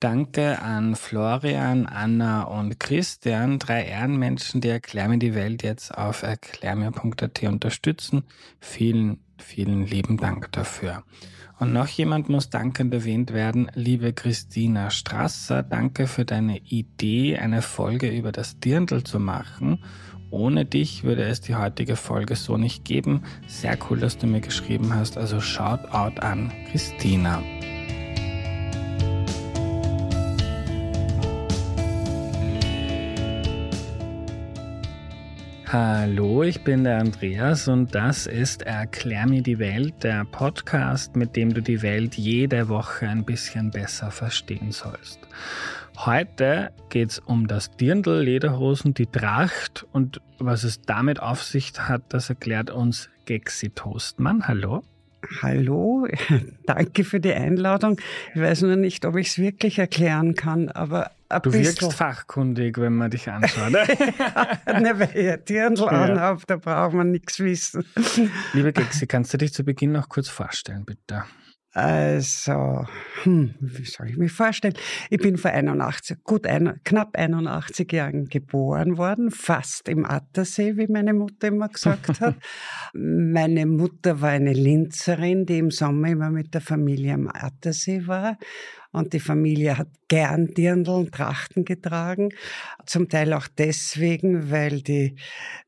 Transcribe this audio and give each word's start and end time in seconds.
Danke 0.00 0.62
an 0.62 0.96
Florian, 0.96 1.84
Anna 1.84 2.44
und 2.44 2.80
Christian, 2.80 3.58
drei 3.58 3.84
Ehrenmenschen, 3.84 4.62
die 4.62 4.70
Erklär 4.70 5.08
mir 5.08 5.18
die 5.18 5.34
Welt 5.34 5.62
jetzt 5.62 5.94
auf 5.94 6.22
erklärmir.at 6.22 7.42
unterstützen. 7.42 8.24
Vielen, 8.60 9.18
vielen 9.36 9.86
lieben 9.86 10.16
Dank 10.16 10.52
dafür. 10.52 11.04
Und 11.58 11.74
noch 11.74 11.86
jemand 11.86 12.30
muss 12.30 12.48
dankend 12.48 12.94
erwähnt 12.94 13.34
werden, 13.34 13.70
liebe 13.74 14.14
Christina 14.14 14.88
Strasser, 14.88 15.62
danke 15.62 16.06
für 16.06 16.24
deine 16.24 16.56
Idee, 16.60 17.36
eine 17.36 17.60
Folge 17.60 18.08
über 18.08 18.32
das 18.32 18.58
Dirndl 18.58 19.04
zu 19.04 19.20
machen. 19.20 19.84
Ohne 20.30 20.64
dich 20.64 21.04
würde 21.04 21.24
es 21.24 21.42
die 21.42 21.56
heutige 21.56 21.96
Folge 21.96 22.36
so 22.36 22.56
nicht 22.56 22.86
geben. 22.86 23.24
Sehr 23.46 23.76
cool, 23.90 23.98
dass 23.98 24.16
du 24.16 24.26
mir 24.26 24.40
geschrieben 24.40 24.94
hast. 24.94 25.18
Also 25.18 25.40
shout 25.42 25.84
out 25.90 26.20
an 26.20 26.50
Christina. 26.70 27.42
Hallo, 35.72 36.42
ich 36.42 36.64
bin 36.64 36.82
der 36.82 36.98
Andreas 36.98 37.68
und 37.68 37.94
das 37.94 38.26
ist 38.26 38.62
Erklär 38.62 39.28
mir 39.28 39.40
die 39.40 39.60
Welt, 39.60 40.02
der 40.02 40.24
Podcast, 40.24 41.14
mit 41.14 41.36
dem 41.36 41.54
du 41.54 41.62
die 41.62 41.80
Welt 41.80 42.16
jede 42.16 42.68
Woche 42.68 43.06
ein 43.06 43.24
bisschen 43.24 43.70
besser 43.70 44.10
verstehen 44.10 44.72
sollst. 44.72 45.20
Heute 45.96 46.72
geht 46.88 47.10
es 47.10 47.18
um 47.20 47.46
das 47.46 47.70
Dirndl, 47.76 48.20
Lederhosen, 48.20 48.94
die 48.94 49.06
Tracht 49.06 49.86
und 49.92 50.20
was 50.40 50.64
es 50.64 50.82
damit 50.82 51.20
auf 51.22 51.44
sich 51.44 51.72
hat, 51.78 52.02
das 52.08 52.30
erklärt 52.30 52.70
uns 52.70 53.08
Gexi 53.26 53.70
Toastmann. 53.70 54.48
Hallo. 54.48 54.82
Hallo, 55.42 56.08
danke 56.66 57.04
für 57.04 57.20
die 57.20 57.32
Einladung. 57.32 58.00
Ich 58.34 58.40
weiß 58.40 58.62
nur 58.62 58.76
nicht, 58.76 59.04
ob 59.04 59.16
ich 59.16 59.28
es 59.28 59.38
wirklich 59.38 59.78
erklären 59.78 60.34
kann, 60.34 60.68
aber 60.68 61.10
ein 61.28 61.42
du 61.42 61.50
bisschen. 61.50 61.82
wirkst 61.82 61.92
fachkundig, 61.94 62.78
wenn 62.78 62.96
man 62.96 63.10
dich 63.10 63.28
anschaut. 63.30 63.70
Ne? 63.70 63.86
ja, 64.66 64.98
wenn 64.98 65.08
ich 65.14 65.44
Dirndl 65.44 65.82
ja. 65.82 65.88
anhabe, 65.88 66.42
da 66.46 66.56
braucht 66.56 66.94
man 66.94 67.10
nichts 67.10 67.38
wissen. 67.40 67.84
Liebe 68.52 68.72
Gexi, 68.72 69.06
kannst 69.06 69.32
du 69.34 69.38
dich 69.38 69.52
zu 69.52 69.62
Beginn 69.64 69.92
noch 69.92 70.08
kurz 70.08 70.28
vorstellen, 70.28 70.84
bitte? 70.84 71.24
Also, 71.72 72.84
hm, 73.22 73.54
wie 73.60 73.84
soll 73.84 74.08
ich 74.08 74.16
mich 74.16 74.32
vorstellen? 74.32 74.74
Ich 75.08 75.18
bin 75.20 75.36
vor 75.36 75.52
81, 75.52 76.24
gut 76.24 76.44
ein, 76.44 76.80
knapp 76.82 77.16
81 77.16 77.92
Jahren 77.92 78.24
geboren 78.24 78.98
worden, 78.98 79.30
fast 79.30 79.88
im 79.88 80.04
Attersee, 80.04 80.76
wie 80.76 80.88
meine 80.88 81.14
Mutter 81.14 81.46
immer 81.46 81.68
gesagt 81.68 82.20
hat. 82.20 82.34
meine 82.92 83.66
Mutter 83.66 84.20
war 84.20 84.30
eine 84.30 84.52
Linzerin, 84.52 85.46
die 85.46 85.58
im 85.58 85.70
Sommer 85.70 86.08
immer 86.08 86.30
mit 86.30 86.54
der 86.54 86.60
Familie 86.60 87.14
am 87.14 87.28
Attersee 87.28 88.04
war 88.08 88.36
und 88.92 89.12
die 89.12 89.20
Familie 89.20 89.78
hat 89.78 89.88
gern 90.08 90.48
Dirndl 90.48 90.90
und 90.90 91.12
Trachten 91.12 91.64
getragen. 91.64 92.30
Zum 92.86 93.08
Teil 93.08 93.32
auch 93.32 93.46
deswegen, 93.46 94.50
weil 94.50 94.82
die 94.82 95.16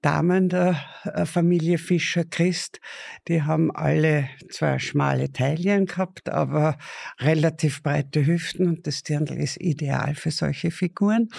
Damen 0.00 0.48
der 0.48 0.76
äh, 1.04 1.24
Familie 1.24 1.78
Fischer 1.78 2.24
Christ, 2.24 2.80
die 3.28 3.42
haben 3.42 3.70
alle 3.70 4.28
zwar 4.50 4.78
schmale 4.80 5.32
Teilchen 5.32 5.86
gehabt, 5.86 6.28
aber 6.28 6.76
relativ 7.20 7.82
breite 7.82 8.26
Hüften 8.26 8.66
und 8.66 8.86
das 8.86 9.02
Dirndl 9.02 9.38
ist 9.38 9.60
ideal 9.60 10.14
für 10.14 10.30
solche 10.30 10.70
Figuren. 10.70 11.28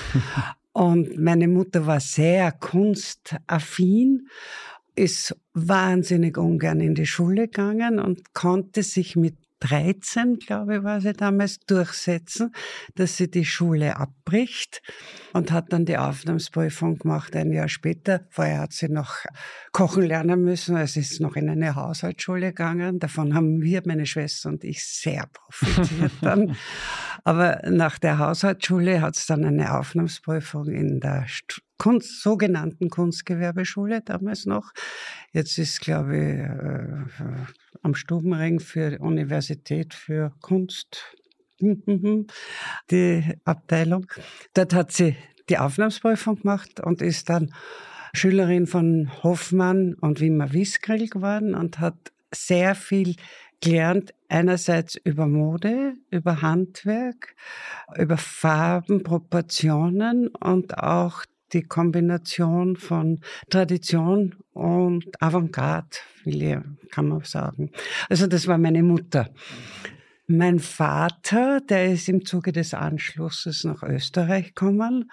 Und 0.75 1.19
meine 1.19 1.47
Mutter 1.47 1.85
war 1.85 1.99
sehr 1.99 2.51
kunstaffin 2.51 4.27
ist 4.95 5.35
wahnsinnig 5.53 6.37
ungern 6.37 6.79
in 6.79 6.95
die 6.95 7.05
Schule 7.05 7.47
gegangen 7.47 7.99
und 7.99 8.33
konnte 8.33 8.83
sich 8.83 9.15
mit 9.15 9.35
13, 9.63 10.39
glaube 10.39 10.77
ich, 10.77 10.83
war 10.83 10.99
sie 10.99 11.13
damals, 11.13 11.59
durchsetzen, 11.59 12.51
dass 12.95 13.15
sie 13.15 13.31
die 13.31 13.45
Schule 13.45 13.95
abbricht 13.97 14.81
und 15.31 15.51
hat 15.51 15.71
dann 15.71 15.85
die 15.85 15.97
Aufnahmsprüfung 15.97 16.97
gemacht 16.97 17.35
ein 17.35 17.53
Jahr 17.53 17.69
später. 17.69 18.27
Vorher 18.29 18.61
hat 18.61 18.73
sie 18.73 18.89
noch 18.89 19.15
kochen 19.71 20.03
lernen 20.03 20.43
müssen. 20.43 20.75
Es 20.75 20.97
ist 20.97 21.21
noch 21.21 21.35
in 21.35 21.49
eine 21.49 21.75
Haushaltsschule 21.75 22.47
gegangen. 22.47 22.99
Davon 22.99 23.33
haben 23.33 23.61
wir, 23.61 23.81
meine 23.85 24.05
Schwester 24.05 24.49
und 24.49 24.65
ich, 24.65 24.85
sehr 24.85 25.27
profitiert 25.31 26.11
dann. 26.21 26.57
Aber 27.23 27.61
nach 27.69 27.97
der 27.99 28.17
Haushaltsschule 28.17 29.01
hat 29.01 29.15
es 29.15 29.25
dann 29.27 29.45
eine 29.45 29.77
Aufnahmsprüfung 29.77 30.67
in 30.67 30.99
der 30.99 31.25
Kunst, 31.77 32.21
sogenannten 32.21 32.89
Kunstgewerbeschule 32.89 34.01
damals 34.01 34.45
noch. 34.45 34.71
Jetzt 35.31 35.57
ist, 35.57 35.81
glaube 35.81 36.17
ich, 36.17 36.39
äh, 36.39 37.45
am 37.81 37.95
Stubenring 37.95 38.59
für 38.59 38.99
Universität 38.99 39.93
für 39.93 40.33
Kunst 40.41 41.15
die 41.59 43.23
Abteilung. 43.45 44.07
Dort 44.53 44.73
hat 44.73 44.91
sie 44.91 45.15
die 45.49 45.57
Aufnahmsprüfung 45.57 46.41
gemacht 46.41 46.79
und 46.79 47.01
ist 47.01 47.29
dann 47.29 47.53
Schülerin 48.13 48.67
von 48.67 49.11
Hoffmann 49.23 49.95
und 49.95 50.19
Wimmer 50.19 50.53
Wiskrill 50.53 51.07
geworden 51.07 51.55
und 51.55 51.79
hat 51.79 51.95
sehr 52.33 52.75
viel 52.75 53.15
gelernt, 53.59 54.13
einerseits 54.27 54.95
über 54.95 55.27
Mode, 55.27 55.93
über 56.11 56.41
Handwerk, 56.41 57.35
über 57.97 58.17
Farben, 58.17 59.03
Proportionen 59.03 60.27
und 60.27 60.77
auch 60.77 61.23
die 61.53 61.63
Kombination 61.63 62.75
von 62.75 63.19
Tradition 63.49 64.35
und 64.53 65.05
Avantgarde, 65.21 65.97
kann 66.91 67.07
man 67.07 67.23
sagen. 67.23 67.71
Also 68.09 68.27
das 68.27 68.47
war 68.47 68.57
meine 68.57 68.83
Mutter. 68.83 69.29
Mein 70.27 70.59
Vater, 70.59 71.59
der 71.59 71.91
ist 71.91 72.07
im 72.07 72.25
Zuge 72.25 72.53
des 72.53 72.73
Anschlusses 72.73 73.65
nach 73.65 73.83
Österreich 73.83 74.55
gekommen, 74.55 75.11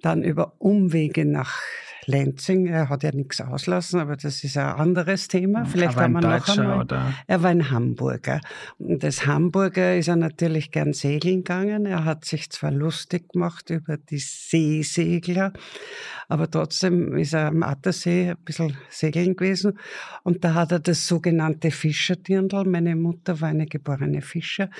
dann 0.00 0.22
über 0.22 0.54
Umwege 0.58 1.24
nach 1.24 1.60
Lenzing. 2.06 2.66
Er 2.66 2.88
hat 2.88 3.02
ja 3.02 3.12
nichts 3.12 3.40
auslassen, 3.40 4.00
aber 4.00 4.16
das 4.16 4.44
ist 4.44 4.56
ein 4.56 4.66
anderes 4.66 5.28
Thema. 5.28 5.64
Vielleicht 5.64 5.96
haben 5.96 6.12
wir 6.12 6.20
noch 6.20 6.48
einmal. 6.48 6.80
Oder? 6.80 7.14
Er 7.26 7.42
war 7.42 7.50
ein 7.50 7.70
Hamburger. 7.70 8.40
Und 8.78 9.04
als 9.04 9.26
Hamburger 9.26 9.96
ist 9.96 10.08
er 10.08 10.16
natürlich 10.16 10.70
gern 10.70 10.92
segeln 10.92 11.38
gegangen. 11.38 11.86
Er 11.86 12.04
hat 12.04 12.24
sich 12.24 12.50
zwar 12.50 12.70
lustig 12.70 13.32
gemacht 13.32 13.70
über 13.70 13.96
die 13.96 14.18
Seesegler, 14.18 15.52
aber 16.28 16.50
trotzdem 16.50 17.16
ist 17.16 17.34
er 17.34 17.48
am 17.48 17.62
Attersee 17.62 18.30
ein 18.30 18.44
bisschen 18.44 18.76
segeln 18.88 19.36
gewesen. 19.36 19.78
Und 20.22 20.44
da 20.44 20.54
hat 20.54 20.72
er 20.72 20.80
das 20.80 21.06
sogenannte 21.06 21.70
Fischerdirndl. 21.70 22.64
Meine 22.64 22.96
Mutter 22.96 23.40
war 23.40 23.48
eine 23.48 23.66
geborene 23.66 24.22
Fischer 24.44 24.70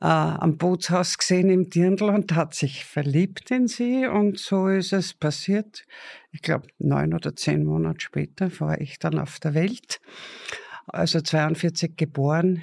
äh, 0.00 0.06
am 0.06 0.56
Bootshaus 0.58 1.16
gesehen 1.18 1.48
im 1.50 1.70
Dirndl 1.70 2.10
und 2.10 2.34
hat 2.34 2.54
sich 2.54 2.84
verliebt 2.84 3.50
in 3.50 3.68
sie. 3.68 4.06
Und 4.06 4.38
so 4.38 4.68
ist 4.68 4.92
es 4.92 5.14
passiert. 5.14 5.84
Ich 6.32 6.42
glaube, 6.42 6.66
neun 6.78 7.14
oder 7.14 7.34
zehn 7.36 7.64
Monate 7.64 8.00
später 8.00 8.50
war 8.60 8.80
ich 8.80 8.98
dann 8.98 9.18
auf 9.18 9.38
der 9.40 9.54
Welt. 9.54 10.00
Also 10.86 11.20
42 11.20 11.96
geboren, 11.96 12.62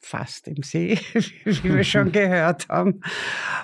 fast 0.00 0.48
im 0.48 0.62
See, 0.62 0.98
wie 1.44 1.74
wir 1.74 1.84
schon 1.84 2.12
gehört 2.12 2.68
haben. 2.68 3.00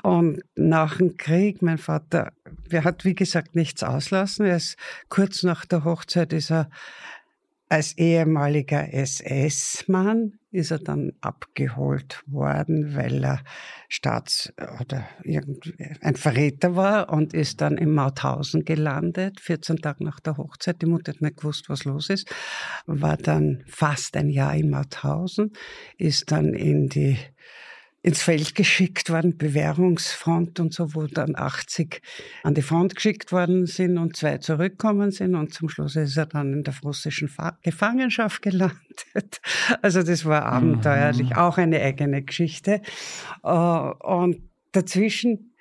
Und 0.03 0.43
nach 0.55 0.97
dem 0.97 1.17
Krieg, 1.17 1.61
mein 1.61 1.79
Vater, 1.79 2.33
der 2.71 2.85
hat 2.85 3.05
wie 3.05 3.15
gesagt 3.15 3.55
nichts 3.55 3.83
auslassen. 3.83 4.47
Er 4.47 4.57
ist 4.57 4.77
kurz 5.09 5.43
nach 5.43 5.67
der 5.67 5.85
Hochzeit 5.85 6.33
ist 6.33 6.51
er 6.51 6.71
als 7.69 7.97
ehemaliger 7.99 8.93
SS-Mann 8.93 10.40
ist 10.53 10.71
er 10.71 10.79
dann 10.79 11.13
abgeholt 11.21 12.23
worden, 12.27 12.97
weil 12.97 13.25
er 13.25 13.43
Staats- 13.89 14.53
oder 14.81 15.09
ein 16.01 16.17
Verräter 16.17 16.75
war 16.75 17.13
und 17.13 17.35
ist 17.35 17.61
dann 17.61 17.79
in 17.79 17.93
Mauthausen 17.93 18.65
gelandet, 18.65 19.41
14 19.41 19.77
Tage 19.77 20.05
nach 20.05 20.21
der 20.21 20.37
Hochzeit. 20.37 20.83
Die 20.83 20.87
Mutter 20.87 21.13
hat 21.13 21.21
nicht 21.21 21.37
gewusst, 21.37 21.69
was 21.69 21.85
los 21.85 22.11
ist, 22.11 22.33
war 22.87 23.17
dann 23.17 23.63
fast 23.67 24.17
ein 24.17 24.29
Jahr 24.29 24.55
in 24.55 24.71
Mauthausen, 24.71 25.53
ist 25.99 26.33
dann 26.33 26.55
in 26.55 26.89
die 26.89 27.17
ins 28.03 28.23
Feld 28.23 28.55
geschickt 28.55 29.11
worden, 29.11 29.37
Bewährungsfront 29.37 30.59
und 30.59 30.73
so, 30.73 30.95
wo 30.95 31.07
dann 31.07 31.37
80 31.37 32.01
an 32.43 32.55
die 32.55 32.63
Front 32.63 32.95
geschickt 32.95 33.31
worden 33.31 33.67
sind 33.67 33.99
und 33.99 34.17
zwei 34.17 34.39
zurückkommen 34.39 35.11
sind 35.11 35.35
und 35.35 35.53
zum 35.53 35.69
Schluss 35.69 35.97
ist 35.97 36.17
er 36.17 36.27
dann 36.27 36.53
in 36.55 36.65
der 36.65 36.75
russischen 36.83 37.31
Gefangenschaft 37.63 38.43
gelandet. 38.43 38.81
Also 39.83 40.03
das 40.03 40.25
war 40.25 40.45
abenteuerlich, 40.47 41.31
mhm. 41.31 41.37
auch 41.37 41.59
eine 41.59 41.81
eigene 41.81 42.23
Geschichte. 42.23 42.81
Äh, 43.43 43.49
und 43.49 44.49
dazwischen 44.73 45.55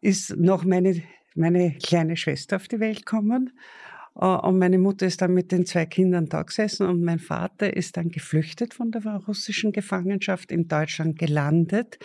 ist 0.00 0.36
noch 0.36 0.64
meine, 0.64 1.02
meine 1.34 1.76
kleine 1.78 2.16
Schwester 2.16 2.56
auf 2.56 2.68
die 2.68 2.80
Welt 2.80 3.06
gekommen 3.06 3.50
und 4.14 4.58
meine 4.58 4.78
Mutter 4.78 5.06
ist 5.06 5.22
dann 5.22 5.32
mit 5.32 5.52
den 5.52 5.64
zwei 5.64 5.86
Kindern 5.86 6.26
da 6.26 6.42
gesessen 6.42 6.86
und 6.86 7.02
mein 7.02 7.18
Vater 7.18 7.74
ist 7.74 7.96
dann 7.96 8.10
geflüchtet 8.10 8.74
von 8.74 8.90
der 8.90 9.02
russischen 9.26 9.72
Gefangenschaft 9.72 10.52
in 10.52 10.68
Deutschland 10.68 11.18
gelandet, 11.18 11.98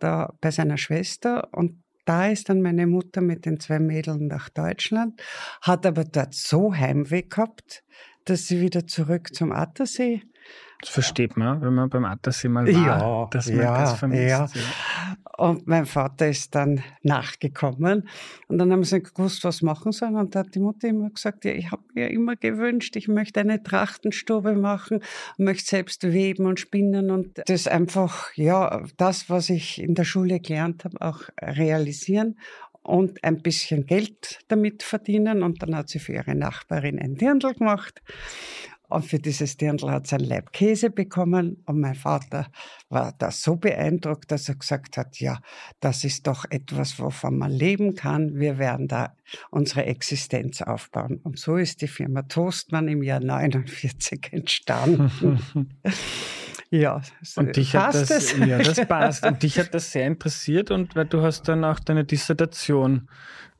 da 0.00 0.34
bei 0.40 0.50
seiner 0.50 0.76
Schwester 0.76 1.48
und 1.52 1.82
da 2.04 2.28
ist 2.28 2.48
dann 2.48 2.62
meine 2.62 2.86
Mutter 2.86 3.20
mit 3.20 3.44
den 3.44 3.60
zwei 3.60 3.78
Mädeln 3.78 4.28
nach 4.28 4.48
Deutschland, 4.48 5.20
hat 5.60 5.84
aber 5.84 6.04
dort 6.04 6.34
so 6.34 6.74
Heimweh 6.74 7.22
gehabt, 7.22 7.84
dass 8.24 8.46
sie 8.46 8.60
wieder 8.60 8.86
zurück 8.86 9.34
zum 9.34 9.52
Attersee 9.52 10.22
das 10.80 10.90
versteht 10.90 11.36
man, 11.36 11.60
wenn 11.60 11.74
man 11.74 11.88
beim 11.88 12.04
Attersee 12.04 12.48
mal 12.48 12.64
war, 12.64 12.86
ja, 12.86 13.28
dass 13.32 13.48
man 13.48 13.60
ja, 13.60 13.80
das 13.80 13.98
vermisst. 13.98 14.28
Ja. 14.28 14.48
Und 15.38 15.68
mein 15.68 15.86
Vater 15.86 16.28
ist 16.28 16.56
dann 16.56 16.82
nachgekommen. 17.02 18.08
Und 18.48 18.58
dann 18.58 18.72
haben 18.72 18.82
sie 18.82 19.00
gewusst, 19.00 19.44
was 19.44 19.62
machen 19.62 19.92
sollen. 19.92 20.16
Und 20.16 20.34
da 20.34 20.40
hat 20.40 20.56
die 20.56 20.58
Mutter 20.58 20.88
immer 20.88 21.10
gesagt, 21.10 21.44
ja, 21.44 21.52
ich 21.52 21.70
habe 21.70 21.84
mir 21.94 22.10
immer 22.10 22.34
gewünscht, 22.34 22.96
ich 22.96 23.06
möchte 23.06 23.38
eine 23.38 23.62
Trachtenstube 23.62 24.54
machen, 24.54 25.00
möchte 25.36 25.68
selbst 25.68 26.02
weben 26.02 26.44
und 26.46 26.58
spinnen 26.58 27.12
und 27.12 27.40
das 27.46 27.68
einfach, 27.68 28.34
ja, 28.34 28.82
das, 28.96 29.30
was 29.30 29.48
ich 29.48 29.80
in 29.80 29.94
der 29.94 30.02
Schule 30.02 30.40
gelernt 30.40 30.84
habe, 30.84 31.00
auch 31.00 31.22
realisieren 31.40 32.36
und 32.82 33.22
ein 33.22 33.40
bisschen 33.40 33.86
Geld 33.86 34.40
damit 34.48 34.82
verdienen. 34.82 35.44
Und 35.44 35.62
dann 35.62 35.76
hat 35.76 35.88
sie 35.88 36.00
für 36.00 36.14
ihre 36.14 36.34
Nachbarin 36.34 36.98
ein 36.98 37.14
Dirndl 37.14 37.54
gemacht. 37.54 38.02
Und 38.88 39.04
für 39.04 39.18
dieses 39.18 39.56
Dirndl 39.56 39.90
hat 39.90 40.06
sie 40.06 40.16
ein 40.16 40.24
Leib 40.24 40.52
Käse 40.52 40.90
bekommen. 40.90 41.62
Und 41.66 41.80
mein 41.80 41.94
Vater 41.94 42.46
war 42.88 43.14
da 43.18 43.30
so 43.30 43.56
beeindruckt, 43.56 44.30
dass 44.30 44.48
er 44.48 44.56
gesagt 44.56 44.96
hat, 44.96 45.20
ja, 45.20 45.40
das 45.80 46.04
ist 46.04 46.26
doch 46.26 46.44
etwas, 46.48 46.98
wovon 46.98 47.38
man 47.38 47.50
leben 47.50 47.94
kann. 47.94 48.38
Wir 48.38 48.58
werden 48.58 48.88
da 48.88 49.14
unsere 49.50 49.84
Existenz 49.84 50.62
aufbauen. 50.62 51.20
Und 51.22 51.38
so 51.38 51.56
ist 51.56 51.82
die 51.82 51.88
Firma 51.88 52.22
Toastmann 52.22 52.88
im 52.88 53.02
Jahr 53.02 53.20
49 53.20 54.32
entstanden. 54.32 55.38
Ja, 56.70 57.00
und 57.36 57.56
dich 57.56 57.72
passt 57.72 58.10
hat 58.10 58.10
das, 58.10 58.36
das? 58.36 58.46
Ja, 58.46 58.58
das 58.58 58.86
passt. 58.86 59.24
Und 59.24 59.42
dich 59.42 59.58
hat 59.58 59.72
das 59.72 59.90
sehr 59.90 60.06
interessiert 60.06 60.70
und 60.70 60.94
weil 60.96 61.06
du 61.06 61.22
hast 61.22 61.48
dann 61.48 61.64
auch 61.64 61.80
deine 61.80 62.04
Dissertation 62.04 63.08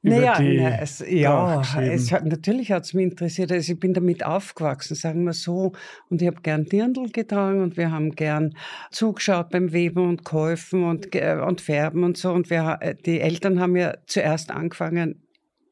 naja, 0.03 0.39
na, 0.41 0.81
es, 0.81 1.05
ja, 1.09 1.63
es 1.81 2.13
hat, 2.13 2.25
natürlich 2.25 2.71
hat 2.71 2.85
es 2.85 2.95
mich 2.95 3.05
interessiert. 3.05 3.51
Also 3.51 3.73
ich 3.73 3.81
bin 3.81 3.95
damit 3.95 4.25
aufgewachsen, 4.25 4.95
sagen 4.95 5.25
wir 5.25 5.33
so. 5.33 5.73
Und 6.09 6.23
ich 6.23 6.29
habe 6.29 6.41
gern 6.43 6.65
Dirndl 6.65 7.11
getragen 7.11 7.63
und 7.63 7.77
wir 7.77 7.91
haben 7.91 8.13
gern 8.13 8.55
zugeschaut 8.91 9.51
beim 9.51 9.73
Weben 9.73 10.09
und 10.09 10.25
Käufen 10.25 10.85
und, 10.85 11.15
und 11.15 11.61
Färben 11.61 12.05
und 12.05 12.17
so. 12.17 12.33
Und 12.33 12.49
wir, 12.51 12.79
die 13.07 13.21
Eltern 13.21 13.61
haben 13.61 13.77
ja 13.77 13.95
zuerst 14.07 14.51
angefangen 14.51 15.23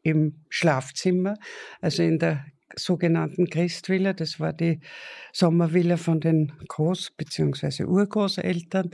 im 0.02 0.44
Schlafzimmer, 0.48 1.34
also 1.80 2.02
in 2.02 2.18
der 2.18 2.44
sogenannten 2.74 3.48
Christvilla. 3.48 4.12
Das 4.12 4.40
war 4.40 4.52
die 4.52 4.80
Sommervilla 5.32 5.96
von 5.96 6.20
den 6.20 6.52
Groß- 6.68 7.12
bzw. 7.16 7.84
Urgroßeltern. 7.84 8.90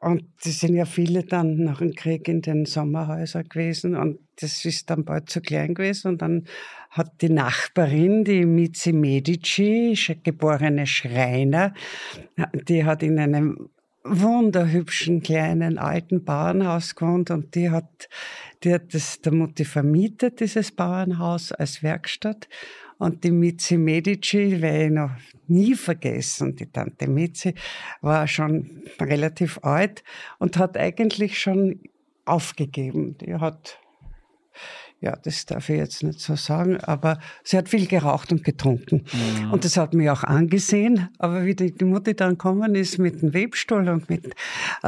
Und 0.00 0.24
die 0.44 0.50
sind 0.50 0.74
ja 0.74 0.84
viele 0.84 1.24
dann 1.24 1.56
nach 1.64 1.78
dem 1.78 1.94
Krieg 1.94 2.28
in 2.28 2.42
den 2.42 2.66
Sommerhäusern 2.66 3.48
gewesen. 3.48 3.96
Und 3.96 4.18
das 4.40 4.64
ist 4.64 4.90
dann 4.90 5.04
bald 5.04 5.30
zu 5.30 5.40
klein 5.40 5.74
gewesen. 5.74 6.08
Und 6.08 6.22
dann 6.22 6.44
hat 6.90 7.22
die 7.22 7.30
Nachbarin, 7.30 8.24
die 8.24 8.44
Mizi 8.44 8.92
Medici, 8.92 9.98
geborene 10.22 10.86
Schreiner, 10.86 11.74
die 12.68 12.84
hat 12.84 13.02
in 13.02 13.18
einem 13.18 13.70
wunderhübschen 14.08 15.22
kleinen 15.22 15.78
alten 15.78 16.24
Bauernhaus 16.24 16.94
gewohnt 16.94 17.30
und 17.30 17.54
die 17.54 17.70
hat, 17.70 18.08
die 18.62 18.72
hat 18.72 18.94
das 18.94 19.20
der 19.20 19.32
Mutti 19.32 19.64
vermietet, 19.64 20.40
dieses 20.40 20.72
Bauernhaus 20.72 21.52
als 21.52 21.82
Werkstatt. 21.82 22.48
Und 22.98 23.24
die 23.24 23.30
Mizi 23.30 23.76
Medici 23.76 24.60
werde 24.60 24.86
ich 24.86 24.90
noch 24.90 25.10
nie 25.48 25.74
vergessen. 25.74 26.56
Die 26.56 26.66
Tante 26.66 27.08
Mizi 27.08 27.54
war 28.00 28.26
schon 28.26 28.82
relativ 29.00 29.58
alt 29.62 30.02
und 30.38 30.56
hat 30.56 30.76
eigentlich 30.76 31.38
schon 31.38 31.80
aufgegeben. 32.24 33.18
Die 33.18 33.34
hat 33.34 33.78
ja, 35.00 35.14
das 35.22 35.44
darf 35.44 35.68
ich 35.68 35.76
jetzt 35.76 36.02
nicht 36.02 36.20
so 36.20 36.36
sagen, 36.36 36.78
aber 36.78 37.18
sie 37.44 37.58
hat 37.58 37.68
viel 37.68 37.86
geraucht 37.86 38.32
und 38.32 38.42
getrunken. 38.44 39.04
Mhm. 39.12 39.52
Und 39.52 39.64
das 39.64 39.76
hat 39.76 39.92
mich 39.92 40.08
auch 40.08 40.24
angesehen. 40.24 41.08
Aber 41.18 41.44
wie 41.44 41.54
die, 41.54 41.72
die 41.72 41.84
Mutter 41.84 42.14
dann 42.14 42.30
gekommen 42.30 42.74
ist 42.74 42.98
mit 42.98 43.20
dem 43.20 43.34
Webstuhl 43.34 43.88
und 43.90 44.08
mit 44.08 44.34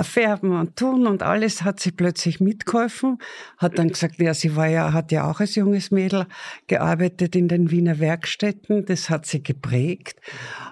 Färben 0.01 0.57
und 0.57 0.77
Tun 0.77 1.07
und 1.07 1.23
alles, 1.23 1.63
hat 1.63 1.79
sie 1.81 1.93
plötzlich 1.93 2.41
mitgeholfen, 2.41 3.19
hat 3.59 3.79
dann 3.79 3.89
gesagt, 3.89 4.19
ja, 4.19 4.33
sie 4.33 4.57
war 4.57 4.67
ja, 4.67 4.95
hat 4.95 5.13
ja 5.13 5.31
auch 5.31 5.41
als 5.41 5.55
junges 5.57 5.91
Mädel 5.91 6.27
gearbeitet 6.69 7.37
in 7.37 7.49
den 7.49 7.71
Wiener 7.71 7.99
Werkstätten. 7.99 8.87
Das 8.87 9.11
hat 9.11 9.27
sie 9.27 9.43
geprägt. 9.43 10.19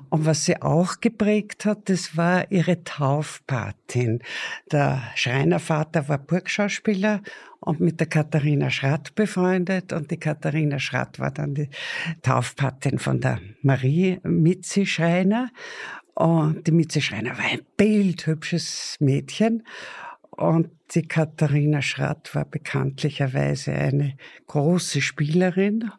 Und 0.09 0.25
was 0.25 0.47
sie 0.47 0.63
auch 0.63 1.01
geprägt 1.01 1.67
hat, 1.67 1.91
das 1.91 2.17
war 2.17 2.51
ihre 2.51 2.85
Taufpatin. 3.87 4.21
Der 4.71 5.03
Schreinervater 5.15 6.09
war 6.09 6.19
Burgschauspieler 6.19 7.23
und 7.61 7.81
mit 7.81 8.01
der 8.01 8.07
Katharina 8.07 8.71
Schratt 8.71 9.15
befreundet. 9.15 9.93
Und 9.93 10.11
die 10.11 10.19
Katharina 10.19 10.79
Schratt 10.79 11.19
war 11.19 11.31
dann 11.31 11.55
die 11.55 11.69
Taufpatin 12.23 12.99
von 12.99 13.21
der 13.21 13.41
Marie 13.63 14.21
Mitzi 14.23 14.87
Schreiner. 14.87 15.51
Und 16.15 16.67
die 16.67 16.73
Mitzi 16.73 17.01
Schreiner 17.01 17.37
war 17.37 17.45
ein 17.45 17.61
bildhübsches 17.77 18.97
Mädchen. 19.01 19.65
Und 20.31 20.71
die 20.95 21.07
Katharina 21.07 21.83
Schratt 21.83 22.35
war 22.35 22.45
bekanntlicherweise 22.45 23.73
eine 23.73 24.17
große 24.47 25.01
Spielerin 25.01 25.91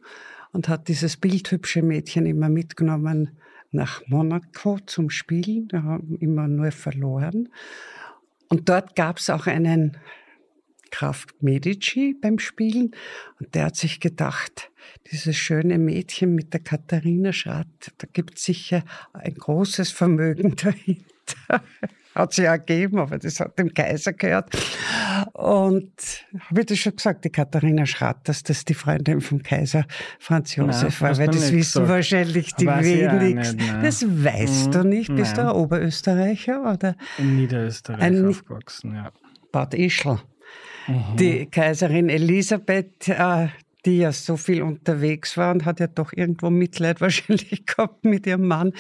und 0.52 0.70
hat 0.70 0.88
dieses 0.88 1.18
bildhübsche 1.18 1.82
Mädchen 1.82 2.26
immer 2.26 2.50
mitgenommen 2.50 3.38
nach 3.78 4.02
Monaco 4.08 4.80
zum 4.86 5.10
Spielen. 5.10 5.70
Da 5.70 5.84
haben 5.84 6.18
immer 6.20 6.48
nur 6.48 6.72
verloren. 6.72 7.50
Und 8.50 8.68
dort 8.68 8.96
gab 8.96 9.20
es 9.20 9.30
auch 9.30 9.48
einen 9.48 9.98
Kraft 10.92 11.42
Medici 11.44 12.16
beim 12.20 12.40
Spielen. 12.40 12.96
Und 13.40 13.56
der 13.56 13.66
hat 13.66 13.76
sich 13.76 14.00
gedacht, 14.00 14.72
dieses 15.12 15.36
schöne 15.36 15.78
Mädchen 15.78 16.34
mit 16.34 16.54
der 16.54 16.62
Katharina 16.62 17.34
Schratt, 17.34 17.94
da 17.98 18.08
gibt 18.12 18.38
es 18.38 18.46
sicher 18.46 18.84
ein 19.14 19.36
großes 19.36 19.92
Vermögen 19.92 20.56
dahinter. 20.64 21.64
Hat 22.18 22.34
sie 22.34 22.46
ergeben, 22.46 22.98
aber 22.98 23.20
das 23.20 23.40
hat 23.40 23.60
dem 23.60 23.72
Kaiser 23.72 24.12
gehört. 24.12 24.50
Und 25.34 25.92
habe 26.50 26.62
ich 26.62 26.66
das 26.66 26.80
schon 26.80 26.96
gesagt, 26.96 27.26
die 27.26 27.30
Katharina 27.30 27.86
Schratt, 27.86 28.28
dass 28.28 28.42
das 28.42 28.66
die 28.66 28.74
Freundin 28.74 29.22
vom 29.22 29.44
Kaiser 29.44 29.86
Franz 30.18 30.56
Josef 30.56 31.00
war, 31.00 31.16
weil 31.16 31.28
das 31.28 31.52
wissen 31.52 31.84
gesagt. 31.84 31.90
wahrscheinlich 31.90 32.56
die 32.56 32.66
wenigsten. 32.66 33.60
das 33.84 34.04
weißt 34.04 34.68
mhm. 34.68 34.72
du 34.72 34.84
nicht. 34.84 35.16
Bist 35.16 35.38
nein. 35.38 35.46
du 35.46 35.52
ein 35.52 35.58
Oberösterreicher 35.58 36.74
oder? 36.74 36.96
In 37.20 37.36
Niederösterreich 37.36 38.02
ein, 38.02 38.26
aufgewachsen, 38.26 38.96
ja. 38.96 39.12
Bad 39.52 39.76
Ischl. 39.76 40.18
Mhm. 40.88 41.18
Die 41.18 41.46
Kaiserin 41.46 42.10
Elisabeth, 42.10 43.10
äh, 43.10 43.50
die 43.88 44.00
ja 44.00 44.12
so 44.12 44.36
viel 44.36 44.62
unterwegs 44.62 45.38
war 45.38 45.54
und 45.54 45.64
hat 45.64 45.80
ja 45.80 45.88
doch 45.88 46.12
irgendwo 46.14 46.50
Mitleid 46.50 47.00
wahrscheinlich 47.02 47.66
gehabt 47.66 48.04
mit 48.04 48.28
ihrem 48.28 48.46
Mann, 48.46 48.74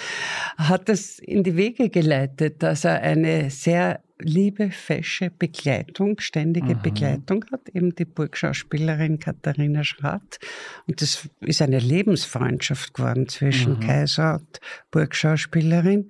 hat 0.57 0.89
es 0.89 1.17
in 1.17 1.43
die 1.43 1.55
Wege 1.55 1.89
geleitet, 1.89 2.61
dass 2.61 2.83
er 2.83 3.01
eine 3.01 3.49
sehr 3.49 4.01
liebe, 4.19 4.71
fesche 4.71 5.29
Begleitung, 5.29 6.19
ständige 6.19 6.75
mhm. 6.75 6.81
Begleitung 6.81 7.45
hat, 7.51 7.69
eben 7.69 7.95
die 7.95 8.05
Burgschauspielerin 8.05 9.19
Katharina 9.19 9.83
Schratt. 9.83 10.39
Und 10.87 11.01
das 11.01 11.29
ist 11.39 11.61
eine 11.61 11.79
Lebensfreundschaft 11.79 12.93
geworden 12.95 13.29
zwischen 13.29 13.75
mhm. 13.75 13.79
Kaiser 13.79 14.35
und 14.35 14.59
Burgschauspielerin. 14.91 16.09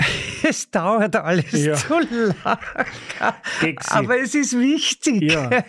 es 0.48 0.70
dauert 0.70 1.14
alles 1.16 1.52
ja. 1.52 1.74
zu 1.74 2.00
lang. 2.00 2.58
Aber 3.90 4.18
es 4.18 4.34
ist 4.34 4.58
wichtig. 4.58 5.30
Ja. 5.30 5.64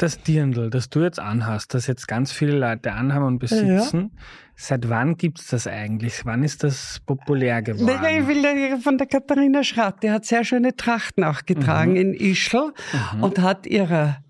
Das 0.00 0.22
Dirndl, 0.22 0.70
das 0.70 0.88
du 0.88 1.00
jetzt 1.00 1.20
anhast, 1.20 1.74
das 1.74 1.86
jetzt 1.86 2.08
ganz 2.08 2.32
viele 2.32 2.56
Leute 2.56 2.94
anhaben 2.94 3.26
und 3.26 3.38
besitzen, 3.38 4.12
ja. 4.14 4.22
seit 4.56 4.88
wann 4.88 5.18
gibt 5.18 5.40
es 5.40 5.48
das 5.48 5.66
eigentlich? 5.66 6.24
Wann 6.24 6.42
ist 6.42 6.64
das 6.64 7.02
populär 7.04 7.60
geworden? 7.60 8.02
Ich 8.06 8.26
will 8.26 8.80
von 8.80 8.96
der 8.96 9.06
Katharina 9.06 9.62
Schratt, 9.62 10.02
die 10.02 10.10
hat 10.10 10.24
sehr 10.24 10.42
schöne 10.42 10.74
Trachten 10.74 11.22
auch 11.22 11.42
getragen 11.44 11.90
mhm. 11.90 11.96
in 11.98 12.14
Ischl 12.14 12.72
mhm. 13.12 13.22
und 13.22 13.40
hat 13.40 13.66
ihrer 13.66 14.24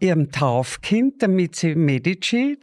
ihrem 0.00 0.30
Taufkind, 0.30 1.22
der 1.22 1.28
Mizi 1.28 1.74
Medici, 1.74 2.56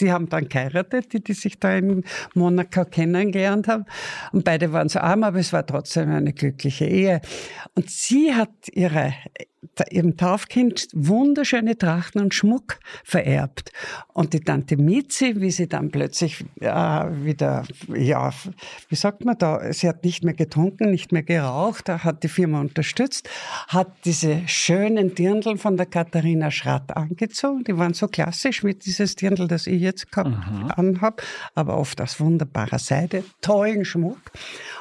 die 0.00 0.12
haben 0.12 0.28
dann 0.28 0.48
geheiratet, 0.48 1.12
die, 1.12 1.22
die 1.22 1.32
sich 1.32 1.58
da 1.58 1.74
in 1.74 2.04
Monaco 2.34 2.84
kennengelernt 2.84 3.66
haben. 3.66 3.86
Und 4.32 4.44
beide 4.44 4.72
waren 4.72 4.88
so 4.88 4.98
arm, 4.98 5.24
aber 5.24 5.38
es 5.38 5.52
war 5.52 5.64
trotzdem 5.66 6.10
eine 6.10 6.34
glückliche 6.34 6.84
Ehe. 6.84 7.22
Und 7.74 7.88
sie 7.88 8.34
hat 8.34 8.50
ihre 8.72 9.14
ihrem 9.90 10.16
Taufkind 10.16 10.88
wunderschöne 10.94 11.76
Trachten 11.76 12.20
und 12.20 12.34
Schmuck 12.34 12.78
vererbt. 13.04 13.72
Und 14.12 14.32
die 14.32 14.40
Tante 14.40 14.76
Mizi, 14.76 15.40
wie 15.40 15.50
sie 15.50 15.68
dann 15.68 15.90
plötzlich 15.90 16.44
äh, 16.60 16.66
wieder, 16.66 17.64
ja, 17.88 18.30
wie 18.88 18.94
sagt 18.94 19.24
man 19.24 19.36
da, 19.36 19.72
sie 19.72 19.88
hat 19.88 20.04
nicht 20.04 20.24
mehr 20.24 20.34
getrunken, 20.34 20.90
nicht 20.90 21.12
mehr 21.12 21.22
geraucht, 21.22 21.88
hat 21.88 22.22
die 22.22 22.28
Firma 22.28 22.60
unterstützt, 22.60 23.28
hat 23.68 23.88
diese 24.04 24.42
schönen 24.48 25.14
Dirndl 25.14 25.58
von 25.58 25.76
der 25.76 25.86
Katharina 25.86 26.50
Schratt 26.50 26.96
angezogen. 26.96 27.64
Die 27.64 27.76
waren 27.76 27.92
so 27.92 28.08
klassisch 28.08 28.64
wie 28.64 28.74
dieses 28.74 29.14
Dirndl, 29.14 29.46
das 29.46 29.66
ich 29.66 29.80
jetzt 29.80 30.10
gehabt, 30.10 30.30
mhm. 30.30 30.70
anhab, 30.74 31.22
aber 31.54 31.76
oft 31.76 32.00
aus 32.00 32.18
wunderbarer 32.18 32.78
Seide, 32.78 33.24
tollen 33.42 33.84
Schmuck. 33.84 34.20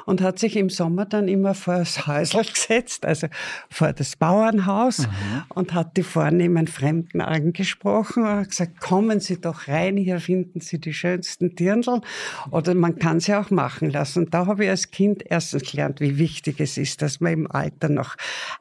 Und 0.06 0.22
hat 0.22 0.40
sich 0.40 0.56
im 0.56 0.70
Sommer 0.70 1.06
dann 1.06 1.28
immer 1.28 1.54
vor 1.54 1.78
das 1.78 2.08
Häusl 2.08 2.44
gesetzt, 2.54 3.06
also 3.06 3.28
vor 3.70 3.92
das 3.92 4.16
Bauernhaus 4.16 4.69
Haus 4.70 5.00
mhm. 5.00 5.44
und 5.50 5.74
hat 5.74 5.98
die 5.98 6.04
vornehmen 6.04 6.68
Fremden 6.68 7.22
angesprochen 7.22 8.24
und 8.24 8.30
hat 8.30 8.50
gesagt, 8.50 8.80
kommen 8.80 9.20
Sie 9.20 9.42
doch 9.42 9.68
rein, 9.68 9.98
hier 9.98 10.20
finden 10.20 10.62
Sie 10.62 10.80
die 10.80 10.94
schönsten 10.94 11.56
Dirndl. 11.56 12.02
Oder 12.52 12.74
man 12.76 12.98
kann 13.00 13.20
sie 13.20 13.34
auch 13.34 13.50
machen 13.50 13.90
lassen. 13.90 14.26
Und 14.26 14.34
da 14.34 14.46
habe 14.46 14.66
ich 14.66 14.70
als 14.70 14.92
Kind 14.92 15.24
erstens 15.26 15.70
gelernt, 15.70 16.02
wie 16.02 16.18
wichtig 16.18 16.60
es 16.60 16.78
ist, 16.78 17.02
dass 17.02 17.20
man 17.20 17.34
im 17.34 17.52
Alter 17.52 17.90
noch 17.90 18.16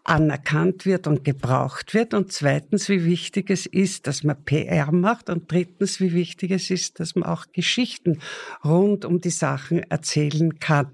anerkannt 0.04 0.86
wird 0.86 1.06
und 1.06 1.24
gebraucht 1.24 1.94
wird. 1.94 2.14
Und 2.14 2.32
zweitens, 2.32 2.88
wie 2.88 3.04
wichtig 3.04 3.50
es 3.50 3.66
ist, 3.66 4.06
dass 4.06 4.24
man 4.24 4.42
PR 4.44 4.90
macht. 4.92 5.30
Und 5.30 5.50
drittens, 5.50 6.00
wie 6.00 6.12
wichtig 6.12 6.50
es 6.50 6.70
ist, 6.70 7.00
dass 7.00 7.14
man 7.14 7.28
auch 7.28 7.46
Geschichten 7.52 8.18
rund 8.64 9.04
um 9.04 9.20
die 9.20 9.30
Sachen 9.30 9.82
erzählen 9.90 10.58
kann. 10.58 10.88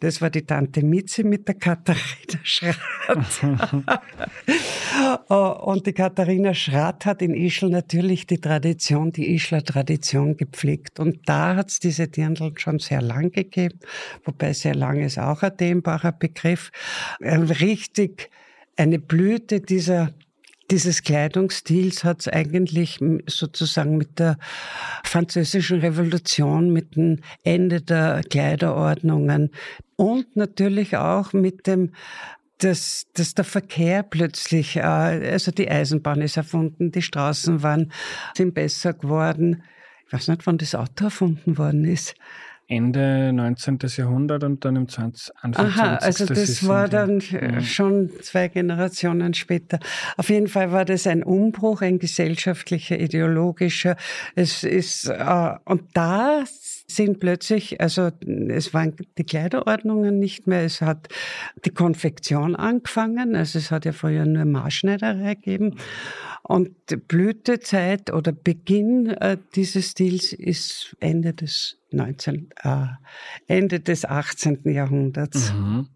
Das 0.00 0.20
war 0.20 0.30
die 0.30 0.42
Tante 0.42 0.82
Mitzi 0.82 1.24
mit 1.24 1.48
der 1.48 1.54
Katharina 1.54 2.40
Schratt. 2.42 2.76
und 5.28 5.86
die 5.86 5.92
Katharina 5.92 6.54
Schratt 6.54 7.06
hat 7.06 7.22
in 7.22 7.34
Ischl 7.34 7.68
natürlich 7.68 8.26
die 8.26 8.40
Tradition, 8.40 9.12
die 9.12 9.34
Ischler 9.34 9.64
Tradition 9.64 10.36
gepflegt. 10.36 11.00
Und 11.00 11.28
da 11.28 11.56
hat 11.56 11.70
es 11.70 11.78
diese 11.78 12.08
Dirndl 12.08 12.52
schon 12.56 12.78
sehr 12.78 13.02
lang 13.02 13.30
gegeben, 13.30 13.78
wobei 14.24 14.52
sehr 14.52 14.74
lang 14.74 15.00
ist 15.00 15.18
auch 15.18 15.42
ein 15.42 15.56
dehnbarer 15.56 16.12
Begriff. 16.12 16.70
Richtig 17.20 18.30
eine 18.76 18.98
Blüte 18.98 19.60
dieser 19.60 20.12
dieses 20.70 21.02
Kleidungsstils 21.02 22.04
hat 22.04 22.20
es 22.20 22.28
eigentlich 22.28 23.00
sozusagen 23.26 23.96
mit 23.96 24.20
der 24.20 24.38
französischen 25.02 25.80
Revolution, 25.80 26.72
mit 26.72 26.94
dem 26.94 27.18
Ende 27.42 27.80
der 27.80 28.22
Kleiderordnungen 28.30 29.50
und 29.96 30.36
natürlich 30.36 30.96
auch 30.96 31.32
mit 31.32 31.66
dem 31.66 31.90
dass, 32.60 33.06
dass 33.14 33.34
der 33.34 33.44
Verkehr 33.44 34.02
plötzlich, 34.02 34.76
äh, 34.76 34.80
also 34.80 35.50
die 35.50 35.70
Eisenbahn 35.70 36.20
ist 36.20 36.36
erfunden, 36.36 36.92
die 36.92 37.02
Straßen 37.02 37.62
waren, 37.62 37.92
sind 38.36 38.54
besser 38.54 38.92
geworden. 38.92 39.62
Ich 40.06 40.12
weiß 40.12 40.28
nicht, 40.28 40.46
wann 40.46 40.58
das 40.58 40.74
Auto 40.74 41.04
erfunden 41.04 41.58
worden 41.58 41.84
ist. 41.84 42.14
Ende 42.70 43.32
19. 43.32 43.78
Jahrhundert 43.96 44.44
und 44.44 44.64
dann 44.64 44.76
im 44.76 44.88
20, 44.88 45.34
Anfang 45.40 45.66
Aha, 45.66 45.98
20. 45.98 46.06
also 46.06 46.26
das 46.26 46.68
war 46.68 46.88
dann 46.88 47.18
ja. 47.18 47.60
schon 47.60 48.10
zwei 48.22 48.46
Generationen 48.46 49.34
später. 49.34 49.80
Auf 50.16 50.30
jeden 50.30 50.46
Fall 50.46 50.70
war 50.70 50.84
das 50.84 51.08
ein 51.08 51.24
Umbruch, 51.24 51.82
ein 51.82 51.98
gesellschaftlicher, 51.98 52.98
ideologischer. 52.98 53.96
Es 54.36 54.62
ist, 54.62 55.06
äh, 55.06 55.54
und 55.64 55.82
da 55.94 56.44
sind 56.86 57.18
plötzlich, 57.18 57.80
also 57.80 58.10
es 58.48 58.72
waren 58.72 58.94
die 59.18 59.24
Kleiderordnungen 59.24 60.18
nicht 60.18 60.46
mehr, 60.46 60.62
es 60.62 60.80
hat 60.80 61.08
die 61.64 61.70
Konfektion 61.70 62.54
angefangen, 62.54 63.34
also 63.34 63.58
es 63.58 63.70
hat 63.72 63.84
ja 63.84 63.92
vorher 63.92 64.26
nur 64.26 64.44
Maßschneiderei 64.44 65.34
gegeben. 65.34 65.76
Und 66.42 66.70
Blütezeit 66.96 68.12
oder 68.12 68.32
Beginn 68.32 69.08
äh, 69.08 69.36
dieses 69.54 69.90
Stils 69.90 70.32
ist 70.32 70.96
Ende 71.00 71.34
des 71.34 71.78
19, 71.90 72.50
äh, 72.62 72.86
Ende 73.46 73.80
des 73.80 74.04
18. 74.04 74.60
Jahrhunderts. 74.64 75.52
Mhm. 75.52 75.88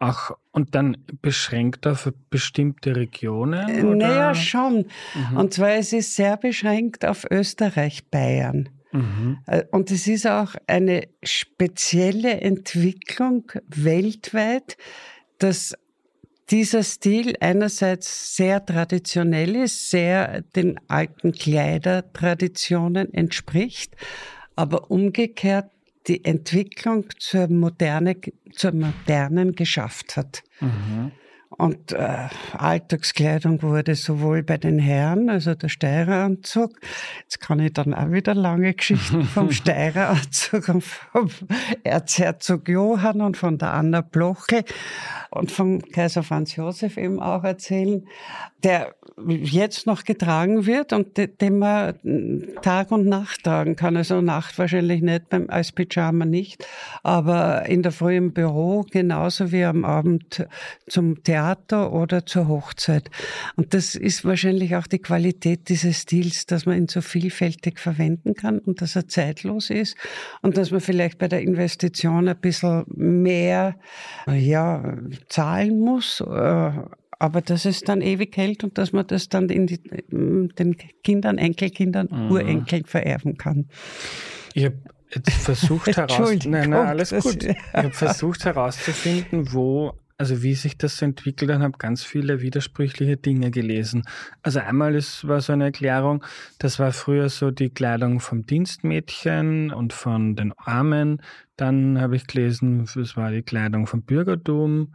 Ach, 0.00 0.30
und 0.52 0.74
dann 0.74 0.96
beschränkt 1.22 1.86
auf 1.86 2.12
bestimmte 2.30 2.94
Regionen? 2.94 3.68
Äh? 3.68 3.82
Naja, 3.82 4.34
schon. 4.34 4.86
Mhm. 5.14 5.36
Und 5.36 5.54
zwar 5.54 5.70
es 5.70 5.92
ist 5.92 6.14
sehr 6.14 6.36
beschränkt 6.36 7.04
auf 7.04 7.26
Österreich, 7.28 8.08
Bayern. 8.08 8.68
Mhm. 8.92 9.38
Äh, 9.46 9.64
und 9.72 9.90
es 9.90 10.06
ist 10.06 10.26
auch 10.26 10.54
eine 10.66 11.08
spezielle 11.22 12.40
Entwicklung 12.40 13.50
weltweit, 13.68 14.76
dass 15.38 15.74
dieser 16.50 16.82
Stil 16.82 17.34
einerseits 17.40 18.36
sehr 18.36 18.64
traditionell 18.64 19.56
ist, 19.56 19.90
sehr 19.90 20.42
den 20.56 20.80
alten 20.88 21.32
Kleidertraditionen 21.32 23.12
entspricht, 23.12 23.94
aber 24.56 24.90
umgekehrt 24.90 25.70
die 26.06 26.24
Entwicklung 26.24 27.06
zur, 27.18 27.48
Moderne, 27.48 28.16
zur 28.52 28.72
Modernen 28.72 29.54
geschafft 29.54 30.16
hat. 30.16 30.42
Mhm. 30.60 31.12
Und 31.50 31.92
äh, 31.92 32.28
Alltagskleidung 32.52 33.62
wurde 33.62 33.94
sowohl 33.94 34.42
bei 34.42 34.58
den 34.58 34.78
Herren, 34.78 35.30
also 35.30 35.54
der 35.54 35.70
Steireranzug, 35.70 36.78
jetzt 37.22 37.40
kann 37.40 37.58
ich 37.58 37.72
dann 37.72 37.94
auch 37.94 38.10
wieder 38.12 38.34
lange 38.34 38.74
Geschichten 38.74 39.24
vom 39.34 39.50
Steireranzug 39.50 40.68
und 40.68 40.84
vom 40.84 41.30
Erzherzog 41.84 42.68
Johann 42.68 43.22
und 43.22 43.38
von 43.38 43.56
der 43.56 43.72
Anna 43.72 44.02
Bloche 44.02 44.64
und 45.30 45.50
vom 45.50 45.80
Kaiser 45.80 46.22
Franz 46.22 46.54
Josef 46.54 46.98
eben 46.98 47.18
auch 47.20 47.44
erzählen, 47.44 48.06
der 48.62 48.94
jetzt 49.26 49.86
noch 49.86 50.04
getragen 50.04 50.66
wird 50.66 50.92
und 50.92 51.16
den 51.16 51.58
man 51.58 51.94
Tag 52.62 52.92
und 52.92 53.06
Nacht 53.06 53.44
tragen 53.44 53.74
kann. 53.74 53.96
Also 53.96 54.20
Nacht 54.20 54.58
wahrscheinlich 54.58 55.02
nicht, 55.02 55.28
beim, 55.28 55.48
als 55.48 55.72
Pyjama 55.72 56.24
nicht, 56.24 56.64
aber 57.02 57.66
in 57.66 57.82
der 57.82 57.90
Früh 57.90 58.16
im 58.16 58.32
Büro 58.32 58.84
genauso 58.88 59.50
wie 59.50 59.64
am 59.64 59.84
Abend 59.84 60.46
zum 60.86 61.22
Theater 61.24 61.37
oder 61.90 62.26
zur 62.26 62.48
Hochzeit. 62.48 63.10
Und 63.56 63.74
das 63.74 63.94
ist 63.94 64.24
wahrscheinlich 64.24 64.76
auch 64.76 64.86
die 64.86 64.98
Qualität 64.98 65.68
dieses 65.68 66.02
Stils, 66.02 66.46
dass 66.46 66.66
man 66.66 66.76
ihn 66.76 66.88
so 66.88 67.00
vielfältig 67.00 67.78
verwenden 67.78 68.34
kann 68.34 68.58
und 68.58 68.80
dass 68.82 68.96
er 68.96 69.08
zeitlos 69.08 69.70
ist 69.70 69.96
und 70.42 70.56
dass 70.56 70.70
man 70.70 70.80
vielleicht 70.80 71.18
bei 71.18 71.28
der 71.28 71.42
Investition 71.42 72.28
ein 72.28 72.38
bisschen 72.38 72.84
mehr, 72.94 73.76
ja, 74.26 74.96
zahlen 75.28 75.80
muss, 75.80 76.20
äh, 76.20 76.72
aber 77.18 77.40
dass 77.40 77.64
es 77.64 77.80
dann 77.80 78.00
ewig 78.00 78.36
hält 78.36 78.64
und 78.64 78.78
dass 78.78 78.92
man 78.92 79.06
das 79.06 79.28
dann 79.28 79.48
in 79.48 79.66
die, 79.66 79.80
den 79.82 80.76
Kindern, 81.02 81.38
Enkelkindern, 81.38 82.08
mhm. 82.10 82.30
Urenkeln 82.30 82.84
vererben 82.84 83.36
kann. 83.36 83.68
Ich 84.54 84.64
habe 84.66 84.76
versucht 85.40 85.86
herauszufinden, 85.96 86.50
nein, 86.52 86.70
nein, 86.70 86.86
alles 86.86 87.10
gut. 87.10 87.42
Ich 87.42 87.56
habe 87.72 87.90
versucht 87.90 88.44
herauszufinden, 88.44 89.52
wo, 89.52 89.94
also 90.18 90.42
wie 90.42 90.54
sich 90.54 90.76
das 90.76 90.96
so 90.96 91.04
entwickelt 91.04 91.50
und 91.52 91.62
habe 91.62 91.78
ganz 91.78 92.02
viele 92.02 92.42
widersprüchliche 92.42 93.16
Dinge 93.16 93.52
gelesen. 93.52 94.02
Also 94.42 94.58
einmal 94.58 94.96
ist, 94.96 95.26
war 95.26 95.40
so 95.40 95.52
eine 95.52 95.66
Erklärung, 95.66 96.24
das 96.58 96.80
war 96.80 96.92
früher 96.92 97.28
so 97.28 97.52
die 97.52 97.70
Kleidung 97.70 98.18
vom 98.18 98.44
Dienstmädchen 98.44 99.72
und 99.72 99.92
von 99.92 100.34
den 100.34 100.52
Armen. 100.58 101.22
Dann 101.56 102.00
habe 102.00 102.16
ich 102.16 102.26
gelesen, 102.26 102.88
das 102.94 103.16
war 103.16 103.30
die 103.30 103.42
Kleidung 103.42 103.86
vom 103.86 104.02
Bürgertum. 104.02 104.94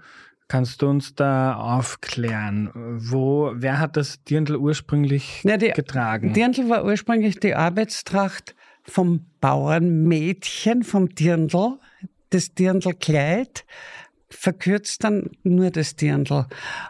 Kannst 0.50 0.82
du 0.82 0.89
uns 0.89 1.15
da 1.15 1.56
aufklären? 1.56 2.70
Wo, 2.74 3.53
wer 3.56 3.80
hat 3.80 3.96
das 3.96 4.24
Dirndl 4.25 4.58
ursprünglich 4.58 5.42
ja, 5.44 5.56
die, 5.56 5.70
getragen? 5.70 6.34
Dirndl 6.34 6.70
war 6.70 6.84
ursprünglich 6.84 7.39
die 7.39 7.56
Arbeitstracht 7.56 8.56
vom 8.84 9.25
Bauernmädchen, 9.39 10.84
vom 10.84 11.08
Dirndl, 11.15 11.80
das 12.30 12.53
Dirndlkleid 12.53 13.65
verkürzt 14.34 15.04
dann 15.04 15.30
nur 15.44 15.70
das 15.70 15.96
Dirndl. 15.96 16.46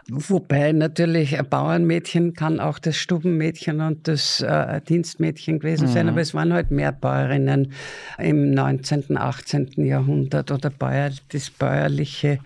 Wobei 0.08 0.72
natürlich 0.72 1.38
ein 1.38 1.48
Bauernmädchen 1.48 2.34
kann 2.34 2.60
auch 2.60 2.78
das 2.78 2.96
Stubenmädchen 2.96 3.80
und 3.80 4.08
das 4.08 4.40
äh, 4.40 4.80
Dienstmädchen 4.80 5.60
gewesen 5.60 5.88
mhm. 5.88 5.92
sein, 5.92 6.08
aber 6.08 6.20
es 6.20 6.34
waren 6.34 6.52
halt 6.52 6.70
mehr 6.70 6.92
Bäuerinnen 6.92 7.72
im 8.18 8.50
19., 8.52 9.16
18. 9.16 9.84
Jahrhundert 9.84 10.50
oder 10.50 10.70
Bäuer, 10.70 11.10
das 11.30 11.50
bäuerliche 11.50 12.38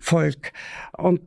Volk. 0.00 0.52
Und 0.96 1.22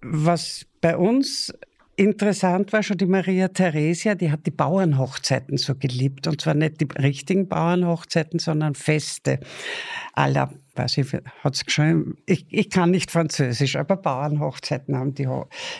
was 0.00 0.66
bei 0.80 0.96
uns 0.96 1.52
Interessant 1.94 2.72
war 2.72 2.82
schon 2.82 2.96
die 2.96 3.06
Maria 3.06 3.48
Theresia, 3.48 4.14
die 4.14 4.30
hat 4.32 4.46
die 4.46 4.50
Bauernhochzeiten 4.50 5.58
so 5.58 5.74
geliebt. 5.74 6.26
Und 6.26 6.40
zwar 6.40 6.54
nicht 6.54 6.80
die 6.80 6.88
richtigen 6.98 7.48
Bauernhochzeiten, 7.48 8.38
sondern 8.38 8.74
Feste. 8.74 9.40
Aller, 10.14 10.50
weiß 10.74 10.98
ich, 10.98 11.16
hat's 11.42 11.64
geschrieben. 11.64 12.16
Ich, 12.26 12.46
ich 12.48 12.70
kann 12.70 12.90
nicht 12.90 13.10
Französisch, 13.10 13.76
aber 13.76 13.96
Bauernhochzeiten 13.96 14.96
haben 14.96 15.14
die, 15.14 15.28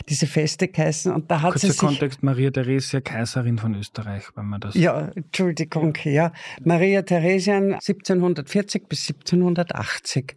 diese 0.09 0.27
Feste 0.27 0.67
geheißen. 0.67 1.11
Und 1.11 1.31
da 1.31 1.41
hat 1.41 1.53
Kurzer 1.53 1.67
sie 1.67 1.73
sich, 1.73 1.79
Kontext, 1.79 2.23
Maria 2.23 2.51
Theresia, 2.51 3.01
Kaiserin 3.01 3.57
von 3.57 3.75
Österreich, 3.75 4.23
wenn 4.35 4.45
man 4.45 4.61
das. 4.61 4.75
Ja, 4.75 5.11
Entschuldigung, 5.15 5.97
ja. 6.03 6.31
Maria 6.63 7.01
Theresia 7.01 7.57
1740 7.57 8.87
bis 8.87 9.09
1780. 9.09 10.35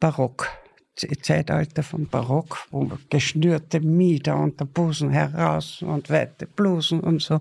Barock. 0.00 0.48
Zeitalter 0.94 1.82
vom 1.82 2.06
Barock, 2.06 2.66
wo 2.70 2.88
geschnürte 3.10 3.80
Mieder 3.80 4.38
und 4.38 4.60
der 4.60 4.66
Busen 4.66 5.10
heraus 5.10 5.82
und 5.82 6.08
weite 6.10 6.46
Blusen 6.46 7.00
und 7.00 7.20
so. 7.20 7.40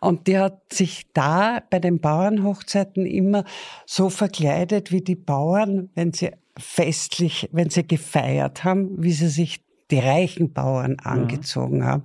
Und 0.00 0.26
die 0.26 0.38
hat 0.38 0.72
sich 0.72 1.06
da 1.12 1.62
bei 1.70 1.78
den 1.78 2.00
Bauernhochzeiten 2.00 3.06
immer 3.06 3.44
so 3.86 4.10
verkleidet 4.10 4.90
wie 4.90 5.00
die 5.00 5.16
Bauern, 5.16 5.90
wenn 5.94 6.12
sie 6.12 6.30
festlich, 6.58 7.48
wenn 7.52 7.70
sie 7.70 7.86
gefeiert 7.86 8.64
haben, 8.64 9.02
wie 9.02 9.12
sie 9.12 9.28
sich 9.28 9.61
die 9.92 9.98
reichen 9.98 10.52
Bauern 10.52 10.98
angezogen 10.98 11.80
ja. 11.80 11.86
haben. 11.86 12.04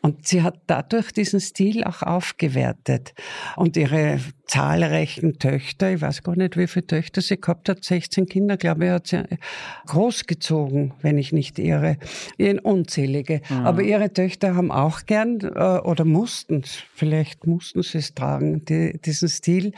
Und 0.00 0.26
sie 0.26 0.42
hat 0.42 0.60
dadurch 0.68 1.12
diesen 1.12 1.40
Stil 1.40 1.82
auch 1.84 2.02
aufgewertet. 2.02 3.12
Und 3.56 3.76
ihre 3.76 4.20
zahlreichen 4.46 5.38
Töchter, 5.38 5.90
ich 5.92 6.00
weiß 6.00 6.22
gar 6.22 6.36
nicht, 6.36 6.56
wie 6.56 6.68
viele 6.68 6.86
Töchter 6.86 7.20
sie 7.20 7.40
gehabt 7.40 7.68
hat, 7.68 7.82
16 7.82 8.26
Kinder, 8.26 8.56
glaube 8.56 8.84
ich, 8.84 8.90
hat 8.92 9.06
sie 9.08 9.22
großgezogen, 9.86 10.92
wenn 11.02 11.18
ich 11.18 11.32
nicht 11.32 11.58
irre, 11.58 11.96
in 12.36 12.60
unzählige. 12.60 13.40
Mhm. 13.48 13.66
Aber 13.66 13.82
ihre 13.82 14.12
Töchter 14.12 14.54
haben 14.54 14.70
auch 14.70 15.06
gern 15.06 15.40
äh, 15.40 15.78
oder 15.78 16.04
mussten, 16.04 16.62
vielleicht 16.94 17.46
mussten 17.46 17.82
sie 17.82 17.98
es 17.98 18.14
tragen, 18.14 18.64
die, 18.64 18.98
diesen 19.04 19.28
Stil 19.28 19.72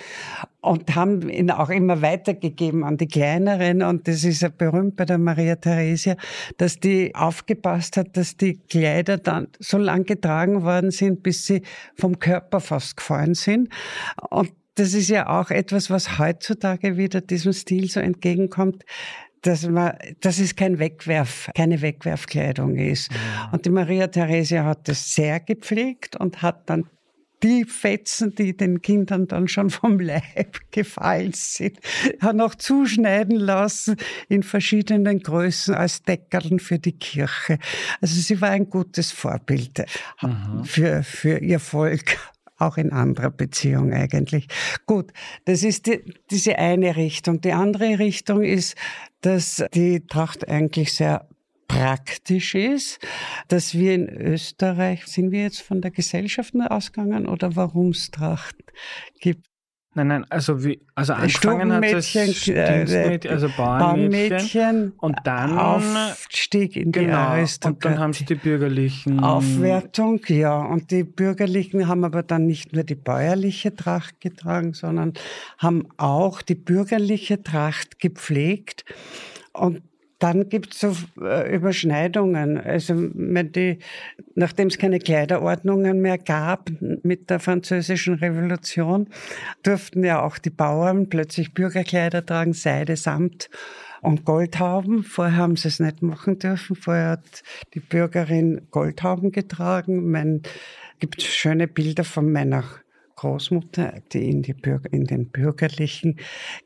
und 0.67 0.97
haben 0.97 1.29
ihn 1.29 1.51
auch 1.51 1.71
immer 1.71 2.03
weitergegeben 2.03 2.83
an 2.83 2.97
die 2.97 3.07
Kleineren. 3.07 3.83
Und 3.83 4.09
das 4.09 4.25
ist 4.25 4.43
ja 4.43 4.49
berühmt 4.49 4.97
bei 4.97 5.05
der 5.05 5.19
Maria 5.19 5.55
Theresia, 5.57 6.17
dass 6.59 6.81
die 6.81 7.15
aufgepasst 7.47 7.97
hat, 7.97 8.17
dass 8.17 8.37
die 8.37 8.59
Kleider 8.69 9.19
dann 9.19 9.49
so 9.59 9.79
lang 9.79 10.05
getragen 10.05 10.63
worden 10.63 10.91
sind, 10.91 11.23
bis 11.23 11.47
sie 11.47 11.63
vom 11.95 12.19
Körper 12.19 12.61
fast 12.61 12.97
gefallen 12.97 13.35
sind. 13.35 13.69
Und 14.31 14.53
das 14.75 14.93
ist 14.93 15.09
ja 15.09 15.29
auch 15.29 15.51
etwas, 15.51 15.89
was 15.89 16.19
heutzutage 16.19 16.97
wieder 16.97 17.21
diesem 17.21 17.53
Stil 17.53 17.89
so 17.89 18.01
entgegenkommt, 18.01 18.85
dass 19.43 19.67
man, 19.67 19.97
dass 20.21 20.39
es 20.39 20.57
kein 20.57 20.79
Wegwerf, 20.79 21.49
keine 21.55 21.81
Wegwerfkleidung 21.81 22.77
ist. 22.77 23.13
Ja. 23.13 23.51
Und 23.53 23.65
die 23.65 23.71
Maria 23.71 24.09
Theresia 24.09 24.65
hat 24.65 24.89
das 24.89 25.15
sehr 25.15 25.39
gepflegt 25.41 26.17
und 26.17 26.43
hat 26.43 26.69
dann 26.69 26.85
die 27.43 27.65
Fetzen, 27.65 28.35
die 28.35 28.57
den 28.57 28.83
Kindern 28.83 29.27
dann 29.27 29.49
schon 29.49 29.71
vom 29.71 29.99
Leib 30.01 30.59
gefallen 30.71 31.33
sind, 31.35 31.79
hat 32.21 32.37
noch 32.37 32.55
zuschneiden 32.55 33.37
lassen 33.37 33.97
in 34.29 34.43
verschiedenen 34.43 35.21
Größen 35.21 35.75
als 35.75 36.03
Deckeln 36.03 36.59
für 36.59 36.79
die 36.79 36.93
Kirche. 36.99 37.59
Also 38.01 38.21
sie 38.21 38.41
war 38.41 38.51
ein 38.51 38.71
gutes 38.71 39.13
Vorbild 39.13 39.85
mhm. 40.23 40.65
für, 40.65 41.03
für 41.03 41.39
ihr 41.39 41.61
Volk 41.61 42.17
auch 42.59 42.79
in 42.79 42.93
anderer 42.93 43.31
Beziehung 43.31 43.93
eigentlich. 43.93 44.49
Gut, 44.87 45.13
das 45.45 45.63
ist 45.63 45.87
die, 45.87 46.15
diese 46.31 46.59
eine 46.59 46.97
Richtung. 46.97 47.41
Die 47.41 47.53
andere 47.53 47.99
Richtung 47.99 48.43
ist, 48.43 48.77
dass 49.21 49.65
die 49.75 50.07
Tracht 50.07 50.49
eigentlich 50.49 50.95
sehr 50.95 51.29
praktisch 51.69 52.55
ist, 52.55 52.99
dass 53.49 53.75
wir 53.75 53.95
in 53.95 54.09
Österreich, 54.09 55.07
sind 55.07 55.31
wir 55.31 55.43
jetzt 55.43 55.63
von 55.63 55.81
der 55.81 55.91
Gesellschaft 55.91 56.55
ausgegangen 56.57 57.27
oder 57.27 57.57
warum 57.57 57.91
es 57.91 58.11
Tracht 58.11 58.57
gibt? 59.21 59.47
Nein, 59.97 60.09
nein, 60.09 60.27
also 60.29 60.63
wie, 60.63 60.79
also 60.95 61.15
angefangen 61.15 61.73
hat 61.73 61.83
das 61.91 62.15
äh, 62.15 63.19
also 63.31 63.49
Bauernmädchen, 63.57 64.93
und 64.99 65.17
dann 65.25 65.59
Aufstieg 65.59 66.77
in 66.77 66.93
genau, 66.93 67.07
die 67.07 67.13
Aristokratie. 67.15 67.75
Und 67.75 67.85
dann 67.87 67.99
haben 67.99 68.13
sie 68.13 68.27
die 68.27 68.35
bürgerlichen 68.35 69.21
Aufwertung, 69.21 70.21
ja. 70.29 70.61
Und 70.61 70.91
die 70.91 71.03
bürgerlichen 71.03 71.89
haben 71.89 72.05
aber 72.05 72.23
dann 72.23 72.45
nicht 72.45 72.75
nur 72.75 72.85
die 72.85 72.95
bäuerliche 72.95 73.75
Tracht 73.75 74.21
getragen, 74.21 74.75
sondern 74.75 75.15
haben 75.57 75.89
auch 75.97 76.43
die 76.43 76.57
bürgerliche 76.57 77.43
Tracht 77.43 77.99
gepflegt. 77.99 78.85
Und 79.55 79.81
dann 80.19 80.49
gibt 80.49 80.73
es 80.73 80.81
so 80.81 80.97
äh, 81.21 81.55
Überschneidungen. 81.55 82.59
Also 82.59 82.95
die, 82.95 83.79
nachdem 84.35 84.69
es 84.69 84.79
keine 84.79 84.99
Kleiderordnungen 84.99 86.01
mehr 86.01 86.19
gab 86.19 86.71
mit 86.81 87.29
der 87.29 87.39
französischen 87.39 88.15
Revolution, 88.15 89.09
durften 89.63 90.05
ja 90.05 90.23
auch 90.23 90.39
die 90.39 90.51
Bauern 90.51 91.09
plötzlich 91.09 91.53
Bürgerkleider 91.53 92.25
tragen, 92.25 92.55
Seide, 92.55 92.97
Samt 92.97 93.51
und 94.01 94.25
Goldhauben. 94.25 95.03
Vorher 95.03 95.37
haben 95.37 95.57
sie 95.57 95.69
es 95.69 95.81
nicht 95.81 96.03
machen 96.03 96.39
dürfen. 96.39 96.77
Vorher 96.77 97.11
hat 97.11 97.43
die 97.75 97.81
Bürgerin 97.81 98.69
Goldhauben 98.71 99.33
getragen. 99.33 100.11
Man 100.11 100.43
gibt 100.99 101.21
schöne 101.21 101.69
Bilder 101.69 102.05
von 102.05 102.33
meiner 102.33 102.65
Großmutter, 103.17 103.95
die 104.13 104.29
in, 104.31 104.43
die 104.43 104.53
Bürger, 104.53 104.93
in 104.93 105.05
den 105.05 105.31
bürgerlichen 105.31 106.19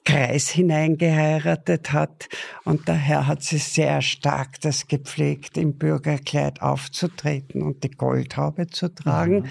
Kreis 0.04 0.49
hineingeheiratet 0.49 1.92
hat. 1.92 2.28
Und 2.64 2.88
daher 2.88 3.26
hat 3.26 3.42
sie 3.42 3.59
sehr 3.59 4.02
stark 4.02 4.61
das 4.61 4.88
gepflegt, 4.88 5.57
im 5.57 5.78
Bürgerkleid 5.78 6.61
aufzutreten 6.61 7.62
und 7.62 7.85
die 7.85 7.90
Goldhaube 7.90 8.66
zu 8.66 8.92
tragen, 8.92 9.40
mhm. 9.40 9.49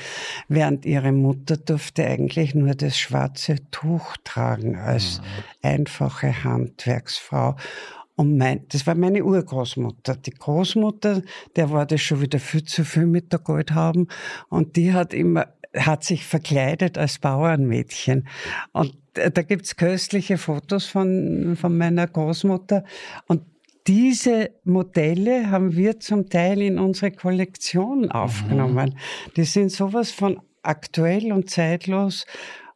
während 0.50 0.86
ihre 0.86 1.14
Mutter 1.14 1.58
durfte 1.58 2.06
eigentlich 2.06 2.54
nur 2.54 2.76
das 2.76 2.98
schwarze 3.00 3.56
Tuch 3.72 4.18
tragen 4.24 4.76
als 4.76 5.20
mhm. 5.20 5.24
einfache 5.70 6.44
Handwerksfrau. 6.44 7.56
Und 8.20 8.38
mein, 8.38 8.66
das 8.68 8.86
war 8.86 8.96
meine 8.96 9.24
Urgroßmutter. 9.24 10.18
Die 10.18 10.32
Großmutter, 10.32 11.22
der 11.56 11.72
war 11.72 11.86
das 11.86 12.02
schon 12.02 12.20
wieder 12.20 12.38
viel 12.40 12.66
zu 12.66 12.84
viel 12.84 13.06
mit 13.06 13.32
der 13.32 13.40
Goldhaube. 13.40 14.08
Und 14.50 14.76
die 14.76 14.92
hat 14.92 15.14
immer 15.14 15.48
hat 15.76 16.04
sich 16.04 16.26
verkleidet 16.26 16.98
als 16.98 17.20
Bauernmädchen. 17.20 18.28
Und 18.72 18.96
da 19.14 19.42
gibt's 19.42 19.76
köstliche 19.76 20.38
Fotos 20.38 20.86
von, 20.86 21.56
von 21.60 21.78
meiner 21.78 22.08
Großmutter. 22.08 22.84
Und 23.28 23.44
diese 23.88 24.52
Modelle 24.64 25.50
haben 25.52 25.76
wir 25.76 26.00
zum 26.00 26.30
Teil 26.30 26.62
in 26.62 26.80
unsere 26.80 27.12
Kollektion 27.12 28.12
aufgenommen. 28.12 28.90
Mhm. 28.90 29.34
Die 29.36 29.44
sind 29.44 29.72
sowas 29.72 30.12
von 30.12 30.40
aktuell 30.62 31.32
und 31.32 31.50
zeitlos. 31.50 32.26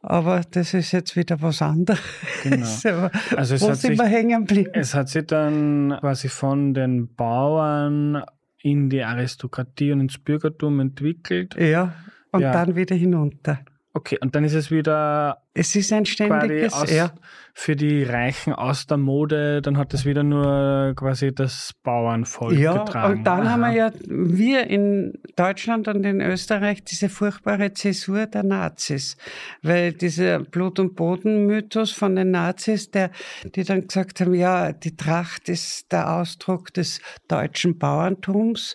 Aber 0.02 0.42
das 0.50 0.74
ist 0.74 0.92
jetzt 0.92 1.16
wieder 1.16 1.40
was 1.40 1.62
anderes. 1.62 2.00
Genau. 2.42 3.08
also 3.36 3.54
es 3.54 3.62
Wo 3.62 3.70
hat 3.70 3.76
sind 3.76 3.92
sich, 3.92 3.98
wir 3.98 4.06
hängen 4.06 4.46
geblieben? 4.46 4.72
Es 4.74 4.94
hat 4.94 5.08
sich 5.08 5.26
dann 5.26 5.96
quasi 6.00 6.28
von 6.28 6.74
den 6.74 7.14
Bauern 7.14 8.22
in 8.60 8.90
die 8.90 9.02
Aristokratie 9.02 9.92
und 9.92 10.00
ins 10.00 10.18
Bürgertum 10.18 10.80
entwickelt. 10.80 11.54
Ja, 11.58 11.94
und 12.34 12.42
ja. 12.42 12.52
dann 12.52 12.74
wieder 12.74 12.96
hinunter. 12.96 13.60
Okay, 13.96 14.18
und 14.20 14.34
dann 14.34 14.42
ist 14.42 14.54
es 14.54 14.72
wieder. 14.72 15.38
Es 15.54 15.76
ist 15.76 15.92
ein 15.92 16.04
ständiges. 16.04 16.72
Aus, 16.72 16.90
ja. 16.90 17.12
Für 17.52 17.76
die 17.76 18.02
Reichen 18.02 18.52
aus 18.52 18.88
der 18.88 18.96
Mode, 18.96 19.62
dann 19.62 19.78
hat 19.78 19.94
es 19.94 20.04
wieder 20.04 20.24
nur 20.24 20.94
quasi 20.96 21.32
das 21.32 21.72
Bauernvolk 21.84 22.58
ja, 22.58 22.76
getragen. 22.78 23.18
Und 23.18 23.24
dann 23.24 23.42
Aha. 23.42 23.50
haben 23.50 23.60
wir 23.60 23.72
ja, 23.72 23.92
wir 24.08 24.66
in 24.66 25.12
Deutschland 25.36 25.86
und 25.86 26.02
in 26.02 26.20
Österreich, 26.20 26.82
diese 26.82 27.08
furchtbare 27.08 27.72
Zäsur 27.72 28.26
der 28.26 28.42
Nazis. 28.42 29.16
Weil 29.62 29.92
dieser 29.92 30.40
Blut- 30.40 30.80
und 30.80 30.96
Boden-Mythos 30.96 31.92
von 31.92 32.16
den 32.16 32.32
Nazis, 32.32 32.90
der, 32.90 33.12
die 33.44 33.62
dann 33.62 33.82
gesagt 33.82 34.20
haben, 34.20 34.34
ja, 34.34 34.72
die 34.72 34.96
Tracht 34.96 35.48
ist 35.48 35.92
der 35.92 36.12
Ausdruck 36.12 36.74
des 36.74 37.00
deutschen 37.28 37.78
Bauerntums. 37.78 38.74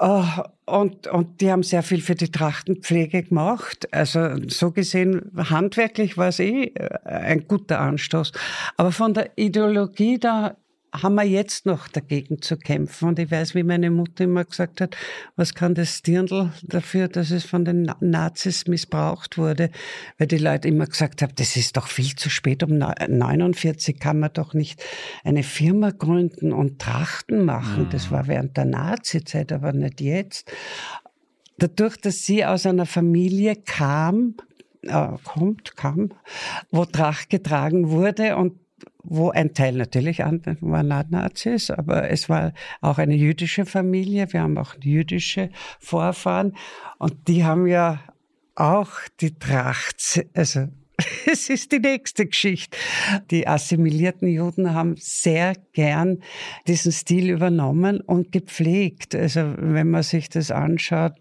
Uh, 0.00 0.24
und, 0.66 1.06
und 1.06 1.40
die 1.40 1.52
haben 1.52 1.62
sehr 1.62 1.84
viel 1.84 2.00
für 2.00 2.16
die 2.16 2.32
Trachtenpflege 2.32 3.22
gemacht. 3.22 3.86
Also 3.92 4.36
so 4.48 4.72
gesehen, 4.72 5.30
handwerklich 5.36 6.16
war 6.16 6.28
es 6.28 6.40
eh 6.40 6.64
äh, 6.64 6.98
ein 7.04 7.46
guter 7.46 7.80
Anstoß. 7.80 8.32
Aber 8.76 8.90
von 8.90 9.14
der 9.14 9.30
Ideologie, 9.36 10.18
da 10.18 10.56
haben 10.94 11.16
wir 11.16 11.24
jetzt 11.24 11.66
noch 11.66 11.88
dagegen 11.88 12.40
zu 12.40 12.56
kämpfen. 12.56 13.08
Und 13.08 13.18
ich 13.18 13.30
weiß, 13.30 13.54
wie 13.54 13.64
meine 13.64 13.90
Mutter 13.90 14.24
immer 14.24 14.44
gesagt 14.44 14.80
hat, 14.80 14.96
was 15.34 15.54
kann 15.54 15.74
das 15.74 16.02
Dirndl 16.02 16.52
dafür, 16.62 17.08
dass 17.08 17.30
es 17.30 17.44
von 17.44 17.64
den 17.64 17.92
Nazis 18.00 18.66
missbraucht 18.68 19.36
wurde? 19.36 19.70
Weil 20.18 20.28
die 20.28 20.38
Leute 20.38 20.68
immer 20.68 20.86
gesagt 20.86 21.22
haben, 21.22 21.32
das 21.36 21.56
ist 21.56 21.76
doch 21.76 21.88
viel 21.88 22.14
zu 22.14 22.30
spät. 22.30 22.62
Um 22.62 22.78
49 22.78 23.98
kann 23.98 24.20
man 24.20 24.32
doch 24.32 24.54
nicht 24.54 24.82
eine 25.24 25.42
Firma 25.42 25.90
gründen 25.90 26.52
und 26.52 26.80
Trachten 26.80 27.44
machen. 27.44 27.84
Mhm. 27.84 27.90
Das 27.90 28.10
war 28.10 28.28
während 28.28 28.56
der 28.56 28.66
Nazizeit, 28.66 29.52
aber 29.52 29.72
nicht 29.72 30.00
jetzt. 30.00 30.50
Dadurch, 31.58 31.96
dass 31.96 32.24
sie 32.24 32.44
aus 32.44 32.66
einer 32.66 32.86
Familie 32.86 33.56
kam, 33.56 34.34
äh, 34.82 35.08
kommt, 35.24 35.76
kam, 35.76 36.10
wo 36.70 36.84
Tracht 36.84 37.30
getragen 37.30 37.90
wurde 37.90 38.36
und 38.36 38.63
wo 39.04 39.30
ein 39.30 39.54
Teil 39.54 39.74
natürlich 39.74 40.24
waren 40.60 40.88
Nazis, 41.10 41.70
aber 41.70 42.10
es 42.10 42.28
war 42.28 42.52
auch 42.80 42.98
eine 42.98 43.14
jüdische 43.14 43.66
Familie. 43.66 44.32
Wir 44.32 44.42
haben 44.42 44.58
auch 44.58 44.74
jüdische 44.82 45.50
Vorfahren 45.78 46.56
und 46.98 47.28
die 47.28 47.44
haben 47.44 47.66
ja 47.66 48.00
auch 48.54 48.90
die 49.20 49.38
Tracht, 49.38 50.24
also 50.34 50.68
es 51.26 51.48
ist 51.48 51.72
die 51.72 51.80
nächste 51.80 52.26
Geschichte. 52.26 52.76
Die 53.30 53.48
assimilierten 53.48 54.28
Juden 54.28 54.74
haben 54.74 54.94
sehr 54.98 55.54
gern 55.72 56.22
diesen 56.66 56.92
Stil 56.92 57.30
übernommen 57.30 58.00
und 58.00 58.32
gepflegt. 58.32 59.14
Also 59.14 59.54
wenn 59.58 59.90
man 59.90 60.02
sich 60.02 60.28
das 60.28 60.50
anschaut, 60.50 61.14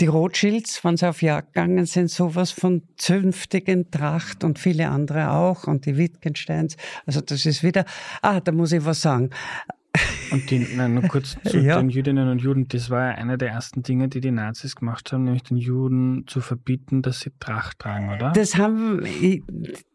die 0.00 0.06
Rothschilds, 0.06 0.84
wenn 0.84 0.96
sie 0.96 1.08
auf 1.08 1.22
Jagd 1.22 1.54
gegangen 1.54 1.86
sind, 1.86 2.10
sowas 2.10 2.50
von 2.50 2.82
zünftigen 2.96 3.90
Tracht 3.90 4.44
und 4.44 4.58
viele 4.58 4.88
andere 4.88 5.30
auch 5.30 5.66
und 5.66 5.86
die 5.86 5.96
Wittgensteins. 5.96 6.76
Also 7.06 7.20
das 7.20 7.46
ist 7.46 7.62
wieder, 7.62 7.84
ah, 8.20 8.40
da 8.40 8.52
muss 8.52 8.72
ich 8.72 8.84
was 8.84 9.00
sagen. 9.00 9.30
Und 10.34 10.50
die, 10.50 10.66
nein, 10.74 10.94
nur 10.94 11.04
kurz 11.04 11.36
zu 11.44 11.58
ja. 11.58 11.78
den 11.78 11.88
Jüdinnen 11.88 12.28
und 12.28 12.40
Juden. 12.40 12.68
Das 12.68 12.90
war 12.90 13.08
ja 13.08 13.14
einer 13.14 13.36
der 13.36 13.50
ersten 13.50 13.82
Dinge, 13.82 14.08
die 14.08 14.20
die 14.20 14.30
Nazis 14.30 14.76
gemacht 14.76 15.12
haben, 15.12 15.24
nämlich 15.24 15.44
den 15.44 15.56
Juden 15.56 16.26
zu 16.26 16.40
verbieten, 16.40 17.02
dass 17.02 17.20
sie 17.20 17.30
Tracht 17.38 17.78
tragen, 17.78 18.10
oder? 18.10 18.32
Das 18.32 18.56
haben, 18.56 19.04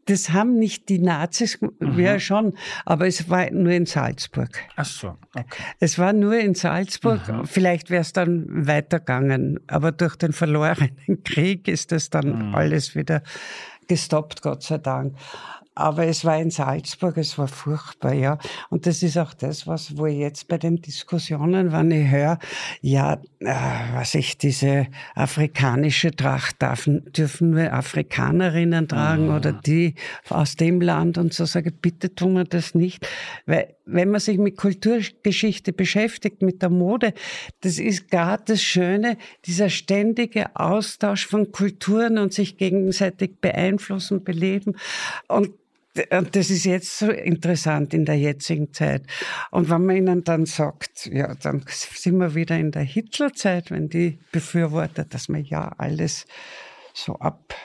das 0.06 0.32
haben 0.32 0.58
nicht 0.58 0.90
die 0.90 1.00
Nazis, 1.00 1.60
mhm. 1.62 2.00
ja 2.00 2.20
schon, 2.20 2.54
aber 2.86 3.08
es 3.08 3.30
war 3.30 3.52
nur 3.52 3.74
in 3.74 3.86
Salzburg. 3.86 4.50
Ach 4.76 4.86
so, 4.86 5.18
okay. 5.36 5.64
Es 5.80 6.00
war 6.00 6.14
nur 6.14 6.38
in 6.40 6.56
Salzburg. 6.56 7.28
Mhm. 7.28 7.46
Vielleicht 7.46 7.90
wäre 7.90 8.02
es 8.02 8.14
dann 8.14 8.46
weitergegangen, 8.68 9.60
aber 9.68 9.92
durch 9.92 10.16
den 10.16 10.34
verlorenen 10.34 10.92
Krieg 11.24 11.68
ist 11.68 11.92
das 11.92 12.10
dann 12.10 12.50
mhm. 12.50 12.56
alles 12.56 12.96
wieder 12.96 13.22
gestoppt, 13.88 14.42
Gott 14.42 14.64
sei 14.64 14.78
Dank. 14.78 15.16
Aber 15.80 16.06
es 16.06 16.26
war 16.26 16.38
in 16.38 16.52
Salzburg, 16.52 17.18
es 17.18 17.38
war 17.38 17.48
furchtbar, 17.48 18.14
ja. 18.14 18.38
Und 18.70 18.86
das 18.86 19.02
ist 19.02 19.18
auch 19.18 19.34
das, 19.34 19.66
was, 19.66 19.98
wo 19.98 20.06
ich 20.08 20.18
jetzt 20.18 20.50
bei 20.50 20.58
den 20.58 20.82
Diskussionen, 20.82 21.72
wenn 21.72 21.90
ich 21.92 22.12
höre, 22.12 22.38
ja, 22.82 23.14
äh, 23.40 23.54
was 23.94 24.14
ich 24.14 24.38
diese 24.38 24.88
afrikanische 25.16 26.12
Tracht 26.12 26.58
darf, 26.60 26.84
dürfen 26.86 27.52
nur 27.52 27.72
Afrikanerinnen 27.72 28.90
tragen 28.90 29.28
mhm. 29.28 29.36
oder 29.36 29.54
die 29.54 29.96
aus 30.28 30.58
dem 30.58 30.82
Land 30.82 31.18
und 31.18 31.34
so 31.34 31.46
sage, 31.46 31.72
bitte 31.72 32.14
tun 32.14 32.34
wir 32.34 32.44
das 32.44 32.76
nicht. 32.76 33.08
Weil, 33.46 33.76
wenn 33.86 34.10
man 34.10 34.20
sich 34.20 34.38
mit 34.38 34.58
Kulturgeschichte 34.58 35.72
beschäftigt, 35.72 36.42
mit 36.42 36.62
der 36.62 36.70
Mode, 36.70 37.14
das 37.62 37.80
ist 37.80 38.12
gerade 38.12 38.44
das 38.48 38.62
Schöne, 38.62 39.18
dieser 39.46 39.70
ständige 39.70 40.56
Austausch 40.58 41.26
von 41.26 41.54
Kulturen 41.54 42.18
und 42.18 42.34
sich 42.34 42.58
gegenseitig 42.58 43.40
beeinflussen, 43.40 44.26
beleben. 44.26 44.76
Und 45.30 45.52
das 45.94 46.50
ist 46.50 46.66
jetzt 46.66 46.98
so 46.98 47.10
interessant 47.10 47.94
in 47.94 48.06
der 48.06 48.18
jetzigen 48.18 48.74
Zeit. 48.74 49.04
Und 49.52 49.70
wenn 49.70 49.86
man 49.86 49.96
ihnen 49.96 50.24
dann 50.24 50.46
sagt, 50.46 51.08
ja, 51.08 51.34
dann 51.36 51.64
sind 51.68 52.18
wir 52.18 52.36
wieder 52.36 52.58
in 52.58 52.72
der 52.72 52.84
Hitlerzeit, 52.84 53.72
wenn 53.72 53.90
die 53.90 54.20
befürworten, 54.32 55.06
dass 55.10 55.30
man 55.30 55.44
ja 55.44 55.74
alles 55.78 56.28
so 56.94 57.16
ab, 57.16 57.56